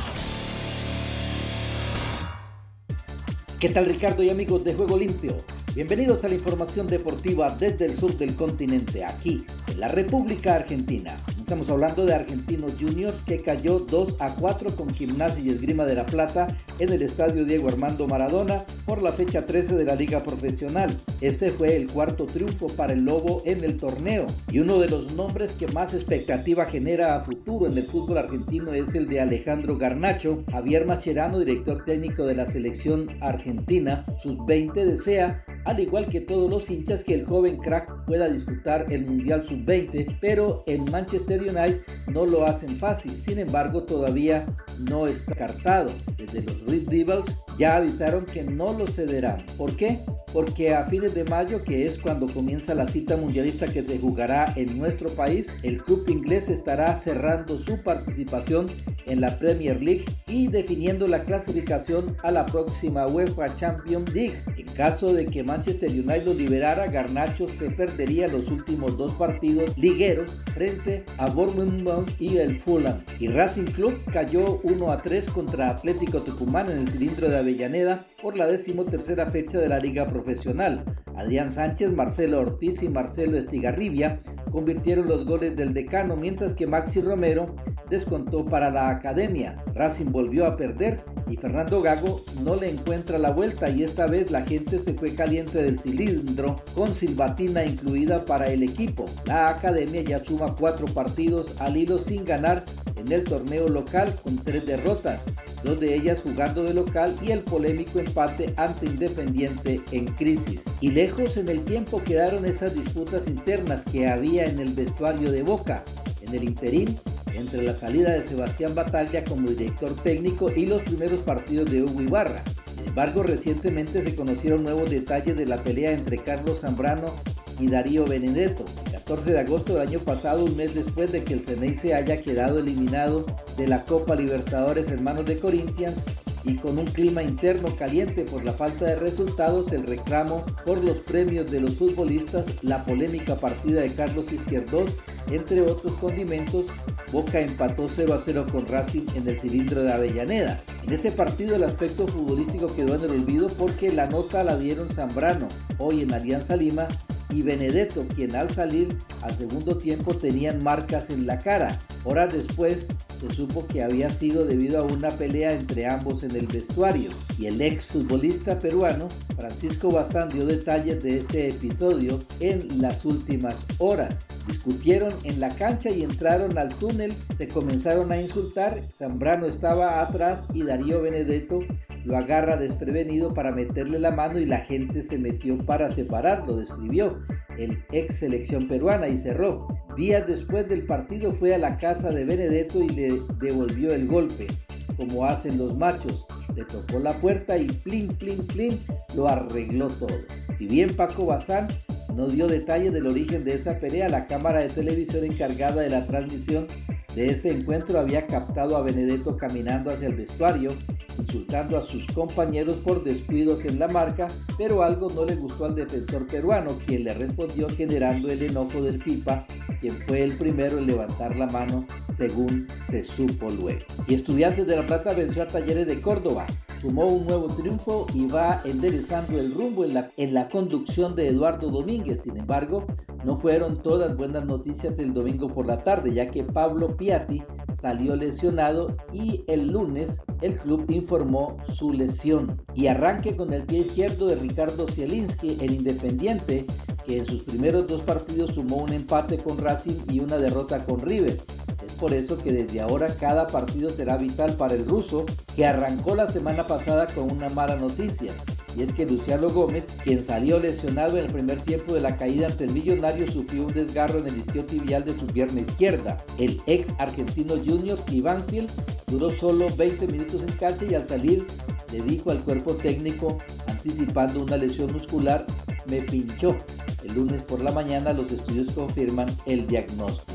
¿Qué 3.61 3.69
tal 3.69 3.87
Ricardo 3.87 4.23
y 4.23 4.31
amigos 4.31 4.65
de 4.65 4.75
Juego 4.75 4.99
Limpio? 4.99 5.45
Bienvenidos 5.75 6.23
a 6.23 6.29
la 6.29 6.37
información 6.37 6.87
deportiva 6.87 7.51
desde 7.59 7.87
el 7.87 7.97
sur 7.97 8.17
del 8.17 8.37
continente, 8.37 9.05
aquí 9.05 9.45
en 9.67 9.81
la 9.81 9.89
República 9.89 10.55
Argentina. 10.55 11.17
Estamos 11.37 11.69
hablando 11.69 12.07
de 12.07 12.15
Argentinos 12.15 12.77
Juniors 12.81 13.17
que 13.27 13.43
cayó 13.43 13.81
2 13.81 14.17
a 14.21 14.37
4 14.37 14.77
con 14.77 14.95
Gimnasia 14.95 15.43
y 15.43 15.51
Esgrima 15.51 15.85
de 15.85 15.97
la 15.97 16.07
Plata 16.07 16.57
en 16.79 16.91
el 16.91 17.03
estadio 17.03 17.45
Diego 17.45 17.69
Armando 17.69 18.07
Maradona 18.07 18.65
por 18.87 19.03
la 19.03 19.13
fecha 19.13 19.47
13 19.47 19.75
de 19.75 19.85
la 19.85 19.97
Liga 19.97 20.23
Profesional. 20.23 20.97
Este 21.21 21.51
fue 21.51 21.75
el 21.77 21.89
cuarto 21.89 22.27
triunfo 22.27 22.69
para 22.69 22.93
el 22.93 23.05
Lobo 23.05 23.43
en 23.45 23.65
el 23.65 23.77
torneo 23.77 24.27
y 24.51 24.61
uno 24.61 24.79
de 24.79 24.89
los 24.89 25.13
nombres 25.15 25.53
que 25.55 25.67
más 25.67 25.93
expectativa 25.93 26.67
genera 26.67 27.17
a 27.17 27.21
futuro 27.21 27.67
en 27.67 27.77
el 27.77 27.85
fútbol 27.85 28.19
argentino 28.19 28.73
es 28.73 28.95
el 28.95 29.09
de 29.09 29.21
Alejandro 29.21 29.77
Garnacho. 29.77 30.45
Javier 30.53 30.87
Macherano, 30.87 31.41
director 31.41 31.85
técnico 31.85 32.25
de 32.27 32.37
la 32.37 32.47
selección 32.47 33.09
argentina, 33.21 34.07
sus 34.23 34.45
20 34.47 34.87
desea 34.87 35.44
al 35.65 35.81
igual 35.81 36.09
que 36.09 36.21
todos 36.21 36.51
los 36.51 36.71
hinchas 36.71 37.05
que 37.05 37.15
el 37.15 37.25
joven 37.25 37.59
crack 37.59 38.05
pueda 38.07 38.29
disputar 38.29 38.93
el 38.93 39.07
Mundial 39.07 39.43
Sub-20, 39.45 40.19
pero 40.21 40.63
en 40.67 40.91
Manchester 40.91 41.41
United 41.43 41.81
no 42.09 42.27
lo 42.27 42.45
hacen 42.45 42.77
fácil, 42.77 43.13
sin 43.13 43.39
embargo 43.39 43.85
todavía 43.85 44.47
no 44.79 45.07
está 45.07 45.35
cartado. 45.35 45.91
Desde 46.17 46.43
los 46.43 46.61
Red 46.63 46.89
Devils 46.89 47.41
ya 47.59 47.77
avisaron 47.77 48.25
que 48.27 48.43
no 48.43 48.73
lo 48.73 48.87
cederán. 48.87 49.45
¿Por 49.57 49.77
qué? 49.77 49.99
Porque 50.33 50.75
a 50.75 50.85
fines 50.87 51.15
de 51.15 51.25
mayo, 51.25 51.63
que 51.63 51.87
es 51.87 51.99
cuando 51.99 52.27
comienza 52.27 52.75
la 52.75 52.89
cita 52.89 53.17
mundialista 53.17 53.69
que 53.69 53.83
se 53.83 53.99
jugará 53.99 54.53
en 54.57 54.77
nuestro 54.79 55.09
país, 55.11 55.47
el 55.63 55.83
club 55.83 56.05
inglés 56.09 56.49
estará 56.49 56.95
cerrando 56.97 57.57
su 57.59 57.81
participación 57.83 58.67
en 59.07 59.21
la 59.21 59.39
Premier 59.39 59.81
League 59.81 60.05
y 60.27 60.49
definiendo 60.49 61.07
la 61.07 61.21
clasificación 61.21 62.17
a 62.23 62.33
la 62.33 62.47
próxima 62.47 63.07
UEFA 63.07 63.55
Champions 63.57 64.13
League. 64.13 64.35
En 64.57 64.67
caso 64.75 65.13
de 65.13 65.27
que 65.27 65.45
Manchester 65.45 65.91
United 65.91 66.35
liberara, 66.37 66.89
Garnacho 66.89 67.47
se 67.47 67.71
perdería 67.71 68.27
los 68.27 68.49
últimos 68.49 68.97
dos 68.97 69.13
partidos 69.13 69.77
ligueros 69.79 70.37
frente 70.53 71.05
a 71.19 71.29
Bournemouth 71.29 72.09
y 72.19 72.39
el 72.39 72.61
Fulham. 72.61 73.05
Y 73.21 73.29
Racing 73.29 73.67
Club 73.67 73.95
cayó 74.13 74.61
1 74.65 74.91
a 74.91 75.01
3 75.01 75.27
contra 75.27 75.71
Atlético 75.71 76.21
Tucumán 76.21 76.69
en 76.71 76.79
el 76.79 76.89
cilindro 76.89 77.29
de 77.29 77.44
Avellaneda 77.45 78.07
por 78.23 78.37
la 78.37 78.47
decimotercera 78.47 79.31
fecha 79.31 79.59
de 79.59 79.69
la 79.69 79.79
Liga 79.79 80.09
Profesional. 80.09 80.83
Adrián 81.15 81.53
Sánchez, 81.53 81.93
Marcelo 81.93 82.41
Ortiz 82.41 82.83
y 82.83 82.89
Marcelo 82.89 83.37
Estigarribia 83.37 84.21
convirtieron 84.51 85.09
los 85.09 85.27
goles 85.27 85.55
del 85.55 85.75
decano, 85.75 86.17
mientras 86.17 86.55
que 86.55 86.67
Maxi 86.67 87.03
Romero 87.03 87.55
descontó 87.91 88.47
para 88.47 88.71
la 88.71 88.89
academia. 88.89 89.63
Racing 89.75 90.11
volvió 90.11 90.47
a 90.47 90.57
perder 90.57 91.05
y 91.29 91.37
Fernando 91.37 91.83
Gago 91.83 92.23
no 92.43 92.57
le 92.57 92.71
encuentra 92.71 93.19
la 93.19 93.31
vuelta 93.31 93.69
y 93.69 93.83
esta 93.83 94.07
vez 94.07 94.31
la 94.31 94.43
gente 94.43 94.79
se 94.79 94.95
fue 94.95 95.15
caliente 95.15 95.63
del 95.63 95.79
cilindro 95.79 96.57
con 96.75 96.95
silbatina 96.95 97.65
incluida 97.65 98.25
para 98.25 98.49
el 98.49 98.63
equipo. 98.63 99.05
La 99.27 99.49
academia 99.49 100.03
ya 100.03 100.25
suma 100.25 100.57
cuatro 100.59 100.87
partidos 100.87 101.61
al 101.61 101.77
hilo 101.77 101.99
sin 101.99 102.25
ganar 102.25 102.65
en 102.97 103.11
el 103.13 103.25
torneo 103.25 103.69
local 103.69 104.19
con 104.23 104.39
tres 104.39 104.67
derrotas, 104.67 105.21
dos 105.63 105.81
de 105.81 105.95
ellas 105.95 106.19
jugando 106.23 106.63
de 106.63 106.75
local 106.75 107.17
y 107.23 107.33
el 107.33 107.41
polémico 107.41 107.99
empate 107.99 108.55
ante 108.57 108.87
Independiente 108.87 109.81
en 109.93 110.07
crisis. 110.15 110.61
Y 110.81 110.91
lejos 110.91 111.37
en 111.37 111.49
el 111.49 111.65
tiempo 111.65 112.03
quedaron 112.05 112.45
esas 112.45 112.75
disputas 112.75 113.27
internas 113.27 113.85
que 113.85 114.09
había 114.09 114.45
en 114.45 114.61
el 114.61 114.73
vestuario 114.73 115.33
de 115.33 115.43
Boca. 115.43 115.85
En 116.21 116.35
el 116.35 116.45
interín, 116.45 116.99
entre 117.35 117.63
la 117.63 117.75
salida 117.75 118.13
de 118.13 118.23
Sebastián 118.23 118.75
Batalla 118.75 119.25
como 119.25 119.49
director 119.49 119.95
técnico 120.03 120.51
y 120.51 120.67
los 120.67 120.83
primeros 120.83 121.21
partidos 121.21 121.71
de 121.71 121.83
Hugo 121.83 122.01
Ibarra. 122.01 122.43
Sin 122.75 122.87
embargo, 122.89 123.23
recientemente 123.23 124.03
se 124.03 124.15
conocieron 124.15 124.63
nuevos 124.63 124.91
detalles 124.91 125.37
de 125.37 125.47
la 125.47 125.59
pelea 125.59 125.93
entre 125.93 126.19
Carlos 126.19 126.61
Zambrano 126.61 127.15
y 127.59 127.69
Darío 127.69 128.05
Benedetto. 128.05 128.65
El 128.87 128.93
14 128.93 129.33
de 129.33 129.39
agosto 129.41 129.75
del 129.75 129.89
año 129.89 129.99
pasado, 130.01 130.45
un 130.45 130.57
mes 130.57 130.75
después 130.75 131.13
de 131.13 131.25
que 131.25 131.35
el 131.35 131.45
Ceney 131.45 131.77
se 131.77 131.95
haya 131.95 132.21
quedado 132.21 132.59
eliminado 132.59 133.27
de 133.57 133.69
la 133.69 133.85
Copa 133.85 134.15
Libertadores 134.15 134.89
Hermanos 134.89 135.27
de 135.27 135.39
Corinthians, 135.39 135.97
y 136.45 136.57
con 136.57 136.79
un 136.79 136.87
clima 136.87 137.23
interno 137.23 137.75
caliente 137.77 138.25
por 138.25 138.45
la 138.45 138.53
falta 138.53 138.85
de 138.85 138.97
resultados, 138.97 139.73
el 139.73 139.87
reclamo 139.87 140.45
por 140.65 140.83
los 140.85 140.99
premios 140.99 141.51
de 141.51 141.61
los 141.61 141.75
futbolistas, 141.75 142.45
la 142.63 142.85
polémica 142.85 143.37
partida 143.37 143.81
de 143.81 143.93
Carlos 143.95 144.31
Izquierdos, 144.31 144.91
entre 145.31 145.63
otros 145.63 145.95
condimentos, 145.95 146.67
Boca 147.13 147.41
empató 147.41 147.87
0 147.89 148.15
a 148.15 148.23
0 148.25 148.47
con 148.51 148.67
Racing 148.67 149.07
en 149.15 149.29
el 149.29 149.39
cilindro 149.39 149.83
de 149.83 149.93
Avellaneda. 149.93 150.63
En 150.87 150.93
ese 150.93 151.11
partido 151.13 151.57
el 151.57 151.65
aspecto 151.65 152.07
futbolístico 152.07 152.75
quedó 152.75 152.97
en 152.97 153.05
el 153.05 153.23
olvido 153.23 153.47
porque 153.49 153.93
la 153.93 154.07
nota 154.07 154.45
la 154.45 154.59
dieron 154.59 154.89
Zambrano, 154.91 155.49
hoy 155.79 156.03
en 156.03 156.13
Alianza 156.13 156.57
Lima, 156.57 156.89
y 157.31 157.43
Benedetto, 157.43 158.07
quien 158.15 158.35
al 158.35 158.51
salir 158.51 158.97
al 159.23 159.37
segundo 159.37 159.79
tiempo 159.79 160.15
tenían 160.15 160.63
marcas 160.63 161.11
en 161.11 161.27
la 161.27 161.41
cara. 161.41 161.81
Horas 162.05 162.33
después 162.33 162.87
se 163.21 163.35
supo 163.35 163.67
que 163.67 163.83
había 163.83 164.11
sido 164.11 164.45
debido 164.45 164.79
a 164.79 164.83
una 164.83 165.11
pelea 165.11 165.53
entre 165.53 165.87
ambos 165.87 166.23
en 166.23 166.37
el 166.37 166.47
vestuario 166.47 167.11
y 167.39 167.47
el 167.47 167.61
ex 167.61 167.87
futbolista 167.87 168.59
peruano 168.59 169.09
Francisco 169.37 169.91
Bazán 169.91 170.29
dio 170.29 170.47
detalles 170.47 171.03
de 171.03 171.19
este 171.19 171.49
episodio 171.49 172.23
en 172.41 172.81
las 172.81 173.05
últimas 173.05 173.57
horas. 173.79 174.17
Discutieron 174.47 175.13
en 175.25 175.41
la 175.41 175.49
cancha 175.51 175.91
y 175.91 176.03
entraron 176.03 176.59
al 176.59 176.75
túnel, 176.75 177.13
se 177.39 177.49
comenzaron 177.49 178.13
a 178.13 178.21
insultar, 178.21 178.83
Zambrano 178.93 179.47
estaba 179.47 180.03
atrás 180.03 180.45
y 180.53 180.63
Darío 180.63 181.01
Benedetto 181.01 181.61
lo 182.05 182.19
agarra 182.19 182.57
desprevenido 182.57 183.33
para 183.33 183.51
meterle 183.51 183.99
la 183.99 184.11
mano 184.11 184.39
y 184.39 184.45
la 184.45 184.59
gente 184.59 185.03
se 185.03 185.17
metió 185.17 185.57
para 185.65 185.93
separarlo, 185.93 186.57
describió 186.57 187.19
el 187.59 187.83
ex 187.93 188.17
selección 188.17 188.69
peruana 188.69 189.09
y 189.09 189.17
cerró. 189.17 189.67
Días 189.97 190.27
después 190.27 190.69
del 190.69 190.85
partido 190.87 191.33
fue 191.33 191.55
a 191.55 191.59
la 191.59 191.79
casa 191.79 192.11
de 192.11 192.25
Benedetto 192.25 192.83
y 192.83 192.89
le 192.91 193.23
devolvió 193.39 193.95
el 193.95 194.07
golpe, 194.07 194.49
como 194.97 195.25
hacen 195.25 195.57
los 195.57 195.77
machos. 195.77 196.27
Le 196.55 196.65
tocó 196.65 196.99
la 196.99 197.13
puerta 197.15 197.57
y 197.57 197.67
plin, 197.67 198.09
plin, 198.09 198.47
plin, 198.47 198.81
lo 199.17 199.29
arregló 199.29 199.89
todo. 199.89 200.17
Si 200.59 200.67
bien 200.67 200.95
Paco 200.95 201.27
Bazán 201.27 201.69
no 202.15 202.29
dio 202.29 202.47
detalles 202.47 202.93
del 202.93 203.07
origen 203.07 203.45
de 203.45 203.55
esa 203.55 203.79
pelea, 203.79 204.09
la 204.09 204.27
cámara 204.27 204.61
de 204.61 204.69
televisión 204.69 205.25
encargada 205.25 205.83
de 205.83 205.91
la 205.91 206.07
transmisión 206.07 206.67
de 207.15 207.31
ese 207.31 207.51
encuentro 207.51 207.99
había 208.01 208.27
captado 208.27 208.77
a 208.77 208.83
Benedetto 208.83 209.37
caminando 209.37 209.91
hacia 209.91 210.09
el 210.09 210.15
vestuario, 210.15 210.73
insultando 211.17 211.79
a 211.79 211.83
sus 211.83 212.05
compañeros 212.09 212.75
por 212.79 213.05
descuidos 213.05 213.65
en 213.65 213.79
la 213.79 213.87
marca, 213.87 214.27
pero 214.59 214.83
algo 214.83 215.09
no 215.11 215.25
le 215.25 215.37
gustó 215.37 215.67
al 215.67 215.77
defensor 215.77 216.27
peruano, 216.27 216.73
quien 216.87 217.05
le 217.05 217.15
respondió 217.15 217.69
generando 217.69 218.31
el 218.31 218.43
enojo 218.43 218.83
del 218.83 218.99
Pipa, 218.99 219.47
quien 219.81 219.93
fue 219.93 220.25
el 220.25 220.37
primero 220.37 220.79
en 220.79 220.87
levantar 220.87 221.37
la 221.37 221.47
mano, 221.47 221.87
según 222.17 222.67
se 222.89 223.05
supo 223.05 223.49
luego. 223.49 223.83
Y 224.09 224.15
Estudiantes 224.15 224.67
de 224.67 224.77
La 224.77 224.87
Plata 224.87 225.13
venció 225.13 225.45
a 225.45 225.47
Talleres 225.47 225.87
de 225.87 226.01
Córdoba, 226.01 226.47
sumó 226.85 227.07
un 227.07 227.25
nuevo 227.25 227.47
triunfo 227.47 228.07
y 228.13 228.27
va 228.27 228.61
enderezando 228.63 229.41
el 229.41 229.55
rumbo 229.55 229.87
en 229.87 229.95
la, 229.95 230.11
en 230.19 230.35
la 230.35 230.51
conducción 230.51 231.17
de 231.17 231.29
Eduardo 231.29 231.71
Domínguez. 231.71 232.25
Sin 232.25 232.37
embargo, 232.37 232.85
no 233.25 233.39
fueron 233.39 233.83
todas 233.83 234.17
buenas 234.17 234.45
noticias 234.45 234.99
el 234.99 235.15
domingo 235.15 235.49
por 235.49 235.67
la 235.67 235.83
tarde, 235.83 236.13
ya 236.13 236.31
que 236.31 236.45
Pablo 236.45 236.97
Piatti 236.97 237.43
salió 237.73 238.17
lesionado 238.17 238.95
y 239.13 239.45
el 239.47 239.69
lunes 239.73 240.21
el 240.43 240.57
club 240.57 240.85
informó 240.91 241.57
su 241.65 241.93
lesión. 241.93 242.63
Y 242.75 242.89
arranque 242.89 243.35
con 243.37 243.53
el 243.53 243.65
pie 243.65 243.81
izquierdo 243.81 244.27
de 244.27 244.37
Ricardo 244.37 244.87
Zielinski, 244.89 245.59
el 245.61 245.73
Independiente, 245.73 246.67
que 247.07 247.19
en 247.19 247.27
sus 247.27 247.43
primeros 247.45 247.87
dos 247.87 248.03
partidos 248.03 248.55
sumó 248.55 248.77
un 248.77 248.93
empate 248.93 249.39
con 249.39 249.59
Racing 249.59 250.01
y 250.09 250.21
una 250.21 250.37
derrota 250.37 250.85
con 250.85 251.01
River. 251.01 251.43
Es 251.85 251.93
por 251.95 252.13
eso 252.13 252.39
que 252.43 252.53
desde 252.53 252.81
ahora 252.81 253.09
cada 253.19 253.47
partido 253.47 253.91
será 253.91 254.17
vital 254.17 254.55
para 254.55 254.75
el 254.75 254.85
ruso, 254.85 255.25
que 255.57 255.67
arrancó 255.67 256.15
la 256.15 256.31
semana 256.31 256.65
pasada 256.65 257.07
con 257.07 257.31
una 257.31 257.49
mala 257.51 257.77
noticia 257.77 258.33
y 258.77 258.83
es 258.83 258.93
que 258.93 259.07
Luciano 259.07 259.49
Gómez, 259.51 259.87
quien 260.03 260.23
salió 260.23 260.59
lesionado 260.59 261.19
en 261.19 261.27
el 261.27 261.33
primer 261.33 261.61
tiempo 261.61 261.95
de 261.95 262.01
la 262.01 262.17
caída 262.17 262.47
ante 262.47 262.65
el 262.65 262.73
millonario, 262.73 263.31
sufrió 263.31 263.67
un 263.67 263.75
desgarro 263.75 264.19
en 264.19 264.27
el 264.27 264.39
isquiotibial 264.39 265.05
de 265.05 265.19
su 265.19 265.27
pierna 265.27 265.61
izquierda. 265.61 266.25
El 266.39 266.61
ex 266.67 266.89
argentino 266.99 267.55
Junior 267.65 267.99
y 268.11 268.21
Banfield 268.21 268.71
Duró 269.15 269.31
solo 269.31 269.69
20 269.77 270.09
minutos 270.09 270.43
en 270.43 270.53
cancha 270.57 270.85
y 270.87 270.95
al 270.95 271.07
salir 271.07 271.47
le 271.93 272.01
dijo 272.01 272.33
al 272.33 272.41
cuerpo 272.41 272.75
técnico, 272.75 273.39
anticipando 273.69 274.43
una 274.43 274.57
lesión 274.57 274.93
muscular, 274.93 275.47
me 275.87 276.01
pinchó. 276.01 276.57
El 277.05 277.15
lunes 277.15 277.43
por 277.43 277.61
la 277.61 277.71
mañana 277.71 278.13
los 278.13 278.33
estudios 278.33 278.73
confirman 278.73 279.29
el 279.47 279.67
diagnóstico. 279.69 280.34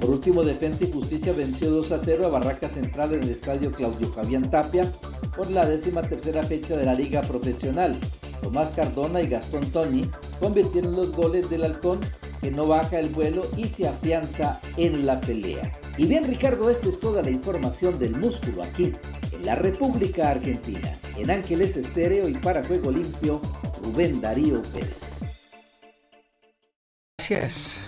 Por 0.00 0.10
último, 0.10 0.44
Defensa 0.44 0.84
y 0.84 0.92
Justicia 0.92 1.32
venció 1.32 1.70
2 1.70 1.92
a 1.92 1.98
0 2.04 2.26
a 2.26 2.28
Barraca 2.30 2.68
Central 2.68 3.14
en 3.14 3.24
el 3.24 3.30
estadio 3.30 3.72
Claudio 3.72 4.08
Fabián 4.12 4.50
Tapia 4.50 4.92
por 5.36 5.50
la 5.50 5.66
décima 5.66 6.02
tercera 6.02 6.42
fecha 6.44 6.76
de 6.76 6.84
la 6.84 6.94
Liga 6.94 7.22
Profesional. 7.22 7.98
Tomás 8.40 8.68
Cardona 8.68 9.20
y 9.20 9.28
Gastón 9.28 9.70
Toni 9.72 10.08
convirtieron 10.38 10.94
los 10.94 11.12
goles 11.12 11.50
del 11.50 11.64
halcón 11.64 12.00
que 12.40 12.50
no 12.50 12.66
baja 12.66 13.00
el 13.00 13.08
vuelo 13.08 13.42
y 13.56 13.64
se 13.66 13.88
afianza 13.88 14.60
en 14.76 15.04
la 15.06 15.20
pelea. 15.20 15.78
Y 15.96 16.06
bien 16.06 16.24
Ricardo, 16.24 16.70
esta 16.70 16.88
es 16.88 17.00
toda 17.00 17.22
la 17.22 17.30
información 17.30 17.98
del 17.98 18.16
músculo 18.16 18.62
aquí, 18.62 18.94
en 19.32 19.46
la 19.46 19.56
República 19.56 20.30
Argentina. 20.30 20.96
En 21.16 21.30
Ángeles 21.30 21.76
Estéreo 21.76 22.28
y 22.28 22.34
para 22.34 22.62
Juego 22.64 22.92
Limpio, 22.92 23.40
Rubén 23.82 24.20
Darío 24.20 24.62
Pérez. 24.72 25.00
Gracias, 27.18 27.80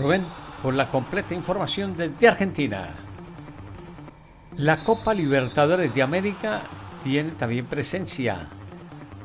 Rubén, 0.00 0.24
por 0.62 0.74
la 0.74 0.90
completa 0.90 1.34
información 1.34 1.96
desde 1.96 2.28
Argentina. 2.28 2.94
La 4.56 4.84
Copa 4.84 5.14
Libertadores 5.14 5.94
de 5.94 6.02
América 6.02 6.62
tiene 7.02 7.30
también 7.32 7.66
presencia 7.66 8.48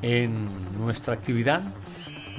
en 0.02 0.48
nuestra 0.78 1.14
actividad 1.14 1.62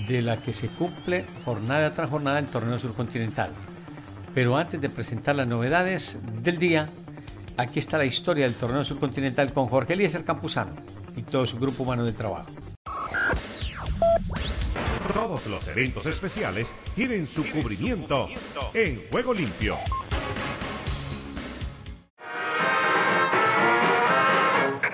de 0.06 0.22
la 0.22 0.40
que 0.40 0.54
se 0.54 0.68
cumple 0.68 1.26
jornada 1.44 1.92
tras 1.92 2.10
jornada 2.10 2.38
el 2.38 2.46
torneo 2.46 2.78
surcontinental. 2.78 3.50
Pero 4.34 4.56
antes 4.56 4.80
de 4.80 4.90
presentar 4.90 5.36
las 5.36 5.48
novedades 5.48 6.20
del 6.42 6.58
día, 6.58 6.86
aquí 7.56 7.78
está 7.78 7.98
la 7.98 8.04
historia 8.04 8.44
del 8.44 8.54
torneo 8.54 8.84
surcontinental 8.84 9.52
con 9.52 9.66
Jorge 9.68 9.94
Eliezer 9.94 10.24
Campuzano 10.24 10.72
y 11.16 11.22
todo 11.22 11.46
su 11.46 11.58
grupo 11.58 11.82
humano 11.82 12.04
de 12.04 12.12
trabajo. 12.12 12.50
Todos 15.12 15.46
los 15.46 15.68
eventos 15.68 16.06
especiales 16.06 16.74
tienen 16.94 17.26
su 17.26 17.48
cubrimiento 17.50 18.28
en 18.74 19.04
Juego 19.10 19.32
Limpio. 19.34 19.76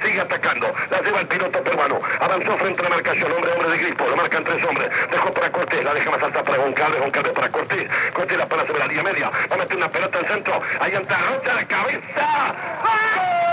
sigue 0.05 0.21
atacando. 0.21 0.73
La 0.91 1.01
lleva 1.01 1.21
el 1.21 1.29
piloto 1.29 1.63
peruano. 1.65 2.01
Avanzó 2.21 2.59
frente 2.59 2.81
a 2.81 2.85
la 2.85 2.91
marcación. 2.91 3.33
Hombre, 3.33 3.53
hombre 3.53 3.71
de 3.71 3.79
gripo. 3.79 4.07
Lo 4.07 4.17
marcan 4.17 4.45
tres 4.45 4.63
hombres. 4.65 4.91
Dejó 5.11 5.33
para 5.33 5.51
Cortés. 5.51 5.85
La 5.85 5.95
deja 5.95 6.11
más 6.11 6.23
alta 6.23 6.45
para 6.45 6.59
Goncalves. 6.59 7.01
Goncalves 7.01 7.33
para 7.33 7.51
Cortés. 7.51 7.89
Cortés 8.13 8.39
la 8.39 8.49
para 8.49 8.67
sobre 8.67 8.81
la 8.81 8.87
línea 8.87 9.03
media. 9.05 9.31
Va 9.51 9.55
a 9.55 9.59
meter 9.59 9.77
una 9.77 9.91
pelota 9.91 10.19
al 10.19 10.27
centro. 10.29 10.61
Ahí 10.81 10.95
entra 10.95 11.19
Rocha 11.19 11.57
de 11.57 11.67
cabeza. 11.67 13.52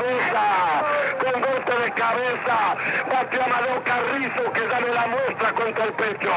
Con 0.00 1.40
golpe 1.40 1.74
de 1.84 1.92
cabeza, 1.92 2.74
bate 3.10 3.42
Amadeo 3.42 3.82
Carrizo 3.84 4.52
que 4.52 4.66
dale 4.66 4.94
la 4.94 5.06
muestra 5.08 5.52
contra 5.52 5.84
el 5.84 5.92
pecho, 5.92 6.32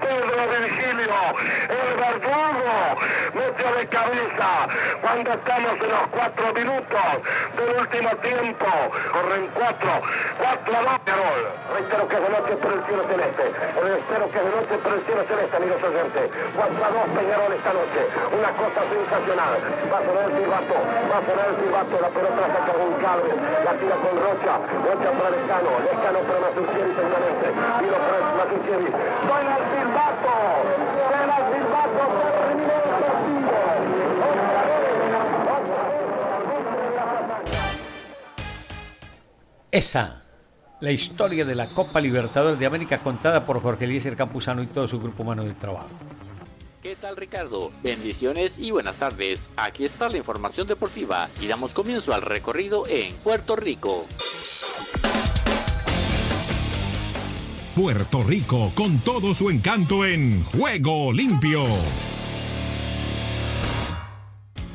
Pedro 0.00 0.48
Virgilio, 0.48 1.14
verdugo, 2.04 2.76
mete 3.34 3.64
de 3.78 3.86
cabeza, 3.88 4.50
cuando 5.00 5.32
estamos 5.32 5.74
en 5.80 5.90
los 5.90 6.06
cuatro 6.10 6.52
minutos 6.52 7.08
del 7.56 7.70
último 7.80 8.10
tiempo, 8.16 8.66
corren 9.12 9.48
cuatro, 9.54 9.92
cuatro 10.38 10.74
a 10.74 10.80
dos, 10.82 10.98
Carol. 11.04 11.40
Reitero 11.74 12.08
que 12.08 12.16
es 12.16 12.22
de 12.22 12.28
noche 12.28 12.56
por 12.56 12.72
el 12.72 12.84
cielo 12.84 13.02
celeste, 13.08 13.44
espero 13.48 14.30
que 14.30 14.38
es 14.38 14.44
de 14.44 14.52
noche 14.54 14.74
por 14.84 14.92
el 14.92 15.02
cielo 15.04 15.22
celeste, 15.24 15.56
amigos 15.56 15.82
oyentes, 15.82 16.30
cuatro 16.54 16.84
a 16.84 16.90
dos 16.90 17.06
Peñarol 17.14 17.52
esta 17.52 17.72
noche, 17.72 18.00
una 18.34 18.50
cosa 18.58 18.80
sensacional, 18.90 19.52
va 19.88 19.98
a 19.98 20.04
sonar 20.04 20.24
el 20.24 20.32
silbato, 20.34 20.74
va 20.74 21.16
a 21.18 21.22
sonar 21.24 21.46
el 21.48 21.56
silbato, 21.62 21.94
la 22.00 22.10
pelota 22.10 22.40
la 22.44 22.48
saca 22.52 22.72
Goncalves, 22.74 23.36
la 23.64 23.72
tira 23.80 23.96
con 24.02 24.14
Rocha, 24.18 24.54
Rocha 24.84 25.10
para 25.14 25.30
Lescano, 25.30 25.70
Lescano 25.84 26.18
para 26.26 26.38
Masuccieri 26.44 26.90
seguramente, 26.94 27.46
y 27.54 27.86
lo 27.88 27.98
para 28.04 28.18
Masuccieri, 28.34 28.88
suena 28.92 29.52
el 29.56 29.64
silbato, 29.72 30.34
suena 31.08 31.34
el 31.38 31.44
silbato, 31.54 31.63
Esa, 39.74 40.22
la 40.80 40.92
historia 40.92 41.44
de 41.44 41.56
la 41.56 41.70
Copa 41.70 42.00
Libertadores 42.00 42.60
de 42.60 42.66
América 42.66 43.00
contada 43.00 43.44
por 43.44 43.60
Jorge 43.60 43.86
Eliezer 43.86 44.14
Campuzano 44.14 44.62
y 44.62 44.66
todo 44.66 44.86
su 44.86 45.00
grupo 45.00 45.24
humano 45.24 45.42
de 45.42 45.52
trabajo. 45.52 45.90
¿Qué 46.80 46.94
tal 46.94 47.16
Ricardo? 47.16 47.72
Bendiciones 47.82 48.60
y 48.60 48.70
buenas 48.70 48.98
tardes. 48.98 49.50
Aquí 49.56 49.84
está 49.84 50.08
la 50.08 50.18
información 50.18 50.68
deportiva 50.68 51.28
y 51.40 51.48
damos 51.48 51.74
comienzo 51.74 52.14
al 52.14 52.22
recorrido 52.22 52.86
en 52.86 53.16
Puerto 53.16 53.56
Rico. 53.56 54.06
Puerto 57.74 58.22
Rico 58.22 58.70
con 58.76 59.00
todo 59.00 59.34
su 59.34 59.50
encanto 59.50 60.04
en 60.04 60.44
Juego 60.44 61.12
Limpio. 61.12 61.64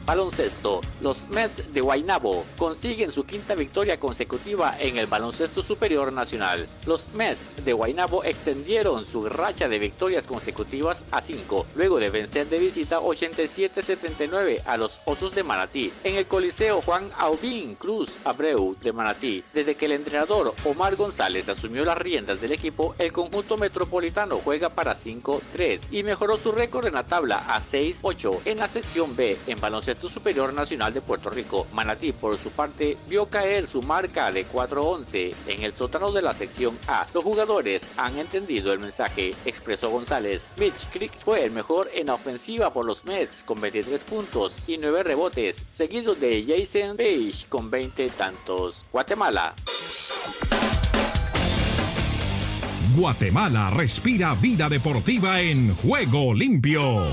Baloncesto. 0.10 0.82
Los 1.02 1.30
Mets 1.30 1.72
de 1.72 1.82
Guaynabo 1.82 2.44
consiguen 2.58 3.12
su 3.12 3.26
quinta 3.26 3.54
victoria 3.54 4.00
consecutiva 4.00 4.76
en 4.80 4.98
el 4.98 5.06
baloncesto 5.06 5.62
superior 5.62 6.12
nacional. 6.12 6.68
Los 6.88 7.10
Mets 7.14 7.48
de 7.64 7.74
Guaynabo 7.74 8.24
extendieron 8.24 9.06
su 9.06 9.30
racha 9.30 9.68
de 9.68 9.78
victorias 9.78 10.26
consecutivas 10.26 11.06
a 11.12 11.22
5, 11.22 11.68
luego 11.76 12.00
de 12.00 12.10
vencer 12.10 12.50
de 12.50 12.58
visita 12.58 13.00
87-79 13.00 14.64
a 14.66 14.78
los 14.78 15.00
Osos 15.06 15.36
de 15.36 15.44
Manatí 15.44 15.94
en 16.04 16.16
el 16.16 16.26
Coliseo 16.26 16.82
Juan 16.82 17.12
Aubín 17.16 17.76
Cruz 17.76 18.18
Abreu 18.26 18.76
de 18.82 18.92
Manatí. 18.92 19.44
Desde 19.54 19.76
que 19.76 19.86
el 19.86 19.92
entrenador 19.92 20.56
Omar 20.66 20.96
González 20.96 21.50
asumió 21.50 21.86
las 21.86 22.00
riendas 22.00 22.42
del 22.42 22.54
equipo, 22.54 22.96
el 22.98 23.14
conjunto 23.14 23.58
metropolitano 23.58 24.42
juega 24.44 24.70
para 24.70 24.96
5-3 24.96 25.90
y 25.92 26.02
mejoró 26.02 26.36
su 26.36 26.52
récord 26.52 26.88
en 26.88 26.96
la 26.96 27.06
tabla 27.06 27.44
a 27.48 27.60
6-8 27.60 28.40
en 28.46 28.58
la 28.58 28.68
sección 28.68 29.16
B 29.16 29.38
en 29.46 29.62
baloncesto 29.62 29.99
Superior 30.08 30.54
Nacional 30.54 30.94
de 30.94 31.02
Puerto 31.02 31.30
Rico. 31.30 31.68
Manatí, 31.74 32.12
por 32.12 32.38
su 32.38 32.52
parte, 32.52 32.98
vio 33.08 33.26
caer 33.26 33.68
su 33.68 33.82
marca 33.82 34.32
de 34.32 34.48
4-11 34.48 35.34
en 35.48 35.64
el 35.64 35.74
sótano 35.74 36.12
de 36.12 36.22
la 36.22 36.34
sección 36.34 36.78
A. 36.88 37.06
Los 37.14 37.24
jugadores 37.24 37.92
han 37.98 38.18
entendido 38.18 38.72
el 38.72 38.80
mensaje, 38.80 39.34
expresó 39.46 39.90
González. 39.90 40.50
Mitch 40.58 40.88
Creek 40.92 41.12
fue 41.24 41.44
el 41.44 41.52
mejor 41.52 41.90
en 41.94 42.08
la 42.08 42.14
ofensiva 42.14 42.72
por 42.72 42.86
los 42.86 43.04
Mets 43.06 43.44
con 43.44 43.60
23 43.60 44.04
puntos 44.04 44.60
y 44.68 44.78
9 44.78 45.04
rebotes, 45.04 45.66
seguido 45.68 46.16
de 46.16 46.46
Jason 46.48 46.96
Page 46.96 47.48
con 47.50 47.72
20 47.72 48.10
tantos. 48.12 48.86
Guatemala. 48.92 49.56
Guatemala 52.96 53.70
respira 53.70 54.34
vida 54.36 54.68
deportiva 54.68 55.40
en 55.40 55.74
Juego 55.76 56.34
Limpio. 56.34 57.08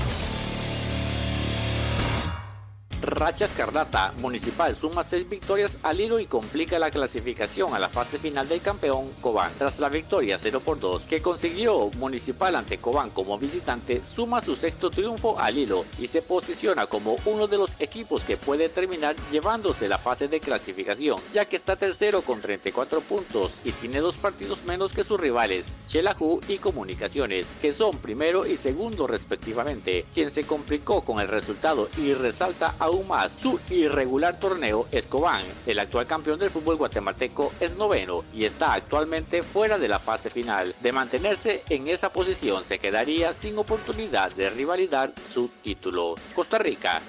Racha 3.01 3.45
Escarlata 3.45 4.11
Municipal 4.19 4.75
suma 4.75 5.03
6 5.03 5.29
victorias 5.29 5.77
al 5.83 6.01
hilo 6.01 6.19
y 6.19 6.25
complica 6.25 6.79
la 6.79 6.89
clasificación 6.89 7.75
a 7.75 7.79
la 7.79 7.89
fase 7.89 8.17
final 8.17 8.49
del 8.49 8.61
campeón 8.61 9.11
Cobán. 9.21 9.51
Tras 9.57 9.79
la 9.79 9.89
victoria 9.89 10.39
0 10.39 10.61
por 10.65 10.79
2 10.79 11.05
que 11.05 11.21
consiguió 11.21 11.91
Municipal 11.97 12.55
ante 12.55 12.79
Cobán 12.79 13.11
como 13.11 13.37
visitante, 13.37 14.03
suma 14.03 14.41
su 14.41 14.55
sexto 14.55 14.89
triunfo 14.89 15.39
al 15.39 15.57
hilo 15.59 15.85
y 15.99 16.07
se 16.07 16.23
posiciona 16.23 16.87
como 16.87 17.17
uno 17.25 17.45
de 17.45 17.57
los 17.57 17.79
equipos 17.79 18.23
que 18.23 18.35
puede 18.35 18.67
terminar 18.67 19.15
llevándose 19.31 19.87
la 19.87 19.99
fase 19.99 20.27
de 20.27 20.39
clasificación, 20.39 21.19
ya 21.31 21.45
que 21.45 21.55
está 21.55 21.75
tercero 21.75 22.23
con 22.23 22.41
34 22.41 23.01
puntos 23.01 23.53
y 23.63 23.73
tiene 23.73 23.99
dos 23.99 24.17
partidos 24.17 24.63
menos 24.65 24.93
que 24.93 25.03
sus 25.03 25.19
rivales, 25.19 25.71
Shelahu 25.87 26.41
y 26.47 26.57
Comunicaciones, 26.57 27.51
que 27.61 27.73
son 27.73 27.97
primero 27.99 28.47
y 28.47 28.57
segundo 28.57 29.05
respectivamente. 29.05 30.05
Quien 30.13 30.31
se 30.31 30.45
complicó 30.45 31.03
con 31.03 31.19
el 31.19 31.27
resultado 31.27 31.89
y 31.97 32.13
resalta 32.13 32.75
aún 32.87 33.07
más 33.07 33.33
su 33.33 33.59
irregular 33.69 34.39
torneo 34.39 34.87
Escobán. 34.91 35.43
El 35.65 35.79
actual 35.79 36.07
campeón 36.07 36.39
del 36.39 36.49
fútbol 36.49 36.77
guatemalteco 36.77 37.53
es 37.59 37.75
noveno 37.75 38.23
y 38.33 38.45
está 38.45 38.73
actualmente 38.73 39.43
fuera 39.43 39.77
de 39.77 39.87
la 39.87 39.99
fase 39.99 40.29
final. 40.29 40.73
De 40.81 40.91
mantenerse 40.91 41.63
en 41.69 41.87
esa 41.87 42.09
posición 42.09 42.65
se 42.65 42.79
quedaría 42.79 43.33
sin 43.33 43.57
oportunidad 43.57 44.33
de 44.33 44.49
rivalidad 44.49 45.13
su 45.29 45.49
título. 45.61 46.15
Costa 46.33 46.57
Rica. 46.57 47.01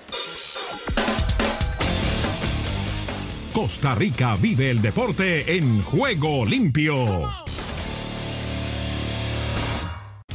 Costa 3.52 3.94
Rica 3.94 4.36
vive 4.36 4.70
el 4.70 4.80
deporte 4.82 5.56
en 5.56 5.82
Juego 5.82 6.44
Limpio. 6.44 7.47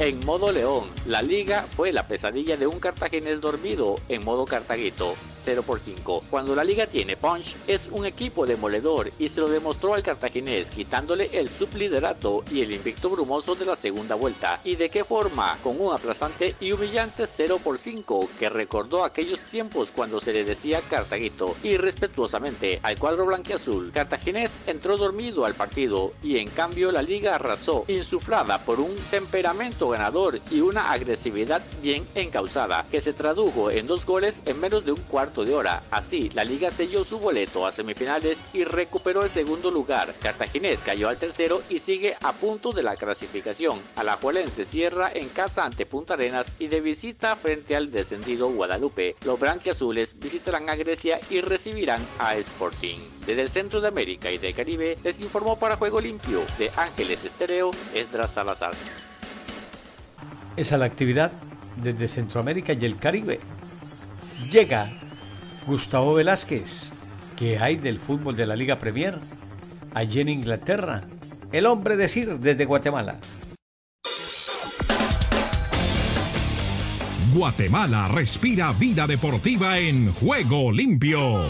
En 0.00 0.26
modo 0.26 0.50
León, 0.50 0.86
la 1.06 1.22
liga 1.22 1.68
fue 1.70 1.92
la 1.92 2.08
pesadilla 2.08 2.56
de 2.56 2.66
un 2.66 2.80
cartaginés 2.80 3.40
dormido 3.40 3.94
en 4.08 4.24
modo 4.24 4.44
Cartaguito, 4.44 5.14
0 5.30 5.62
por 5.62 5.78
5. 5.78 6.24
Cuando 6.28 6.56
la 6.56 6.64
liga 6.64 6.88
tiene 6.88 7.16
punch, 7.16 7.54
es 7.68 7.88
un 7.92 8.04
equipo 8.04 8.44
demoledor 8.44 9.12
y 9.20 9.28
se 9.28 9.40
lo 9.40 9.48
demostró 9.48 9.94
al 9.94 10.02
cartaginés 10.02 10.72
quitándole 10.72 11.30
el 11.38 11.48
subliderato 11.48 12.42
y 12.50 12.62
el 12.62 12.72
invicto 12.72 13.08
brumoso 13.08 13.54
de 13.54 13.66
la 13.66 13.76
segunda 13.76 14.16
vuelta. 14.16 14.58
¿Y 14.64 14.74
de 14.74 14.90
qué 14.90 15.04
forma? 15.04 15.56
Con 15.62 15.80
un 15.80 15.94
aplastante 15.94 16.56
y 16.58 16.72
humillante 16.72 17.28
0 17.28 17.60
por 17.62 17.78
5 17.78 18.30
que 18.36 18.50
recordó 18.50 19.04
aquellos 19.04 19.42
tiempos 19.42 19.92
cuando 19.92 20.18
se 20.18 20.32
le 20.32 20.42
decía 20.42 20.80
Cartaguito 20.80 21.54
y 21.62 21.76
respetuosamente 21.76 22.80
al 22.82 22.98
cuadro 22.98 23.26
blanqueazul. 23.26 23.92
Cartaginés 23.92 24.58
entró 24.66 24.96
dormido 24.96 25.44
al 25.44 25.54
partido 25.54 26.14
y 26.20 26.38
en 26.38 26.48
cambio 26.48 26.90
la 26.90 27.02
liga 27.02 27.36
arrasó, 27.36 27.84
insuflada 27.86 28.58
por 28.64 28.80
un 28.80 28.92
temperamento 29.12 29.83
ganador 29.88 30.40
y 30.50 30.60
una 30.60 30.90
agresividad 30.92 31.62
bien 31.82 32.06
encausada, 32.14 32.86
que 32.90 33.00
se 33.00 33.12
tradujo 33.12 33.70
en 33.70 33.86
dos 33.86 34.06
goles 34.06 34.42
en 34.46 34.60
menos 34.60 34.84
de 34.84 34.92
un 34.92 35.00
cuarto 35.02 35.44
de 35.44 35.54
hora. 35.54 35.82
Así, 35.90 36.30
la 36.30 36.44
liga 36.44 36.70
selló 36.70 37.04
su 37.04 37.18
boleto 37.18 37.66
a 37.66 37.72
semifinales 37.72 38.44
y 38.52 38.64
recuperó 38.64 39.22
el 39.22 39.30
segundo 39.30 39.70
lugar. 39.70 40.14
Cartaginés 40.20 40.80
cayó 40.80 41.08
al 41.08 41.18
tercero 41.18 41.62
y 41.68 41.78
sigue 41.78 42.16
a 42.22 42.32
punto 42.32 42.72
de 42.72 42.82
la 42.82 42.96
clasificación. 42.96 43.80
Alajuelense 43.96 44.64
cierra 44.64 45.10
en 45.12 45.28
casa 45.28 45.64
ante 45.64 45.86
Punta 45.86 46.14
Arenas 46.14 46.54
y 46.58 46.68
de 46.68 46.80
visita 46.80 47.36
frente 47.36 47.76
al 47.76 47.90
descendido 47.90 48.50
Guadalupe. 48.50 49.16
Los 49.24 49.38
branquiazules 49.38 50.18
visitarán 50.18 50.68
a 50.70 50.76
Grecia 50.76 51.20
y 51.30 51.40
recibirán 51.40 52.06
a 52.18 52.36
Sporting. 52.36 52.98
Desde 53.26 53.42
el 53.42 53.48
centro 53.48 53.80
de 53.80 53.88
América 53.88 54.30
y 54.30 54.38
del 54.38 54.54
Caribe 54.54 54.98
les 55.02 55.20
informó 55.20 55.58
para 55.58 55.76
Juego 55.76 56.00
Limpio 56.00 56.42
de 56.58 56.70
Ángeles 56.76 57.24
Estéreo 57.24 57.70
Esdras 57.94 58.32
Salazar. 58.32 58.74
Esa 60.56 60.76
es 60.76 60.78
la 60.78 60.86
actividad 60.86 61.32
desde 61.82 62.06
Centroamérica 62.06 62.74
y 62.74 62.84
el 62.84 62.96
Caribe. 62.96 63.40
Llega 64.50 64.92
Gustavo 65.66 66.14
Velázquez, 66.14 66.92
que 67.36 67.58
hay 67.58 67.76
del 67.76 67.98
fútbol 67.98 68.36
de 68.36 68.46
la 68.46 68.54
Liga 68.54 68.78
Premier, 68.78 69.18
allí 69.94 70.20
en 70.20 70.28
Inglaterra. 70.28 71.02
El 71.50 71.66
hombre 71.66 71.96
decir 71.96 72.38
desde 72.38 72.66
Guatemala. 72.66 73.18
Guatemala 77.32 78.06
respira 78.06 78.72
vida 78.72 79.08
deportiva 79.08 79.78
en 79.78 80.12
juego 80.12 80.70
limpio. 80.70 81.48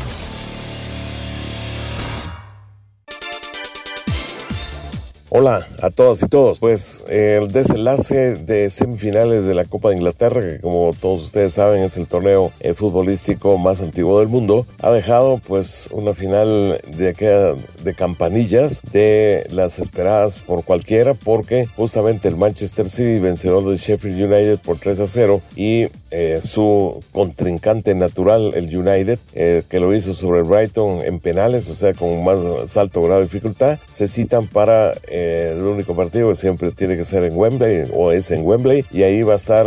Hola 5.37 5.67
a 5.83 5.91
todas 5.91 6.23
y 6.23 6.29
todos. 6.29 6.61
Pues 6.61 7.03
el 7.09 7.51
desenlace 7.51 8.37
de 8.37 8.71
semifinales 8.71 9.45
de 9.45 9.57
la 9.57 9.65
Copa 9.65 9.89
de 9.89 9.97
Inglaterra, 9.97 10.41
que 10.41 10.61
como 10.61 10.95
todos 11.01 11.25
ustedes 11.25 11.55
saben 11.55 11.83
es 11.83 11.97
el 11.97 12.07
torneo 12.07 12.53
eh, 12.61 12.73
futbolístico 12.73 13.59
más 13.59 13.81
antiguo 13.81 14.21
del 14.21 14.29
mundo, 14.29 14.65
ha 14.81 14.93
dejado 14.93 15.41
pues 15.45 15.89
una 15.91 16.15
final 16.15 16.81
de 16.97 17.57
de 17.83 17.95
campanillas 17.95 18.81
de 18.93 19.45
las 19.51 19.81
esperadas 19.81 20.39
por 20.39 20.63
cualquiera, 20.63 21.15
porque 21.15 21.67
justamente 21.75 22.29
el 22.29 22.37
Manchester 22.37 22.89
City 22.89 23.19
vencedor 23.19 23.65
del 23.65 23.79
Sheffield 23.79 24.33
United 24.33 24.61
por 24.61 24.79
3 24.79 25.01
a 25.01 25.07
0 25.09 25.43
y 25.57 25.89
eh, 26.13 26.39
su 26.45 27.03
contrincante 27.11 27.93
natural, 27.97 28.53
el 28.55 28.67
United, 28.77 29.19
eh, 29.35 29.65
que 29.69 29.81
lo 29.81 29.93
hizo 29.93 30.15
sobre 30.15 30.39
el 30.39 30.45
Brighton 30.45 31.03
en 31.05 31.19
penales, 31.19 31.69
o 31.69 31.75
sea, 31.75 31.93
con 31.93 32.23
más 32.23 32.77
alto 32.77 33.03
grado 33.03 33.19
de 33.19 33.27
dificultad, 33.27 33.81
se 33.89 34.07
citan 34.07 34.47
para 34.47 34.95
el 35.25 35.63
único 35.63 35.95
partido 35.95 36.29
que 36.29 36.35
siempre 36.35 36.71
tiene 36.73 36.97
que 36.97 37.05
ser 37.05 37.25
en 37.25 37.37
Wembley 37.37 37.91
o 37.93 38.13
es 38.13 38.31
en 38.31 38.47
Wembley 38.47 38.85
y 38.91 39.03
ahí 39.03 39.23
va 39.23 39.35
a 39.35 39.37
estar 39.37 39.67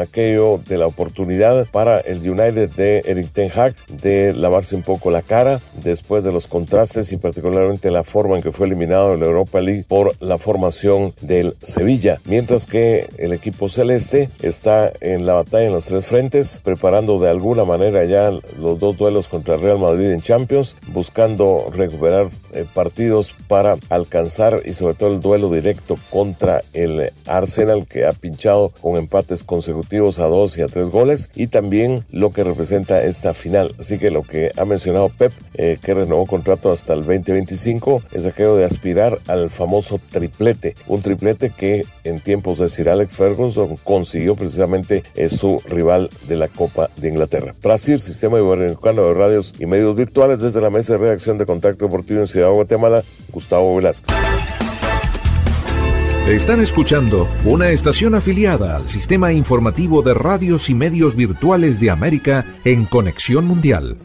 aquello 0.00 0.60
de 0.66 0.78
la 0.78 0.86
oportunidad 0.86 1.66
para 1.70 2.00
el 2.00 2.18
United 2.18 2.70
de 2.70 3.02
Eric 3.06 3.32
Ten 3.32 3.50
Hag 3.54 3.74
de 3.88 4.32
lavarse 4.32 4.76
un 4.76 4.82
poco 4.82 5.10
la 5.10 5.22
cara 5.22 5.60
después 5.82 6.24
de 6.24 6.32
los 6.32 6.46
contrastes 6.46 7.12
y 7.12 7.16
particularmente 7.16 7.90
la 7.90 8.04
forma 8.04 8.36
en 8.36 8.42
que 8.42 8.52
fue 8.52 8.66
eliminado 8.66 9.14
en 9.14 9.20
la 9.20 9.26
Europa 9.26 9.60
League 9.60 9.84
por 9.86 10.14
la 10.20 10.38
formación 10.38 11.14
del 11.20 11.54
Sevilla, 11.62 12.18
mientras 12.24 12.66
que 12.66 13.08
el 13.18 13.32
equipo 13.32 13.68
celeste 13.68 14.30
está 14.42 14.92
en 15.00 15.26
la 15.26 15.34
batalla 15.34 15.66
en 15.66 15.72
los 15.72 15.86
tres 15.86 16.06
frentes, 16.06 16.60
preparando 16.62 17.18
de 17.18 17.30
alguna 17.30 17.64
manera 17.64 18.04
ya 18.04 18.30
los 18.30 18.78
dos 18.78 18.96
duelos 18.96 19.28
contra 19.28 19.54
el 19.54 19.62
Real 19.62 19.78
Madrid 19.78 20.10
en 20.10 20.20
Champions, 20.20 20.76
buscando 20.88 21.70
recuperar 21.72 22.28
partidos 22.64 23.34
para 23.48 23.76
alcanzar 23.88 24.62
y 24.64 24.72
sobre 24.72 24.94
todo 24.94 25.10
el 25.10 25.20
duelo 25.20 25.50
directo 25.50 25.96
contra 26.10 26.62
el 26.72 27.10
Arsenal 27.26 27.86
que 27.86 28.06
ha 28.06 28.12
pinchado 28.12 28.70
con 28.80 28.96
empates 28.96 29.44
consecutivos 29.44 30.18
a 30.18 30.26
dos 30.26 30.56
y 30.58 30.62
a 30.62 30.68
tres 30.68 30.90
goles 30.90 31.30
y 31.34 31.48
también 31.48 32.04
lo 32.10 32.32
que 32.32 32.44
representa 32.44 33.02
esta 33.02 33.34
final. 33.34 33.74
Así 33.78 33.98
que 33.98 34.10
lo 34.10 34.22
que 34.22 34.52
ha 34.56 34.64
mencionado 34.64 35.08
Pep, 35.08 35.32
eh, 35.54 35.78
que 35.82 35.94
renovó 35.94 36.26
contrato 36.26 36.70
hasta 36.72 36.94
el 36.94 37.00
2025, 37.00 38.02
es 38.12 38.26
aquello 38.26 38.56
de 38.56 38.64
aspirar 38.64 39.18
al 39.26 39.50
famoso 39.50 40.00
triplete. 40.10 40.74
Un 40.86 41.02
triplete 41.02 41.50
que 41.50 41.84
en 42.04 42.20
tiempos 42.20 42.58
de 42.58 42.68
Sir 42.68 42.88
Alex 42.88 43.16
Ferguson 43.16 43.76
consiguió 43.82 44.34
precisamente 44.34 45.02
eh, 45.14 45.28
su 45.28 45.60
rival 45.66 46.10
de 46.28 46.36
la 46.36 46.48
Copa 46.48 46.90
de 46.96 47.08
Inglaterra. 47.08 47.54
Brasil, 47.62 47.98
Sistema 47.98 48.38
Iberoamericano 48.38 49.06
de 49.06 49.14
Radios 49.14 49.54
y 49.58 49.66
Medios 49.66 49.96
Virtuales 49.96 50.40
desde 50.40 50.60
la 50.60 50.70
Mesa 50.70 50.94
de 50.94 50.98
Redacción 50.98 51.38
de 51.38 51.46
Contacto 51.46 51.86
Deportivo 51.86 52.20
en 52.20 52.26
Ciudad 52.26 52.45
de 52.50 52.54
Guatemala, 52.54 53.02
Gustavo 53.30 53.76
Velázquez. 53.76 54.14
Están 56.28 56.60
escuchando 56.60 57.28
una 57.44 57.70
estación 57.70 58.16
afiliada 58.16 58.76
al 58.76 58.88
sistema 58.88 59.32
informativo 59.32 60.02
de 60.02 60.12
radios 60.12 60.68
y 60.68 60.74
medios 60.74 61.14
virtuales 61.14 61.78
de 61.78 61.90
América 61.90 62.44
en 62.64 62.84
Conexión 62.84 63.46
Mundial. 63.46 63.96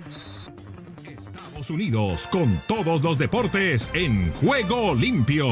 Estados 1.04 1.70
Unidos 1.72 2.28
con 2.28 2.62
todos 2.68 3.02
los 3.02 3.18
deportes 3.18 3.90
en 3.94 4.32
juego 4.34 4.94
limpio. 4.94 5.48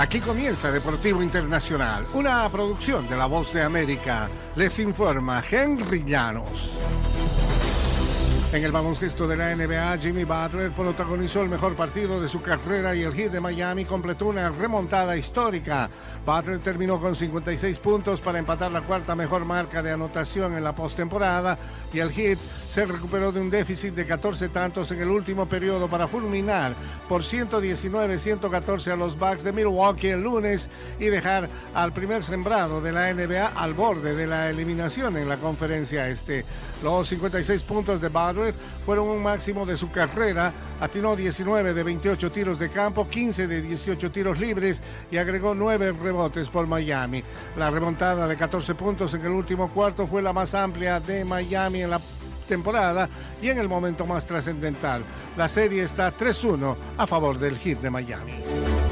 Aquí 0.00 0.18
comienza 0.18 0.72
Deportivo 0.72 1.22
Internacional, 1.22 2.06
una 2.14 2.50
producción 2.50 3.08
de 3.08 3.16
La 3.16 3.26
Voz 3.26 3.52
de 3.52 3.62
América. 3.62 4.28
Les 4.56 4.80
informa 4.80 5.40
Henry 5.48 6.02
Llanos. 6.04 6.72
En 8.52 8.64
el 8.64 8.72
baloncesto 8.72 9.28
de 9.28 9.36
la 9.36 9.54
NBA, 9.54 9.96
Jimmy 9.98 10.24
Butler 10.24 10.72
protagonizó 10.72 11.42
el 11.42 11.48
mejor 11.48 11.76
partido 11.76 12.20
de 12.20 12.28
su 12.28 12.42
carrera 12.42 12.96
y 12.96 13.02
el 13.02 13.14
Heat 13.14 13.30
de 13.30 13.40
Miami 13.40 13.84
completó 13.84 14.26
una 14.26 14.48
remontada 14.48 15.16
histórica. 15.16 15.88
Butler 16.26 16.58
terminó 16.58 17.00
con 17.00 17.14
56 17.14 17.78
puntos 17.78 18.20
para 18.20 18.40
empatar 18.40 18.72
la 18.72 18.80
cuarta 18.80 19.14
mejor 19.14 19.44
marca 19.44 19.84
de 19.84 19.92
anotación 19.92 20.56
en 20.56 20.64
la 20.64 20.74
postemporada 20.74 21.56
y 21.92 22.00
el 22.00 22.10
Heat 22.10 22.40
se 22.68 22.86
recuperó 22.86 23.30
de 23.30 23.40
un 23.40 23.50
déficit 23.50 23.94
de 23.94 24.04
14 24.04 24.48
tantos 24.48 24.90
en 24.90 25.00
el 25.00 25.10
último 25.10 25.46
periodo 25.46 25.88
para 25.88 26.08
fulminar 26.08 26.74
por 27.08 27.22
119-114 27.22 28.90
a 28.90 28.96
los 28.96 29.16
Bucks 29.16 29.44
de 29.44 29.52
Milwaukee 29.52 30.08
el 30.08 30.22
lunes 30.22 30.68
y 30.98 31.04
dejar 31.04 31.48
al 31.72 31.92
primer 31.92 32.24
sembrado 32.24 32.80
de 32.80 32.90
la 32.90 33.14
NBA 33.14 33.46
al 33.46 33.74
borde 33.74 34.16
de 34.16 34.26
la 34.26 34.50
eliminación 34.50 35.16
en 35.16 35.28
la 35.28 35.36
conferencia 35.36 36.08
este. 36.08 36.44
Los 36.82 37.08
56 37.08 37.62
puntos 37.62 38.00
de 38.00 38.08
Butler 38.08 38.39
fueron 38.84 39.08
un 39.08 39.22
máximo 39.22 39.66
de 39.66 39.76
su 39.76 39.90
carrera. 39.90 40.52
Atinó 40.80 41.16
19 41.16 41.74
de 41.74 41.82
28 41.82 42.32
tiros 42.32 42.58
de 42.58 42.70
campo, 42.70 43.08
15 43.08 43.46
de 43.46 43.62
18 43.62 44.10
tiros 44.10 44.38
libres 44.38 44.82
y 45.10 45.16
agregó 45.16 45.54
9 45.54 45.92
rebotes 45.92 46.48
por 46.48 46.66
Miami. 46.66 47.22
La 47.56 47.70
remontada 47.70 48.26
de 48.26 48.36
14 48.36 48.74
puntos 48.74 49.14
en 49.14 49.22
el 49.22 49.32
último 49.32 49.70
cuarto 49.72 50.06
fue 50.06 50.22
la 50.22 50.32
más 50.32 50.54
amplia 50.54 51.00
de 51.00 51.24
Miami 51.24 51.82
en 51.82 51.90
la 51.90 52.00
temporada 52.48 53.08
y 53.40 53.48
en 53.48 53.58
el 53.58 53.68
momento 53.68 54.06
más 54.06 54.26
trascendental. 54.26 55.04
La 55.36 55.48
serie 55.48 55.84
está 55.84 56.16
3-1 56.16 56.76
a 56.98 57.06
favor 57.06 57.38
del 57.38 57.56
hit 57.56 57.80
de 57.80 57.90
Miami. 57.90 58.89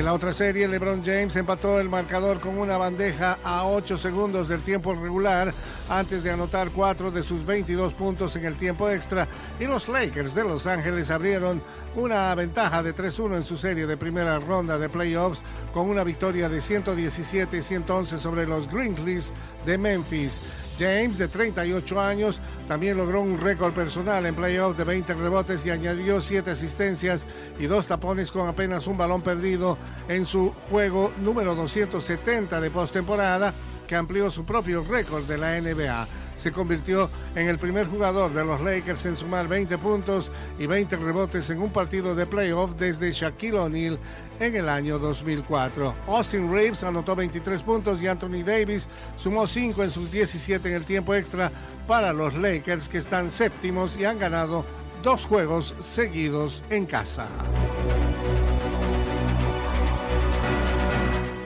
En 0.00 0.06
la 0.06 0.14
otra 0.14 0.32
serie, 0.32 0.66
LeBron 0.66 1.04
James 1.04 1.36
empató 1.36 1.78
el 1.78 1.90
marcador 1.90 2.40
con 2.40 2.56
una 2.56 2.78
bandeja 2.78 3.38
a 3.44 3.66
8 3.66 3.98
segundos 3.98 4.48
del 4.48 4.62
tiempo 4.62 4.94
regular 4.94 5.52
antes 5.90 6.22
de 6.22 6.30
anotar 6.30 6.70
4 6.70 7.10
de 7.10 7.22
sus 7.22 7.44
22 7.44 7.92
puntos 7.92 8.34
en 8.36 8.46
el 8.46 8.56
tiempo 8.56 8.88
extra 8.88 9.28
y 9.60 9.66
los 9.66 9.90
Lakers 9.90 10.34
de 10.34 10.44
Los 10.44 10.66
Ángeles 10.66 11.10
abrieron 11.10 11.62
una 11.96 12.34
ventaja 12.34 12.82
de 12.82 12.94
3-1 12.94 13.36
en 13.36 13.44
su 13.44 13.58
serie 13.58 13.86
de 13.86 13.98
primera 13.98 14.38
ronda 14.38 14.78
de 14.78 14.88
playoffs 14.88 15.42
con 15.70 15.90
una 15.90 16.02
victoria 16.02 16.48
de 16.48 16.60
117-111 16.60 18.18
sobre 18.18 18.46
los 18.46 18.70
Grizzlies 18.72 19.34
de 19.66 19.76
Memphis. 19.76 20.40
James, 20.80 21.18
de 21.18 21.28
38 21.28 22.00
años, 22.00 22.40
también 22.66 22.96
logró 22.96 23.20
un 23.20 23.38
récord 23.38 23.74
personal 23.74 24.24
en 24.24 24.34
playoffs 24.34 24.78
de 24.78 24.84
20 24.84 25.12
rebotes 25.12 25.66
y 25.66 25.70
añadió 25.70 26.22
7 26.22 26.50
asistencias 26.50 27.26
y 27.58 27.66
2 27.66 27.86
tapones 27.86 28.32
con 28.32 28.48
apenas 28.48 28.86
un 28.86 28.96
balón 28.96 29.20
perdido 29.20 29.76
en 30.08 30.24
su 30.24 30.52
juego 30.70 31.12
número 31.20 31.54
270 31.54 32.62
de 32.62 32.70
postemporada 32.70 33.52
que 33.86 33.94
amplió 33.94 34.30
su 34.30 34.46
propio 34.46 34.82
récord 34.82 35.24
de 35.24 35.36
la 35.36 35.60
NBA. 35.60 36.08
se 36.38 36.52
convirtió 36.52 37.10
en 37.34 37.48
el 37.48 37.58
primer 37.58 37.86
jugador 37.86 38.32
de 38.32 38.42
los 38.46 38.62
Lakers 38.62 39.04
en 39.04 39.16
sumar 39.16 39.46
20 39.46 39.76
puntos 39.76 40.30
y 40.58 40.66
20 40.66 40.96
rebotes 40.96 41.50
en 41.50 41.60
un 41.60 41.70
partido 41.70 42.14
de 42.14 42.24
playoff 42.24 42.76
desde 42.76 43.12
Shaquille 43.12 43.58
O'Neal 43.58 43.98
en 44.40 44.56
el 44.56 44.68
año 44.68 44.98
2004. 44.98 45.94
Austin 46.08 46.52
Reeves 46.52 46.82
anotó 46.82 47.14
23 47.14 47.62
puntos 47.62 48.02
y 48.02 48.08
Anthony 48.08 48.42
Davis 48.44 48.88
sumó 49.16 49.46
5 49.46 49.84
en 49.84 49.90
sus 49.90 50.10
17 50.10 50.68
en 50.68 50.74
el 50.74 50.84
tiempo 50.84 51.14
extra 51.14 51.52
para 51.86 52.12
los 52.12 52.34
Lakers 52.34 52.88
que 52.88 52.98
están 52.98 53.30
séptimos 53.30 53.96
y 53.96 54.04
han 54.04 54.18
ganado 54.18 54.64
dos 55.02 55.26
juegos 55.26 55.74
seguidos 55.80 56.64
en 56.70 56.86
casa. 56.86 57.28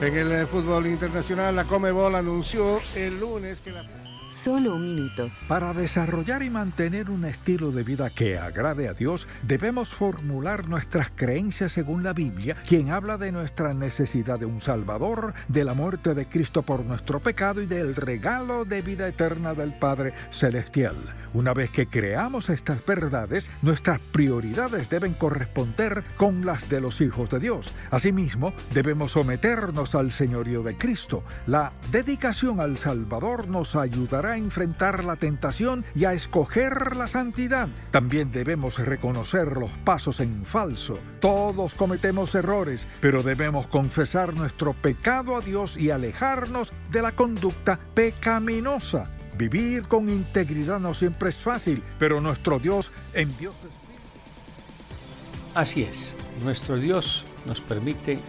En 0.01 0.15
el 0.15 0.31
eh, 0.31 0.45
fútbol 0.45 0.87
internacional, 0.87 1.55
la 1.55 1.63
Comebol 1.63 2.15
anunció 2.15 2.79
el 2.95 3.19
lunes 3.19 3.61
que 3.61 3.71
la... 3.71 4.04
Solo 4.29 4.75
un 4.75 4.87
minuto. 4.87 5.29
Para 5.47 5.73
desarrollar 5.73 6.41
y 6.41 6.49
mantener 6.49 7.09
un 7.09 7.25
estilo 7.25 7.71
de 7.71 7.83
vida 7.83 8.09
que 8.09 8.37
agrade 8.37 8.89
a 8.89 8.93
Dios, 8.93 9.27
debemos 9.43 9.93
formular 9.93 10.67
nuestras 10.67 11.11
creencias 11.15 11.71
según 11.71 12.03
la 12.03 12.13
Biblia, 12.13 12.57
quien 12.67 12.91
habla 12.91 13.17
de 13.17 13.31
nuestra 13.31 13.73
necesidad 13.73 14.39
de 14.39 14.47
un 14.47 14.61
Salvador, 14.61 15.33
de 15.47 15.63
la 15.63 15.75
muerte 15.75 16.15
de 16.15 16.27
Cristo 16.27 16.63
por 16.63 16.83
nuestro 16.83 17.19
pecado 17.19 17.61
y 17.61 17.67
del 17.67 17.95
regalo 17.95 18.65
de 18.65 18.81
vida 18.81 19.07
eterna 19.07 19.53
del 19.53 19.77
Padre 19.77 20.13
Celestial. 20.31 20.95
Una 21.33 21.53
vez 21.53 21.69
que 21.69 21.87
creamos 21.87 22.49
estas 22.49 22.83
verdades, 22.85 23.49
nuestras 23.61 23.99
prioridades 23.99 24.89
deben 24.89 25.13
corresponder 25.13 26.03
con 26.15 26.45
las 26.45 26.69
de 26.69 26.79
los 26.79 27.01
hijos 27.01 27.29
de 27.29 27.39
Dios. 27.39 27.71
Asimismo, 27.91 28.53
debemos 28.73 29.11
someternos 29.11 29.95
al 29.95 30.11
señorío 30.11 30.63
de 30.63 30.77
Cristo. 30.77 31.23
La 31.45 31.73
dedicación 31.91 32.61
al 32.61 32.77
Salvador 32.77 33.49
nos 33.49 33.75
a 34.23 34.37
enfrentar 34.37 35.03
la 35.03 35.15
tentación 35.15 35.83
y 35.95 36.05
a 36.05 36.13
escoger 36.13 36.95
la 36.95 37.07
santidad. 37.07 37.69
También 37.89 38.31
debemos 38.31 38.77
reconocer 38.77 39.57
los 39.57 39.71
pasos 39.83 40.19
en 40.19 40.45
falso. 40.45 40.99
Todos 41.19 41.73
cometemos 41.73 42.35
errores, 42.35 42.87
pero 43.01 43.23
debemos 43.23 43.65
confesar 43.65 44.35
nuestro 44.35 44.73
pecado 44.73 45.35
a 45.35 45.41
Dios 45.41 45.75
y 45.75 45.89
alejarnos 45.89 46.71
de 46.91 47.01
la 47.01 47.13
conducta 47.13 47.79
pecaminosa. 47.95 49.09
Vivir 49.37 49.87
con 49.87 50.09
integridad 50.09 50.79
no 50.79 50.93
siempre 50.93 51.29
es 51.29 51.37
fácil, 51.37 51.83
pero 51.97 52.21
nuestro 52.21 52.59
Dios 52.59 52.91
envió 53.13 53.51
su 53.51 53.69
Así 55.55 55.83
es, 55.83 56.13
nuestro 56.43 56.77
Dios 56.77 57.25
nos 57.45 57.61
permite 57.61 58.19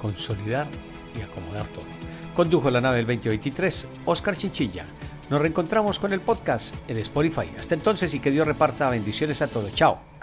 consolidar 0.00 0.66
y 1.16 1.22
acomodar 1.22 1.68
todo. 1.68 1.84
Condujo 2.34 2.70
la 2.70 2.80
nave 2.80 2.96
del 2.96 3.06
2023, 3.06 3.88
Oscar 4.04 4.36
Chinchilla. 4.36 4.84
Nos 5.30 5.40
reencontramos 5.40 5.98
con 5.98 6.12
el 6.12 6.20
podcast 6.20 6.74
en 6.88 6.98
Spotify. 6.98 7.50
Hasta 7.58 7.74
entonces 7.74 8.14
y 8.14 8.20
que 8.20 8.30
Dios 8.30 8.46
reparta 8.46 8.90
bendiciones 8.90 9.42
a 9.42 9.48
todos. 9.48 9.74
Chao. 9.74 10.15